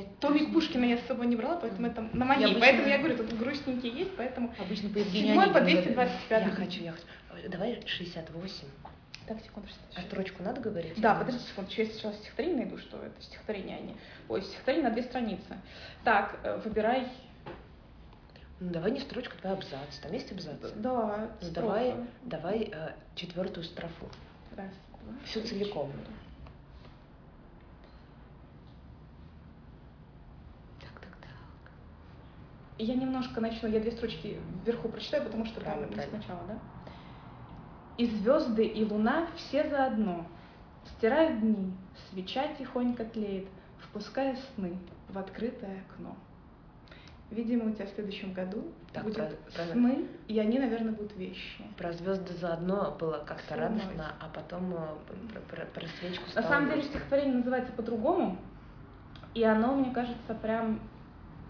я 0.00 0.06
Томик 0.20 0.52
Пушкина 0.52 0.84
я 0.86 0.96
с 0.98 1.06
собой 1.06 1.26
не 1.26 1.36
брала, 1.36 1.56
поэтому 1.56 1.86
это 1.88 2.00
на 2.12 2.24
моей. 2.24 2.44
Обычно- 2.46 2.60
Поэтому 2.60 2.88
я 2.88 2.98
говорю, 2.98 3.16
тут 3.18 3.32
грустненькие 3.38 3.92
есть, 3.92 4.16
поэтому 4.16 4.52
обычно 4.58 4.88
по 4.88 4.98
с 4.98 5.04
Евгению 5.06 5.34
7 5.42 5.52
по 5.52 5.58
Онегину. 5.60 5.82
225. 5.82 6.46
Я 6.46 6.50
хочу, 6.52 6.82
я 6.82 6.92
хочу. 6.92 7.04
Давай 7.50 7.82
68. 7.86 8.68
Так, 9.26 9.40
секунду. 9.40 9.68
что 9.68 9.78
А 9.90 9.92
сейчас. 9.94 10.04
строчку 10.06 10.42
надо 10.42 10.60
говорить? 10.60 11.00
Да, 11.00 11.14
подождите 11.14 11.46
секунду, 11.48 11.70
я 11.76 11.86
сначала 11.86 12.14
стихотворение 12.14 12.58
найду, 12.58 12.76
что 12.78 12.98
это 13.02 13.22
стихотворение, 13.22 13.78
а 13.78 13.80
не... 13.80 13.96
Ой, 14.28 14.42
стихотворение 14.42 14.88
на 14.88 14.94
две 14.94 15.02
страницы. 15.04 15.56
Так, 16.04 16.38
э, 16.42 16.58
выбирай. 16.58 17.08
Ну, 18.60 18.70
давай 18.70 18.90
не 18.90 19.00
строчку, 19.00 19.34
давай 19.42 19.56
абзац. 19.58 19.96
Там 20.02 20.12
есть 20.12 20.30
абзац? 20.30 20.58
Да, 20.76 21.30
Ну, 21.40 21.50
давай, 21.50 21.94
давай 22.24 22.70
э, 22.72 22.92
четвертую 23.14 23.64
строфу. 23.64 24.06
Раз, 24.56 24.70
два, 25.02 25.14
Всю 25.24 25.40
три, 25.40 25.48
целиком. 25.48 25.90
четыре. 25.90 26.06
Так, 30.80 31.00
так, 31.00 31.16
так. 31.20 31.30
я 32.78 32.94
немножко 32.94 33.40
начну, 33.40 33.68
я 33.68 33.80
две 33.80 33.92
строчки 33.92 34.38
вверху 34.64 34.88
прочитаю, 34.88 35.24
потому 35.24 35.46
что 35.46 35.60
Правильно, 35.60 35.86
там 35.88 35.90
не 35.90 35.96
правильно. 35.96 36.18
сначала, 36.22 36.46
да? 36.46 36.58
И 37.96 38.06
звезды, 38.06 38.64
и 38.64 38.84
луна 38.84 39.26
все 39.36 39.68
заодно. 39.68 40.26
Стирают 40.98 41.40
дни, 41.40 41.72
свеча 42.10 42.48
тихонько 42.58 43.04
тлеет, 43.04 43.46
впуская 43.78 44.36
сны 44.54 44.76
в 45.08 45.18
открытое 45.18 45.82
окно. 45.88 46.16
Видимо, 47.30 47.70
у 47.70 47.72
тебя 47.72 47.86
в 47.86 47.90
следующем 47.90 48.32
году 48.32 48.64
Так, 48.92 49.04
будут 49.04 49.16
про- 49.16 49.52
про- 49.64 49.72
сны, 49.72 50.06
и 50.28 50.38
они, 50.38 50.58
наверное, 50.58 50.92
будут 50.92 51.16
вещи. 51.16 51.64
Про 51.76 51.92
звезды 51.92 52.34
заодно 52.34 52.96
было 53.00 53.24
как-то 53.26 53.56
радостно, 53.56 54.14
а 54.20 54.28
потом 54.28 54.74
э, 54.74 54.76
про, 55.32 55.40
про- 55.40 55.66
про 55.66 55.86
свечку 55.98 56.24
На 56.26 56.30
стало 56.32 56.48
самом 56.48 56.70
деле 56.70 56.82
стихотворение 56.82 57.34
называется 57.36 57.72
по-другому, 57.72 58.36
и 59.34 59.42
оно, 59.42 59.74
мне 59.74 59.90
кажется, 59.92 60.34
прям 60.34 60.80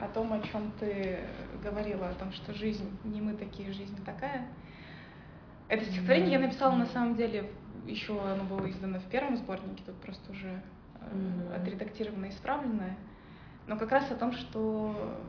о 0.01 0.09
том, 0.09 0.33
о 0.33 0.41
чем 0.41 0.73
ты 0.79 1.19
говорила, 1.63 2.09
о 2.09 2.15
том, 2.15 2.33
что 2.33 2.55
жизнь 2.55 2.89
не 3.05 3.21
мы 3.21 3.35
такие, 3.35 3.73
жизнь 3.73 4.03
такая. 4.05 4.47
Это 5.69 5.85
стихотворение 5.85 6.33
я 6.33 6.39
написала 6.39 6.75
на 6.75 6.87
самом 6.87 7.17
деле 7.17 7.51
еще 7.87 8.21
оно 8.21 8.45
было 8.45 8.69
издано 8.71 8.99
в 8.99 9.05
первом 9.05 9.37
сборнике, 9.37 9.83
тут 9.85 9.97
просто 9.97 10.33
уже 10.33 10.49
э, 11.01 11.15
Мгм. 11.15 11.53
отредактированное, 11.55 12.31
исправленное. 12.31 12.97
Но 13.67 13.77
как 13.79 13.93
раз 13.93 14.11
о 14.11 14.15
том, 14.15 14.33
что 14.33 15.21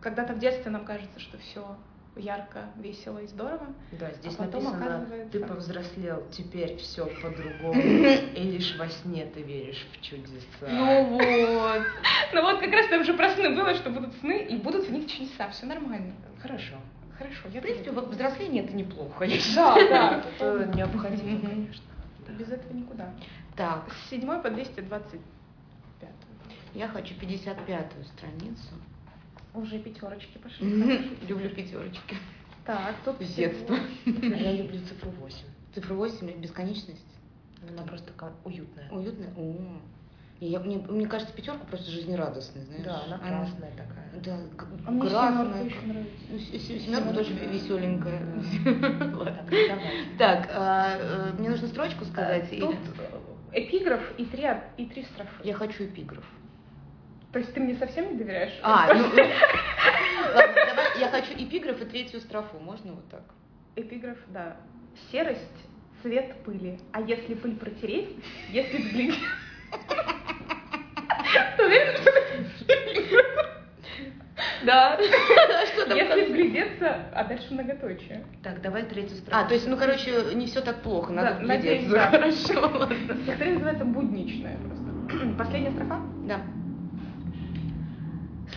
когда-то 0.00 0.34
в 0.34 0.38
детстве 0.38 0.70
нам 0.70 0.84
кажется, 0.84 1.20
что 1.20 1.38
все 1.38 1.76
ярко, 2.16 2.66
весело 2.76 3.18
и 3.18 3.26
здорово. 3.26 3.66
Да, 3.92 4.12
здесь 4.12 4.34
а 4.34 4.44
потом 4.44 4.64
написано, 4.64 4.86
оказывается- 4.96 5.32
ты 5.32 5.44
повзрослел, 5.46 6.22
теперь 6.30 6.76
все 6.76 7.06
по-другому, 7.06 7.80
и 8.36 8.42
лишь 8.42 8.76
во 8.76 8.88
сне 8.88 9.24
ты 9.26 9.42
веришь 9.42 9.86
в 9.92 10.00
чудеса. 10.02 10.68
Ну 10.68 11.04
вот. 11.06 11.82
Ну 12.34 12.42
вот 12.42 12.60
как 12.60 12.70
раз 12.72 12.88
там 12.88 13.04
же 13.04 13.14
про 13.14 13.30
сны 13.30 13.54
было, 13.54 13.74
что 13.74 13.90
будут 13.90 14.14
сны, 14.16 14.44
и 14.44 14.56
будут 14.56 14.86
в 14.86 14.92
них 14.92 15.10
чудеса, 15.10 15.48
все 15.50 15.66
нормально. 15.66 16.12
Хорошо. 16.40 16.74
Хорошо, 17.18 17.48
я 17.52 17.60
В 17.60 17.62
принципе, 17.62 17.90
во- 17.92 18.02
взросление 18.02 18.64
это 18.64 18.72
неплохо. 18.74 19.26
Да, 19.54 19.74
да, 19.74 20.24
Это 20.38 20.76
необходимо, 20.76 21.40
конечно. 21.40 21.84
Без 22.38 22.48
этого 22.50 22.72
никуда. 22.72 23.12
Так, 23.56 23.92
С 24.06 24.10
7 24.10 24.40
по 24.42 24.50
225. 24.50 26.10
я 26.74 26.88
хочу 26.88 27.14
55-ю 27.14 28.04
страницу. 28.16 28.68
Уже 29.54 29.78
пятерочки 29.78 30.38
пошли. 30.38 31.10
Люблю 31.28 31.50
пятерочки. 31.50 32.16
Так, 32.64 32.94
тут 33.04 33.20
С 33.20 33.34
детства. 33.34 33.76
А 34.06 34.10
я 34.36 34.52
люблю 34.52 34.80
цифру 34.86 35.10
8. 35.10 35.36
Цифра 35.74 35.94
8 35.94 36.40
бесконечность. 36.40 37.04
Она 37.68 37.82
просто 37.82 38.06
такая 38.12 38.32
уютная. 38.44 38.88
Уютно. 38.90 39.26
И 40.42 40.46
я, 40.46 40.58
мне, 40.58 40.76
мне 40.76 41.06
кажется, 41.06 41.32
пятерка 41.32 41.64
просто 41.66 41.88
жизнерадостная, 41.92 42.64
знаешь. 42.64 42.82
Да, 42.84 43.04
она 43.06 43.18
красная 43.18 43.70
такая. 43.76 44.10
Да, 44.24 44.38
А 44.84 44.90
мне 44.90 45.08
красная. 45.08 45.44
семерка 45.44 45.58
еще 45.60 45.86
нравится. 45.86 46.24
Ну, 46.30 46.38
Семерка 46.80 47.12
тоже 47.12 47.32
веселенькая. 47.34 48.22
Так, 49.22 49.44
ну 49.48 49.56
давай. 49.68 49.92
Так, 50.18 50.50
а, 50.52 50.96
э, 50.98 51.32
мне 51.38 51.48
нужно 51.48 51.68
строчку 51.68 52.04
сказать. 52.06 52.50
Тут 52.50 52.74
или- 52.74 52.76
э, 53.52 53.60
эпиграф 53.62 54.00
и 54.18 54.24
три, 54.24 54.48
и 54.78 54.86
три 54.86 55.04
строфы. 55.04 55.30
Я 55.44 55.54
хочу 55.54 55.84
эпиграф. 55.84 56.24
То 57.32 57.38
есть 57.38 57.54
ты 57.54 57.60
мне 57.60 57.76
совсем 57.76 58.10
не 58.10 58.18
доверяешь? 58.18 58.58
А, 58.64 58.92
ну, 58.92 59.00
ладно, 59.04 60.54
давай, 60.66 60.98
я 60.98 61.08
хочу 61.08 61.34
эпиграф 61.34 61.80
и 61.82 61.84
третью 61.84 62.18
строфу, 62.20 62.58
можно 62.58 62.94
вот 62.94 63.08
так? 63.10 63.22
Эпиграф, 63.76 64.18
да. 64.26 64.56
Серость— 65.12 65.38
цвет 66.02 66.34
пыли. 66.42 66.80
А 66.90 67.00
если 67.00 67.34
пыль 67.34 67.54
протереть, 67.54 68.16
если 68.50 68.78
взглянуть... 68.78 69.20
Ты 71.56 71.64
уверена, 71.64 71.98
что 71.98 72.10
Да. 74.64 74.98
Что 75.72 75.86
там? 75.86 75.96
Если 75.96 76.24
вглядеться, 76.32 76.96
а 77.14 77.24
дальше 77.24 77.46
многоточие. 77.52 78.24
Так, 78.42 78.60
давай 78.62 78.84
третью 78.84 79.16
строку. 79.16 79.36
А, 79.36 79.44
то 79.44 79.54
есть, 79.54 79.66
ну, 79.66 79.76
короче, 79.76 80.34
не 80.34 80.46
все 80.46 80.60
так 80.60 80.82
плохо, 80.82 81.12
надо 81.12 81.34
Да, 81.40 81.46
надеюсь, 81.46 81.84
вглядеться. 81.86 82.10
да. 82.10 82.50
Хорошо, 82.56 82.78
ладно. 82.78 82.96
Стихотворение 82.96 83.52
называется 83.54 83.84
«Будничное» 83.84 84.56
просто. 84.58 85.26
Последняя 85.38 85.70
строфа. 85.72 86.00
Да. 86.26 86.40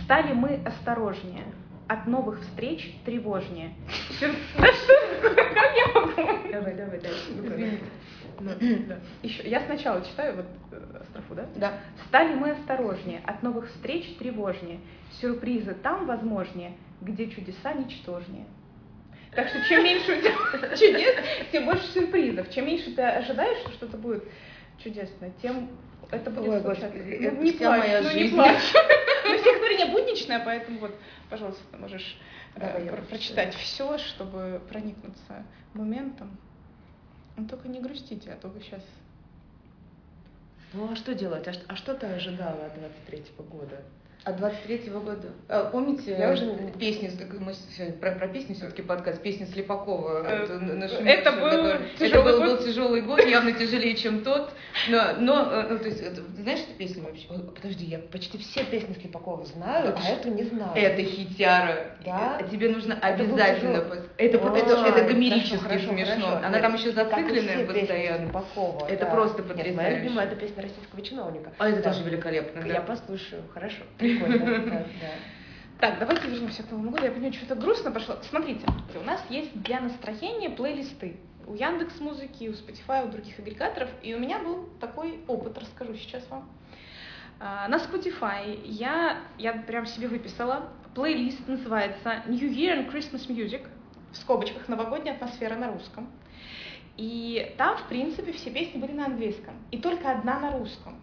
Стали 0.04 0.34
мы 0.34 0.60
осторожнее, 0.66 1.44
от 1.88 2.06
новых 2.08 2.42
встреч 2.42 2.96
тревожнее. 3.06 3.74
Да 4.60 4.68
что 4.74 4.94
такое? 5.22 5.36
Как 5.36 5.76
я 5.76 5.88
могу? 5.94 6.52
Давай, 6.52 6.74
давай. 6.76 7.00
Ну-ка, 7.36 7.54
Извините. 7.56 7.84
Да. 8.40 9.00
Еще, 9.24 9.48
я 9.50 9.62
сначала 9.66 10.04
читаю 10.04 10.38
вот 10.38 10.46
э, 10.72 11.04
строфу, 11.10 11.36
да? 11.36 11.46
Да. 11.56 11.80
Стали 12.08 12.34
мы 12.36 12.52
осторожнее, 12.52 13.22
от 13.26 13.44
новых 13.44 13.68
встреч 13.70 14.16
тревожнее, 14.18 14.80
сюрпризы 15.22 15.74
там 15.74 16.06
возможнее, 16.06 16.74
где 17.02 17.30
чудеса 17.30 17.74
ничтожнее. 17.74 18.46
Так 19.36 19.50
что 19.50 19.62
чем 19.68 19.84
меньше 19.84 20.14
у 20.18 20.22
тебя 20.22 20.70
чудес, 20.78 21.16
тем 21.52 21.66
больше 21.66 21.86
сюрпризов. 21.88 22.50
Чем 22.52 22.68
меньше 22.68 22.92
ты 22.96 23.02
ожидаешь, 23.02 23.60
что 23.60 23.72
что-то 23.72 23.98
будет 23.98 24.24
чудесное, 24.78 25.32
тем 25.42 25.70
это 26.12 26.30
будет 26.30 26.50
Ой, 26.50 26.62
случаться. 26.62 26.98
Господи, 26.98 27.18
Ну, 27.20 27.28
это 27.28 27.36
не 27.38 27.52
вся 27.52 27.66
плачь, 27.66 27.80
моя 27.80 28.02
ну 28.02 28.12
не 28.14 28.30
плачь. 28.30 28.74
Ну, 29.28 29.36
стихотворение 29.40 29.88
будничное, 29.88 30.40
поэтому 30.46 30.80
вот, 30.80 30.96
пожалуйста, 31.32 31.78
можешь 31.78 32.16
э, 32.56 32.60
Давай 32.60 32.86
я 32.86 32.92
про- 32.92 33.02
прочитать 33.02 33.56
все, 33.56 33.98
чтобы 33.98 34.62
проникнуться 34.70 35.44
моментом. 35.74 36.38
Ну, 37.38 37.48
только 37.48 37.68
не 37.68 37.80
грустите, 37.80 38.32
а 38.32 38.38
то 38.38 38.48
вы 38.48 38.62
сейчас... 38.62 38.82
Ну 40.74 40.92
а 40.92 40.96
что 40.96 41.14
делать? 41.14 41.48
А, 41.48 41.54
а 41.68 41.76
что 41.76 41.96
ты 41.96 42.06
ожидала 42.08 42.66
от 42.66 42.74
23-го 42.74 43.44
года? 43.44 43.82
От 44.26 44.40
23-го 44.40 45.02
года. 45.02 45.28
А, 45.50 45.70
помните, 45.70 46.16
Я 46.18 46.32
уже- 46.32 46.52
песню, 46.80 47.12
мы 47.40 47.54
сегодня 47.54 47.96
про, 47.98 48.12
про 48.14 48.28
песню 48.28 48.56
все-таки 48.56 48.82
подкаст, 48.82 49.22
песня 49.22 49.46
Слепакова. 49.46 50.24
Э, 50.26 50.48
нашумевшая, 50.58 51.14
это 51.14 51.32
был 51.34 51.96
тяжелый 52.00 52.10
это 52.10 52.24
был, 52.24 52.38
год. 52.40 52.48
был 52.48 52.58
тяжелый 52.66 53.02
год, 53.02 53.24
явно 53.24 53.52
тяжелее, 53.52 53.94
чем 53.96 54.24
тот. 54.24 54.50
Но, 54.90 55.14
но 55.20 55.52
э, 55.52 55.68
ну, 55.70 55.78
то 55.78 55.86
есть, 55.86 56.04
знаешь 56.40 56.60
эту 56.62 56.74
песню 56.76 57.04
вообще? 57.04 57.28
Подожди, 57.28 57.86
я 57.86 58.00
почти 58.00 58.40
все 58.40 58.64
песни 58.64 58.96
Слепакова 59.00 59.46
знаю, 59.46 59.90
Это 59.90 60.00
а 60.04 60.10
эту 60.10 60.30
не 60.32 60.44
знаю. 60.44 60.72
Это 60.74 61.04
хитяра. 61.04 61.96
Да? 62.04 62.40
Э, 62.42 62.50
Тебе 62.50 62.70
нужно 62.70 62.94
Это 62.94 63.06
обязательно... 63.08 63.78
пос- 63.78 64.10
Это, 64.18 64.40
А, 64.42 64.58
это, 64.58 65.00
это 65.02 65.14
гомерически 65.14 65.58
хорошо, 65.58 65.90
смешно. 65.90 66.26
хорошо. 66.26 66.38
Она 66.38 66.50
Нет, 66.50 66.62
там 66.64 66.74
еще 66.74 66.92
зацикленная 66.94 67.66
постоянно. 67.68 68.26
Слепакова, 68.26 68.88
Это 68.88 69.06
да. 69.06 69.12
просто 69.12 69.44
Нет, 69.44 69.48
моя 69.52 69.58
потрясающе. 69.66 70.00
любимая 70.02 70.26
это 70.26 70.36
песня 70.36 70.64
российского 70.64 71.02
чиновника. 71.04 71.52
А 71.60 71.70
это 71.70 71.84
Да. 71.84 71.92
тоже 71.92 72.04
великолепно. 72.04 72.66
Я 72.66 72.74
Да. 72.76 72.82
послушаю, 72.82 73.44
хорошо, 73.54 73.84
Так, 75.80 76.00
давайте 76.00 76.28
вернемся 76.28 76.64
к 76.64 76.72
Новому 76.72 76.92
году. 76.92 77.06
Я 77.06 77.12
понимаю, 77.12 77.34
что-то 77.34 77.56
грустно 77.56 77.92
пошло. 77.92 78.18
Смотрите, 78.30 78.66
у 79.00 79.04
нас 79.04 79.22
есть 79.30 79.62
для 79.62 79.82
настроения 79.82 80.50
плейлисты. 80.50 81.18
У 81.48 81.54
Яндекс 81.54 82.00
Музыки, 82.00 82.48
у 82.48 82.54
Spotify, 82.54 83.08
у 83.08 83.12
других 83.12 83.38
агрегаторов. 83.38 83.90
И 84.02 84.16
у 84.16 84.20
меня 84.20 84.40
был 84.40 84.70
такой 84.80 85.20
опыт, 85.28 85.58
расскажу 85.58 85.94
сейчас 85.96 86.28
вам. 86.30 86.50
А, 87.40 87.68
На 87.68 87.76
Spotify 87.76 88.62
я, 88.66 89.20
я 89.38 89.54
прям 89.54 89.86
себе 89.86 90.08
выписала. 90.08 90.70
Плейлист 90.96 91.46
называется 91.48 92.24
New 92.28 92.50
Year 92.50 92.78
and 92.78 92.92
Christmas 92.92 93.28
Music. 93.28 93.68
В 94.14 94.18
скобочках 94.18 94.70
новогодняя 94.70 95.14
атмосфера 95.16 95.56
на 95.56 95.72
русском. 95.72 96.10
И 96.96 97.54
там, 97.58 97.78
в 97.78 97.84
принципе, 97.90 98.32
все 98.32 98.50
песни 98.50 98.80
были 98.80 98.94
на 98.94 99.08
английском. 99.08 99.56
И 99.72 99.78
только 99.78 100.10
одна 100.10 100.40
на 100.40 100.58
русском. 100.58 100.96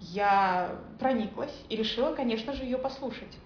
Я 0.00 0.76
прониклась 0.98 1.54
и 1.68 1.76
решила, 1.76 2.14
конечно 2.14 2.52
же, 2.52 2.64
ее 2.64 2.78
послушать. 2.78 3.36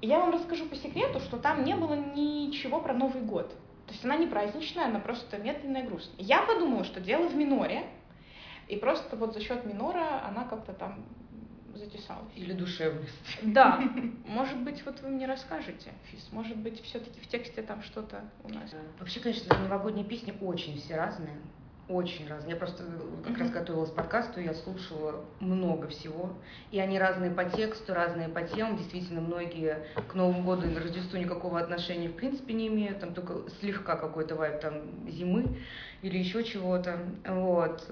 И 0.00 0.06
я 0.06 0.18
вам 0.20 0.32
расскажу 0.32 0.66
по 0.66 0.76
секрету, 0.76 1.20
что 1.20 1.38
там 1.38 1.64
не 1.64 1.74
было 1.74 1.94
ничего 1.94 2.80
про 2.80 2.92
Новый 2.92 3.22
год. 3.22 3.48
То 3.86 3.92
есть 3.92 4.04
она 4.04 4.16
не 4.16 4.26
праздничная, 4.26 4.86
она 4.86 4.98
просто 4.98 5.38
медленная 5.38 5.82
и 5.82 5.86
грустная. 5.86 6.24
Я 6.24 6.42
подумала, 6.42 6.84
что 6.84 7.00
дело 7.00 7.28
в 7.28 7.34
миноре, 7.34 7.86
и 8.68 8.76
просто 8.76 9.16
вот 9.16 9.34
за 9.34 9.40
счет 9.40 9.64
минора 9.64 10.24
она 10.26 10.44
как-то 10.44 10.72
там 10.72 11.04
затесалась. 11.74 12.32
Или 12.34 12.52
душевность. 12.52 13.12
Да, 13.42 13.82
может 14.26 14.58
быть, 14.58 14.84
вот 14.84 15.00
вы 15.00 15.08
мне 15.08 15.26
расскажете, 15.26 15.92
Фис, 16.10 16.28
может 16.32 16.56
быть, 16.56 16.82
все-таки 16.82 17.20
в 17.20 17.26
тексте 17.28 17.62
там 17.62 17.82
что-то 17.82 18.24
у 18.42 18.48
нас. 18.48 18.74
Вообще, 18.98 19.20
конечно, 19.20 19.58
новогодние 19.58 20.04
песни 20.04 20.34
очень 20.40 20.78
все 20.78 20.96
разные. 20.96 21.36
Очень 21.88 22.26
разные. 22.28 22.54
Я 22.54 22.56
просто 22.56 22.82
как 23.22 23.32
Мгм. 23.32 23.40
раз 23.40 23.50
готовилась 23.50 23.90
к 23.90 23.94
подкасту, 23.94 24.40
я 24.40 24.54
слушала 24.54 25.22
много 25.40 25.88
всего. 25.88 26.30
И 26.70 26.80
они 26.80 26.98
разные 26.98 27.30
по 27.30 27.44
тексту, 27.44 27.92
разные 27.92 28.28
по 28.28 28.40
темам. 28.42 28.78
Действительно, 28.78 29.20
многие 29.20 29.84
к 30.08 30.14
Новому 30.14 30.42
году 30.44 30.66
и 30.66 30.70
на 30.70 30.80
Рождеству 30.80 31.18
никакого 31.18 31.60
отношения 31.60 32.08
в 32.08 32.14
принципе 32.14 32.54
не 32.54 32.68
имеют. 32.68 33.00
Там 33.00 33.12
только 33.12 33.50
слегка 33.60 33.96
какой-то 33.96 34.34
вайб 34.34 34.60
там 34.60 35.08
зимы 35.10 35.58
или 36.00 36.16
еще 36.16 36.42
чего-то. 36.42 36.98
Вот. 37.26 37.86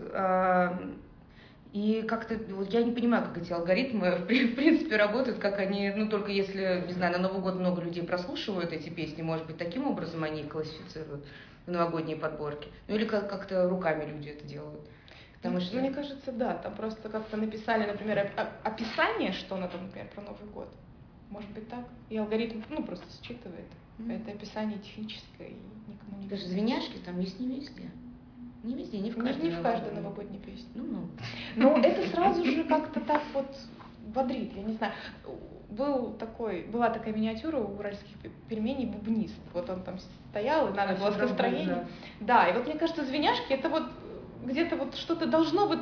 И 1.75 2.03
как-то, 2.07 2.39
вот 2.51 2.71
я 2.73 2.83
не 2.83 2.93
понимаю, 2.93 3.25
как 3.25 3.43
эти 3.43 3.53
алгоритмы 3.53 4.11
в 4.17 4.25
в 4.25 4.55
принципе 4.55 4.97
работают, 4.97 5.39
как 5.39 5.59
они, 5.59 5.91
ну 5.91 6.09
только 6.09 6.31
если, 6.31 6.85
не 6.87 6.93
знаю, 6.93 7.13
на 7.13 7.19
Новый 7.19 7.41
год 7.41 7.57
много 7.57 7.83
людей 7.83 8.03
прослушивают 8.03 8.73
эти 8.73 8.91
песни, 8.91 9.23
может 9.23 9.47
быть, 9.47 9.57
таким 9.57 9.87
образом 9.87 10.23
они 10.23 10.43
их 10.43 10.49
классифицируют 10.49 11.25
в 11.67 11.71
новогодние 11.71 12.17
подборки. 12.17 12.69
Ну 12.89 12.97
или 12.97 13.07
как- 13.07 13.29
как-то 13.29 13.69
руками 13.69 14.05
люди 14.05 14.29
это 14.31 14.45
делают. 14.47 14.81
Потому 15.37 15.61
что... 15.61 15.77
Мне 15.77 15.91
кажется, 15.91 16.31
да, 16.33 16.55
там 16.55 16.75
просто 16.75 17.09
как-то 17.09 17.37
написали, 17.37 17.87
например, 17.87 18.19
оп- 18.19 18.41
оп- 18.41 18.67
описание, 18.67 19.33
что 19.33 19.57
надо, 19.57 19.77
например, 19.79 20.09
про 20.15 20.23
Новый 20.23 20.49
год. 20.49 20.69
Может 21.31 21.51
быть 21.51 21.69
так. 21.69 21.85
И 22.11 22.17
алгоритм, 22.17 22.63
ну, 22.69 22.85
просто 22.85 23.07
считывает. 23.25 23.67
Это 24.09 24.33
описание 24.33 24.79
техническое 24.79 25.49
и 25.49 25.57
никому 25.89 26.21
не 26.21 26.29
Даже 26.29 26.47
звеняшки 26.47 26.99
там 27.05 27.21
есть 27.21 27.39
не 27.39 27.61
везде. 27.61 27.91
Не 28.63 28.75
везде, 28.75 28.99
не 28.99 29.11
в 29.11 29.17
каждой 29.17 29.43
Не, 29.43 29.51
не 29.51 29.57
в 29.57 29.63
каждой 29.63 29.93
новогодней 29.93 30.39
песне. 30.39 30.69
Ну, 30.75 30.85
ну. 30.85 31.09
Но 31.57 31.79
это 31.79 32.07
сразу 32.09 32.45
же 32.45 32.65
как-то 32.65 33.01
так 33.01 33.23
вот 33.35 33.47
бодрит, 34.09 34.53
я 34.55 34.63
не 34.63 34.75
знаю. 34.75 34.93
Был 35.77 36.13
такой, 36.13 36.63
была 36.65 36.91
такая 36.91 37.15
миниатюра 37.15 37.59
у 37.59 37.79
уральских 37.79 38.17
пельменей 38.49 38.87
бубнист. 38.87 39.41
Вот 39.53 39.69
он 39.71 39.83
там 39.83 39.99
стоял, 40.31 40.71
и 40.71 40.77
надо 40.77 40.95
было 40.95 41.11
с 41.11 41.17
настроением. 41.17 41.87
Да, 42.21 42.49
и 42.49 42.53
вот 42.53 42.67
мне 42.67 42.79
кажется, 42.79 43.05
звеняшки 43.05 43.53
это 43.53 43.69
вот 43.69 43.85
где-то 44.45 44.77
вот 44.77 44.95
что-то 44.97 45.27
должно 45.27 45.67
вот 45.67 45.81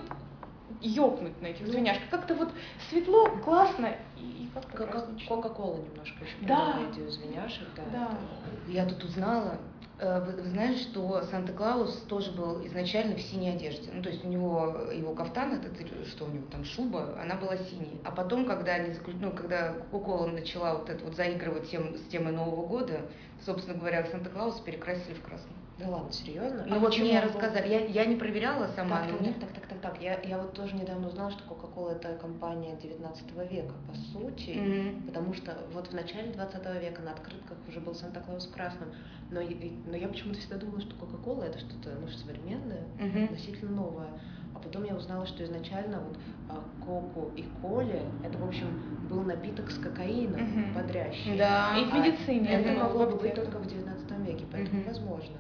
ёкнуть 0.81 1.41
на 1.43 1.47
этих 1.49 1.67
ну, 1.67 1.73
звеняшках. 1.73 2.09
Как-то 2.11 2.35
вот 2.35 2.51
светло, 2.89 3.29
классно 3.45 3.97
и, 4.17 4.45
и 4.45 4.51
как-то 4.55 4.87
как 4.87 5.09
Кока-кола 5.29 5.79
немножко 5.79 6.25
еще 6.25 6.37
да. 6.43 6.79
идею 6.93 7.11
звеняшек. 7.11 7.69
Да. 7.77 7.83
да. 7.93 8.05
Это... 8.07 8.71
Я 8.71 8.87
тут 8.87 9.05
узнала, 9.05 9.59
вы, 10.01 10.43
вы 10.43 10.49
знаете, 10.49 10.83
что 10.83 11.23
Санта-Клаус 11.31 12.05
тоже 12.09 12.33
был 12.33 12.65
изначально 12.67 13.17
в 13.17 13.21
синей 13.21 13.51
одежде. 13.51 13.91
Ну, 13.93 14.03
то 14.03 14.09
есть 14.09 14.25
у 14.25 14.29
него 14.29 14.89
его 14.93 15.15
кафтан, 15.15 15.53
этот, 15.55 15.77
что 16.09 16.25
у 16.25 16.29
него 16.29 16.47
там, 16.51 16.65
шуба, 16.65 17.19
она 17.21 17.37
была 17.37 17.57
синей. 17.57 18.01
А 18.05 18.11
потом, 18.11 18.47
когда 18.47 18.75
они 18.75 18.95
ну, 19.21 19.31
когда 19.33 19.75
Кока-Кола 19.91 20.29
начала 20.29 20.79
вот 20.79 20.89
это 20.89 21.05
вот 21.05 21.15
заигрывать 21.15 21.71
тем, 21.71 21.97
с 21.97 22.03
темой 22.11 22.33
Нового 22.33 22.67
года, 22.67 23.03
собственно 23.45 23.79
говоря, 23.79 24.07
Санта-Клауса 24.07 24.63
перекрасили 24.63 25.15
в 25.15 25.23
красный. 25.23 25.53
Да 25.81 25.89
ладно, 25.89 26.13
серьезно? 26.13 26.65
Ну 26.67 26.77
а 26.77 26.79
вот 26.79 26.99
мне 26.99 27.21
рассказали, 27.21 27.69
я, 27.69 27.87
я 27.87 28.05
не 28.05 28.17
проверяла 28.17 28.69
сама. 28.77 29.01
Так, 29.01 29.19
так, 29.19 29.35
так, 29.41 29.51
так, 29.53 29.67
так, 29.67 29.79
так. 29.81 30.03
Я, 30.03 30.21
я 30.23 30.39
вот 30.39 30.53
тоже 30.53 30.77
недавно 30.77 31.09
узнала, 31.09 31.31
что 31.31 31.43
Coca-Cola 31.45 31.93
это 31.93 32.17
компания 32.21 32.77
19 32.83 33.51
века, 33.51 33.75
по 33.89 33.95
сути, 33.95 34.51
mm-hmm. 34.51 35.07
потому 35.07 35.33
что 35.33 35.57
вот 35.73 35.89
в 35.89 35.95
начале 35.95 36.33
20 36.33 36.83
века 36.83 37.03
на 37.03 37.13
открытках 37.13 37.57
уже 37.67 37.81
был 37.81 37.95
Санта-Клаус 37.95 38.49
красным, 38.49 38.91
но, 39.31 39.41
но 39.87 39.97
я 39.97 40.09
почему-то 40.09 40.39
всегда 40.39 40.57
думала, 40.57 40.81
что 40.81 40.95
Coca-Cola 40.97 41.45
это 41.45 41.59
что-то 41.59 41.97
ну, 41.99 42.09
современное, 42.09 42.85
mm-hmm. 42.99 43.25
относительно 43.25 43.71
новое. 43.71 44.09
А 44.55 44.59
потом 44.59 44.85
я 44.85 44.95
узнала, 44.95 45.27
что 45.27 45.45
изначально 45.45 46.01
вот 46.01 46.19
а, 46.49 46.63
Коку 46.85 47.31
и 47.37 47.45
Коле 47.63 48.03
это, 48.25 48.37
в 48.37 48.47
общем, 48.47 49.07
был 49.09 49.23
напиток 49.23 49.71
с 49.71 49.79
кокаином, 49.79 50.41
mm-hmm. 50.41 50.75
бодрящий. 50.75 51.39
Да, 51.39 51.79
и 51.79 51.85
в 51.85 51.95
медицине. 51.95 52.49
А 52.49 52.61
это 52.61 52.79
могло 52.79 53.07
бы 53.07 53.17
быть 53.17 53.35
только 53.35 53.59
в 53.59 53.67
19 53.67 54.11
веке, 54.27 54.45
поэтому 54.51 54.83
mm-hmm. 54.83 54.87
возможно. 54.87 55.37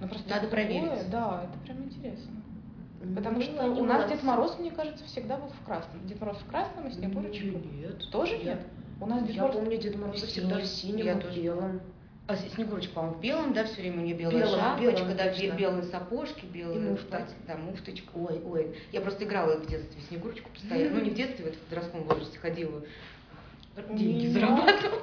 Ну, 0.00 0.08
просто 0.08 0.28
Надо 0.28 0.48
проверить. 0.48 1.10
Да, 1.10 1.44
это 1.44 1.58
прям 1.64 1.84
интересно. 1.84 2.32
Потому 3.14 3.38
ну, 3.38 3.42
что 3.42 3.64
у 3.66 3.84
нас 3.84 4.08
Дед 4.08 4.22
Мороз, 4.22 4.58
мне 4.58 4.70
кажется, 4.70 5.04
всегда 5.04 5.36
был 5.36 5.48
в 5.48 5.64
красном. 5.64 6.06
Дед 6.06 6.20
Мороз 6.20 6.38
в 6.38 6.46
красном, 6.46 6.86
а 6.86 6.90
Снегурочка... 6.90 7.44
Нет. 7.44 8.10
Тоже 8.10 8.38
нет? 8.38 8.60
У 9.00 9.06
нас 9.06 9.22
Дед 9.24 9.36
Я 9.36 9.42
Мороз... 9.42 9.56
помню 9.56 9.76
Дед 9.76 9.96
Мороз 9.96 10.22
всегда 10.22 10.58
в 10.58 10.66
синем, 10.66 11.06
я 11.06 11.16
тоже 11.16 11.40
белом. 11.40 11.80
А 12.26 12.36
Снегурочка, 12.36 12.94
по-моему, 12.94 13.18
в 13.18 13.20
белом, 13.20 13.52
да, 13.52 13.64
все 13.64 13.82
время 13.82 14.00
у 14.00 14.04
нее 14.04 14.14
белая 14.14 14.46
белом, 14.46 14.58
шапочка, 14.58 14.80
белом, 14.80 15.16
да, 15.16 15.24
точно. 15.24 15.52
белые 15.52 15.82
сапожки, 15.82 16.46
белые, 16.46 16.78
и 16.78 16.90
муфта. 16.90 17.26
да, 17.46 17.56
муфточка. 17.58 18.10
Ой, 18.14 18.40
ой. 18.46 18.76
Я 18.92 19.02
просто 19.02 19.24
играла 19.24 19.58
в 19.58 19.66
детстве 19.66 20.00
в 20.00 20.04
Снегурочку 20.08 20.48
постоянно. 20.48 20.96
Ну, 20.96 21.04
не 21.04 21.10
в 21.10 21.14
детстве, 21.14 21.44
вот 21.44 21.54
в 21.54 21.58
подростковом 21.58 22.06
возрасте 22.06 22.38
ходила 22.38 22.82
деньги 23.90 24.28
зарабатывала. 24.28 25.02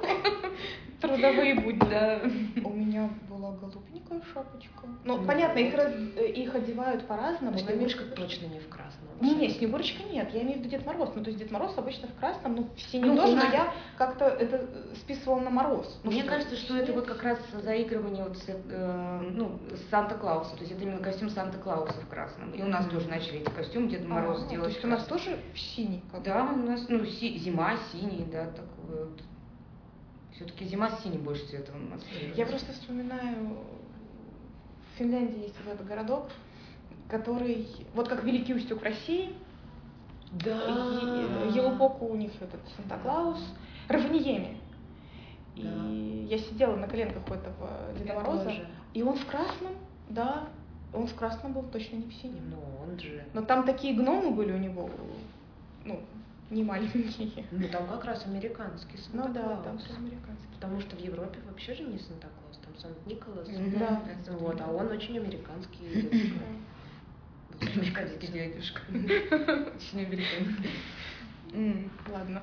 Трудовые 1.02 1.54
будни. 1.56 1.90
Да. 1.90 2.20
У 2.64 2.70
меня 2.70 3.10
была 3.28 3.52
голубенькая 3.52 4.22
шапочка. 4.32 4.86
Ну, 5.04 5.18
ну 5.18 5.26
понятно, 5.26 5.58
их, 5.58 5.74
раз, 5.74 5.92
их 6.16 6.54
одевают 6.54 7.06
по-разному. 7.06 7.58
Снегурочка 7.58 8.04
точно 8.04 8.46
не 8.46 8.60
в 8.60 8.68
красном. 8.68 9.08
Не, 9.20 9.34
не, 9.34 9.50
Снегурочка 9.50 10.02
нет. 10.04 10.30
Я 10.32 10.42
имею 10.42 10.58
в 10.58 10.60
виду 10.60 10.70
Дед 10.70 10.86
Мороз. 10.86 11.10
Ну, 11.14 11.22
то 11.22 11.30
есть 11.30 11.38
Дед 11.38 11.50
Мороз 11.50 11.76
обычно 11.76 12.08
в 12.08 12.14
красном, 12.18 12.56
ну, 12.56 12.68
в 12.74 12.80
синем 12.80 13.08
ну, 13.08 13.16
тоже, 13.16 13.36
но 13.36 13.42
я 13.44 13.74
как-то 13.96 14.26
это 14.26 14.66
списывала 14.96 15.40
на 15.40 15.50
Мороз. 15.50 16.00
Ну, 16.04 16.10
Мне 16.10 16.22
что, 16.22 16.30
кажется, 16.30 16.56
что 16.56 16.76
это 16.76 16.92
вот 16.92 17.06
как 17.06 17.22
раз 17.22 17.38
заигрывание 17.62 18.24
вот 18.24 18.36
с, 18.38 18.44
э, 18.48 19.20
ну, 19.32 19.58
с 19.70 19.90
Санта-Клауса. 19.90 20.54
То 20.54 20.60
есть 20.60 20.72
это 20.72 20.82
именно 20.82 20.98
костюм 21.00 21.30
Санта-Клауса 21.30 22.00
в 22.00 22.08
красном. 22.08 22.52
И 22.52 22.62
у 22.62 22.68
нас 22.68 22.86
тоже 22.86 23.08
начали 23.08 23.40
эти 23.40 23.50
костюмы 23.50 23.88
Деда 23.88 24.08
Мороза 24.08 24.46
а, 24.46 24.48
делать. 24.48 24.68
То 24.68 24.72
есть 24.72 24.84
у 24.84 24.88
нас 24.88 25.04
тоже 25.04 25.38
в 25.52 25.58
синий? 25.58 26.02
Как 26.10 26.22
да, 26.22 26.44
у 26.44 26.56
нас, 26.56 26.86
ну, 26.88 27.04
си, 27.04 27.38
зима, 27.38 27.76
синий, 27.92 28.24
да, 28.30 28.46
такой 28.46 29.06
вот. 29.06 29.20
Все-таки 30.42 30.64
зима 30.64 30.90
с 30.90 31.02
синим 31.02 31.22
больше 31.22 31.46
цветом 31.46 31.90
нас. 31.90 32.00
Я 32.34 32.46
просто 32.46 32.72
вспоминаю, 32.72 33.58
в 34.92 34.98
Финляндии 34.98 35.42
есть 35.42 35.54
вот 35.64 35.74
этот 35.74 35.86
городок, 35.86 36.30
который, 37.08 37.68
вот 37.94 38.08
как 38.08 38.24
Великий 38.24 38.54
Устюг 38.54 38.82
России, 38.82 39.34
да. 40.32 40.54
Елупоку 41.54 42.06
у 42.06 42.16
них 42.16 42.32
этот 42.40 42.60
Санта-Клаус, 42.76 43.38
Равниеми. 43.88 44.56
Да. 45.56 45.62
И 45.62 46.26
я 46.28 46.38
сидела 46.38 46.74
на 46.74 46.88
коленках 46.88 47.22
у 47.30 47.34
этого 47.34 47.92
Деда 47.96 48.14
Мороза, 48.14 48.44
тоже. 48.44 48.66
и 48.94 49.02
он 49.02 49.16
в 49.16 49.26
красном, 49.26 49.74
да, 50.08 50.48
он 50.92 51.06
в 51.06 51.14
красном 51.14 51.52
был, 51.52 51.62
точно 51.64 51.96
не 51.96 52.06
в 52.06 52.14
синем. 52.14 52.50
Ну, 52.50 52.56
он 52.82 52.98
же. 52.98 53.24
Но 53.32 53.42
там 53.42 53.64
такие 53.64 53.94
гномы 53.94 54.30
были 54.32 54.52
у 54.52 54.58
него, 54.58 54.90
ну, 55.84 56.00
не 56.52 56.62
маленькие. 56.62 57.46
Ну, 57.50 57.68
там 57.68 57.88
как 57.88 58.04
раз 58.04 58.24
американский 58.26 58.96
Санта-Клаус. 58.98 59.28
Ну 59.28 59.32
да, 59.34 59.62
там 59.62 59.78
все 59.78 59.94
американский. 59.94 60.46
Потому 60.54 60.80
что 60.80 60.96
в 60.96 61.00
Европе 61.00 61.40
вообще 61.46 61.74
же 61.74 61.82
не 61.84 61.98
Санта-Клаус, 61.98 62.58
там 62.58 62.76
Сант-Николас. 62.76 63.48
Да. 63.78 64.02
Вот, 64.32 64.60
а 64.60 64.70
он 64.70 64.88
очень 64.88 65.18
американский. 65.18 66.10
Американский 67.60 68.26
дядюшка. 68.26 68.82
Очень 68.90 70.06
американский. 70.06 70.70
Ладно. 72.10 72.42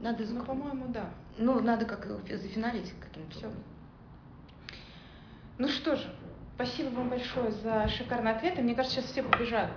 Надо, 0.00 0.24
ну, 0.26 0.44
по-моему, 0.44 0.88
да. 0.88 1.10
Ну, 1.38 1.60
надо 1.60 1.84
как 1.84 2.06
зафиналить 2.06 2.92
каким-то. 3.00 3.38
Все. 3.38 3.50
Ну 5.58 5.68
что 5.68 5.96
же, 5.96 6.08
спасибо 6.58 6.88
вам 6.96 7.08
большое 7.08 7.52
за 7.52 7.86
шикарные 7.86 8.34
ответы. 8.34 8.62
Мне 8.62 8.74
кажется, 8.74 8.96
сейчас 9.00 9.12
все 9.12 9.22
побежат. 9.22 9.70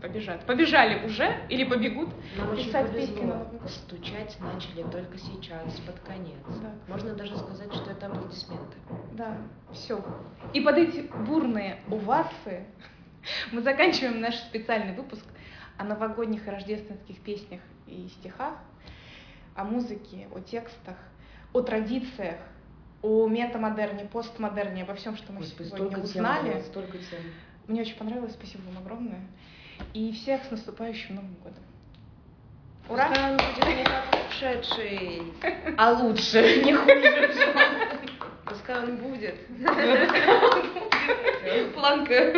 Побежат. 0.00 0.44
Побежали 0.46 1.04
уже 1.04 1.36
или 1.50 1.64
побегут 1.64 2.08
Нам 2.38 2.56
писать 2.56 2.88
очень 2.94 3.14
песни. 3.14 3.32
Стучать 3.68 4.36
начали 4.40 4.82
только 4.84 5.18
сейчас, 5.18 5.78
под 5.80 6.00
конец. 6.00 6.40
Да. 6.62 6.72
Можно 6.88 7.14
даже 7.14 7.36
сказать, 7.36 7.72
что 7.74 7.90
это 7.90 8.06
аплодисменты. 8.06 8.78
Да, 9.12 9.36
все. 9.72 10.02
И 10.54 10.62
под 10.62 10.78
эти 10.78 11.00
бурные 11.28 11.80
увасы 11.88 12.64
мы 13.52 13.60
заканчиваем 13.60 14.18
наш 14.20 14.34
специальный 14.36 14.96
выпуск 14.96 15.24
о 15.76 15.84
новогодних 15.84 16.48
и 16.48 16.50
рождественских 16.50 17.20
песнях 17.20 17.60
и 17.86 18.08
стихах, 18.08 18.54
о 19.54 19.64
музыке, 19.64 20.26
о 20.34 20.40
текстах, 20.40 20.96
о 21.52 21.60
традициях, 21.60 22.38
о 23.02 23.28
метамодерне, 23.28 24.04
постмодерне, 24.04 24.84
обо 24.84 24.94
всем, 24.94 25.16
что 25.16 25.32
мы 25.32 25.40
Господи, 25.40 25.68
сегодня 25.68 25.98
узнали. 25.98 26.52
Тем, 26.52 26.62
столько 26.62 26.98
тем. 26.98 27.20
Мне 27.66 27.82
очень 27.82 27.96
понравилось, 27.96 28.32
спасибо 28.32 28.62
вам 28.62 28.78
огромное. 28.82 29.20
И 29.94 30.12
всех 30.12 30.44
с 30.44 30.50
наступающим 30.50 31.16
Новым 31.16 31.34
годом. 31.42 31.62
Ура! 32.88 33.08
Пускай 33.08 33.30
он 33.30 33.36
будет 33.36 33.66
не 33.76 33.84
как 33.84 34.04
ушедший, 34.28 35.22
а 35.76 35.92
лучше, 35.92 36.62
не 36.64 36.72
хуже. 36.74 37.30
Пускай 38.44 38.84
он 38.84 38.96
будет. 38.96 39.36
Планка 41.74 42.32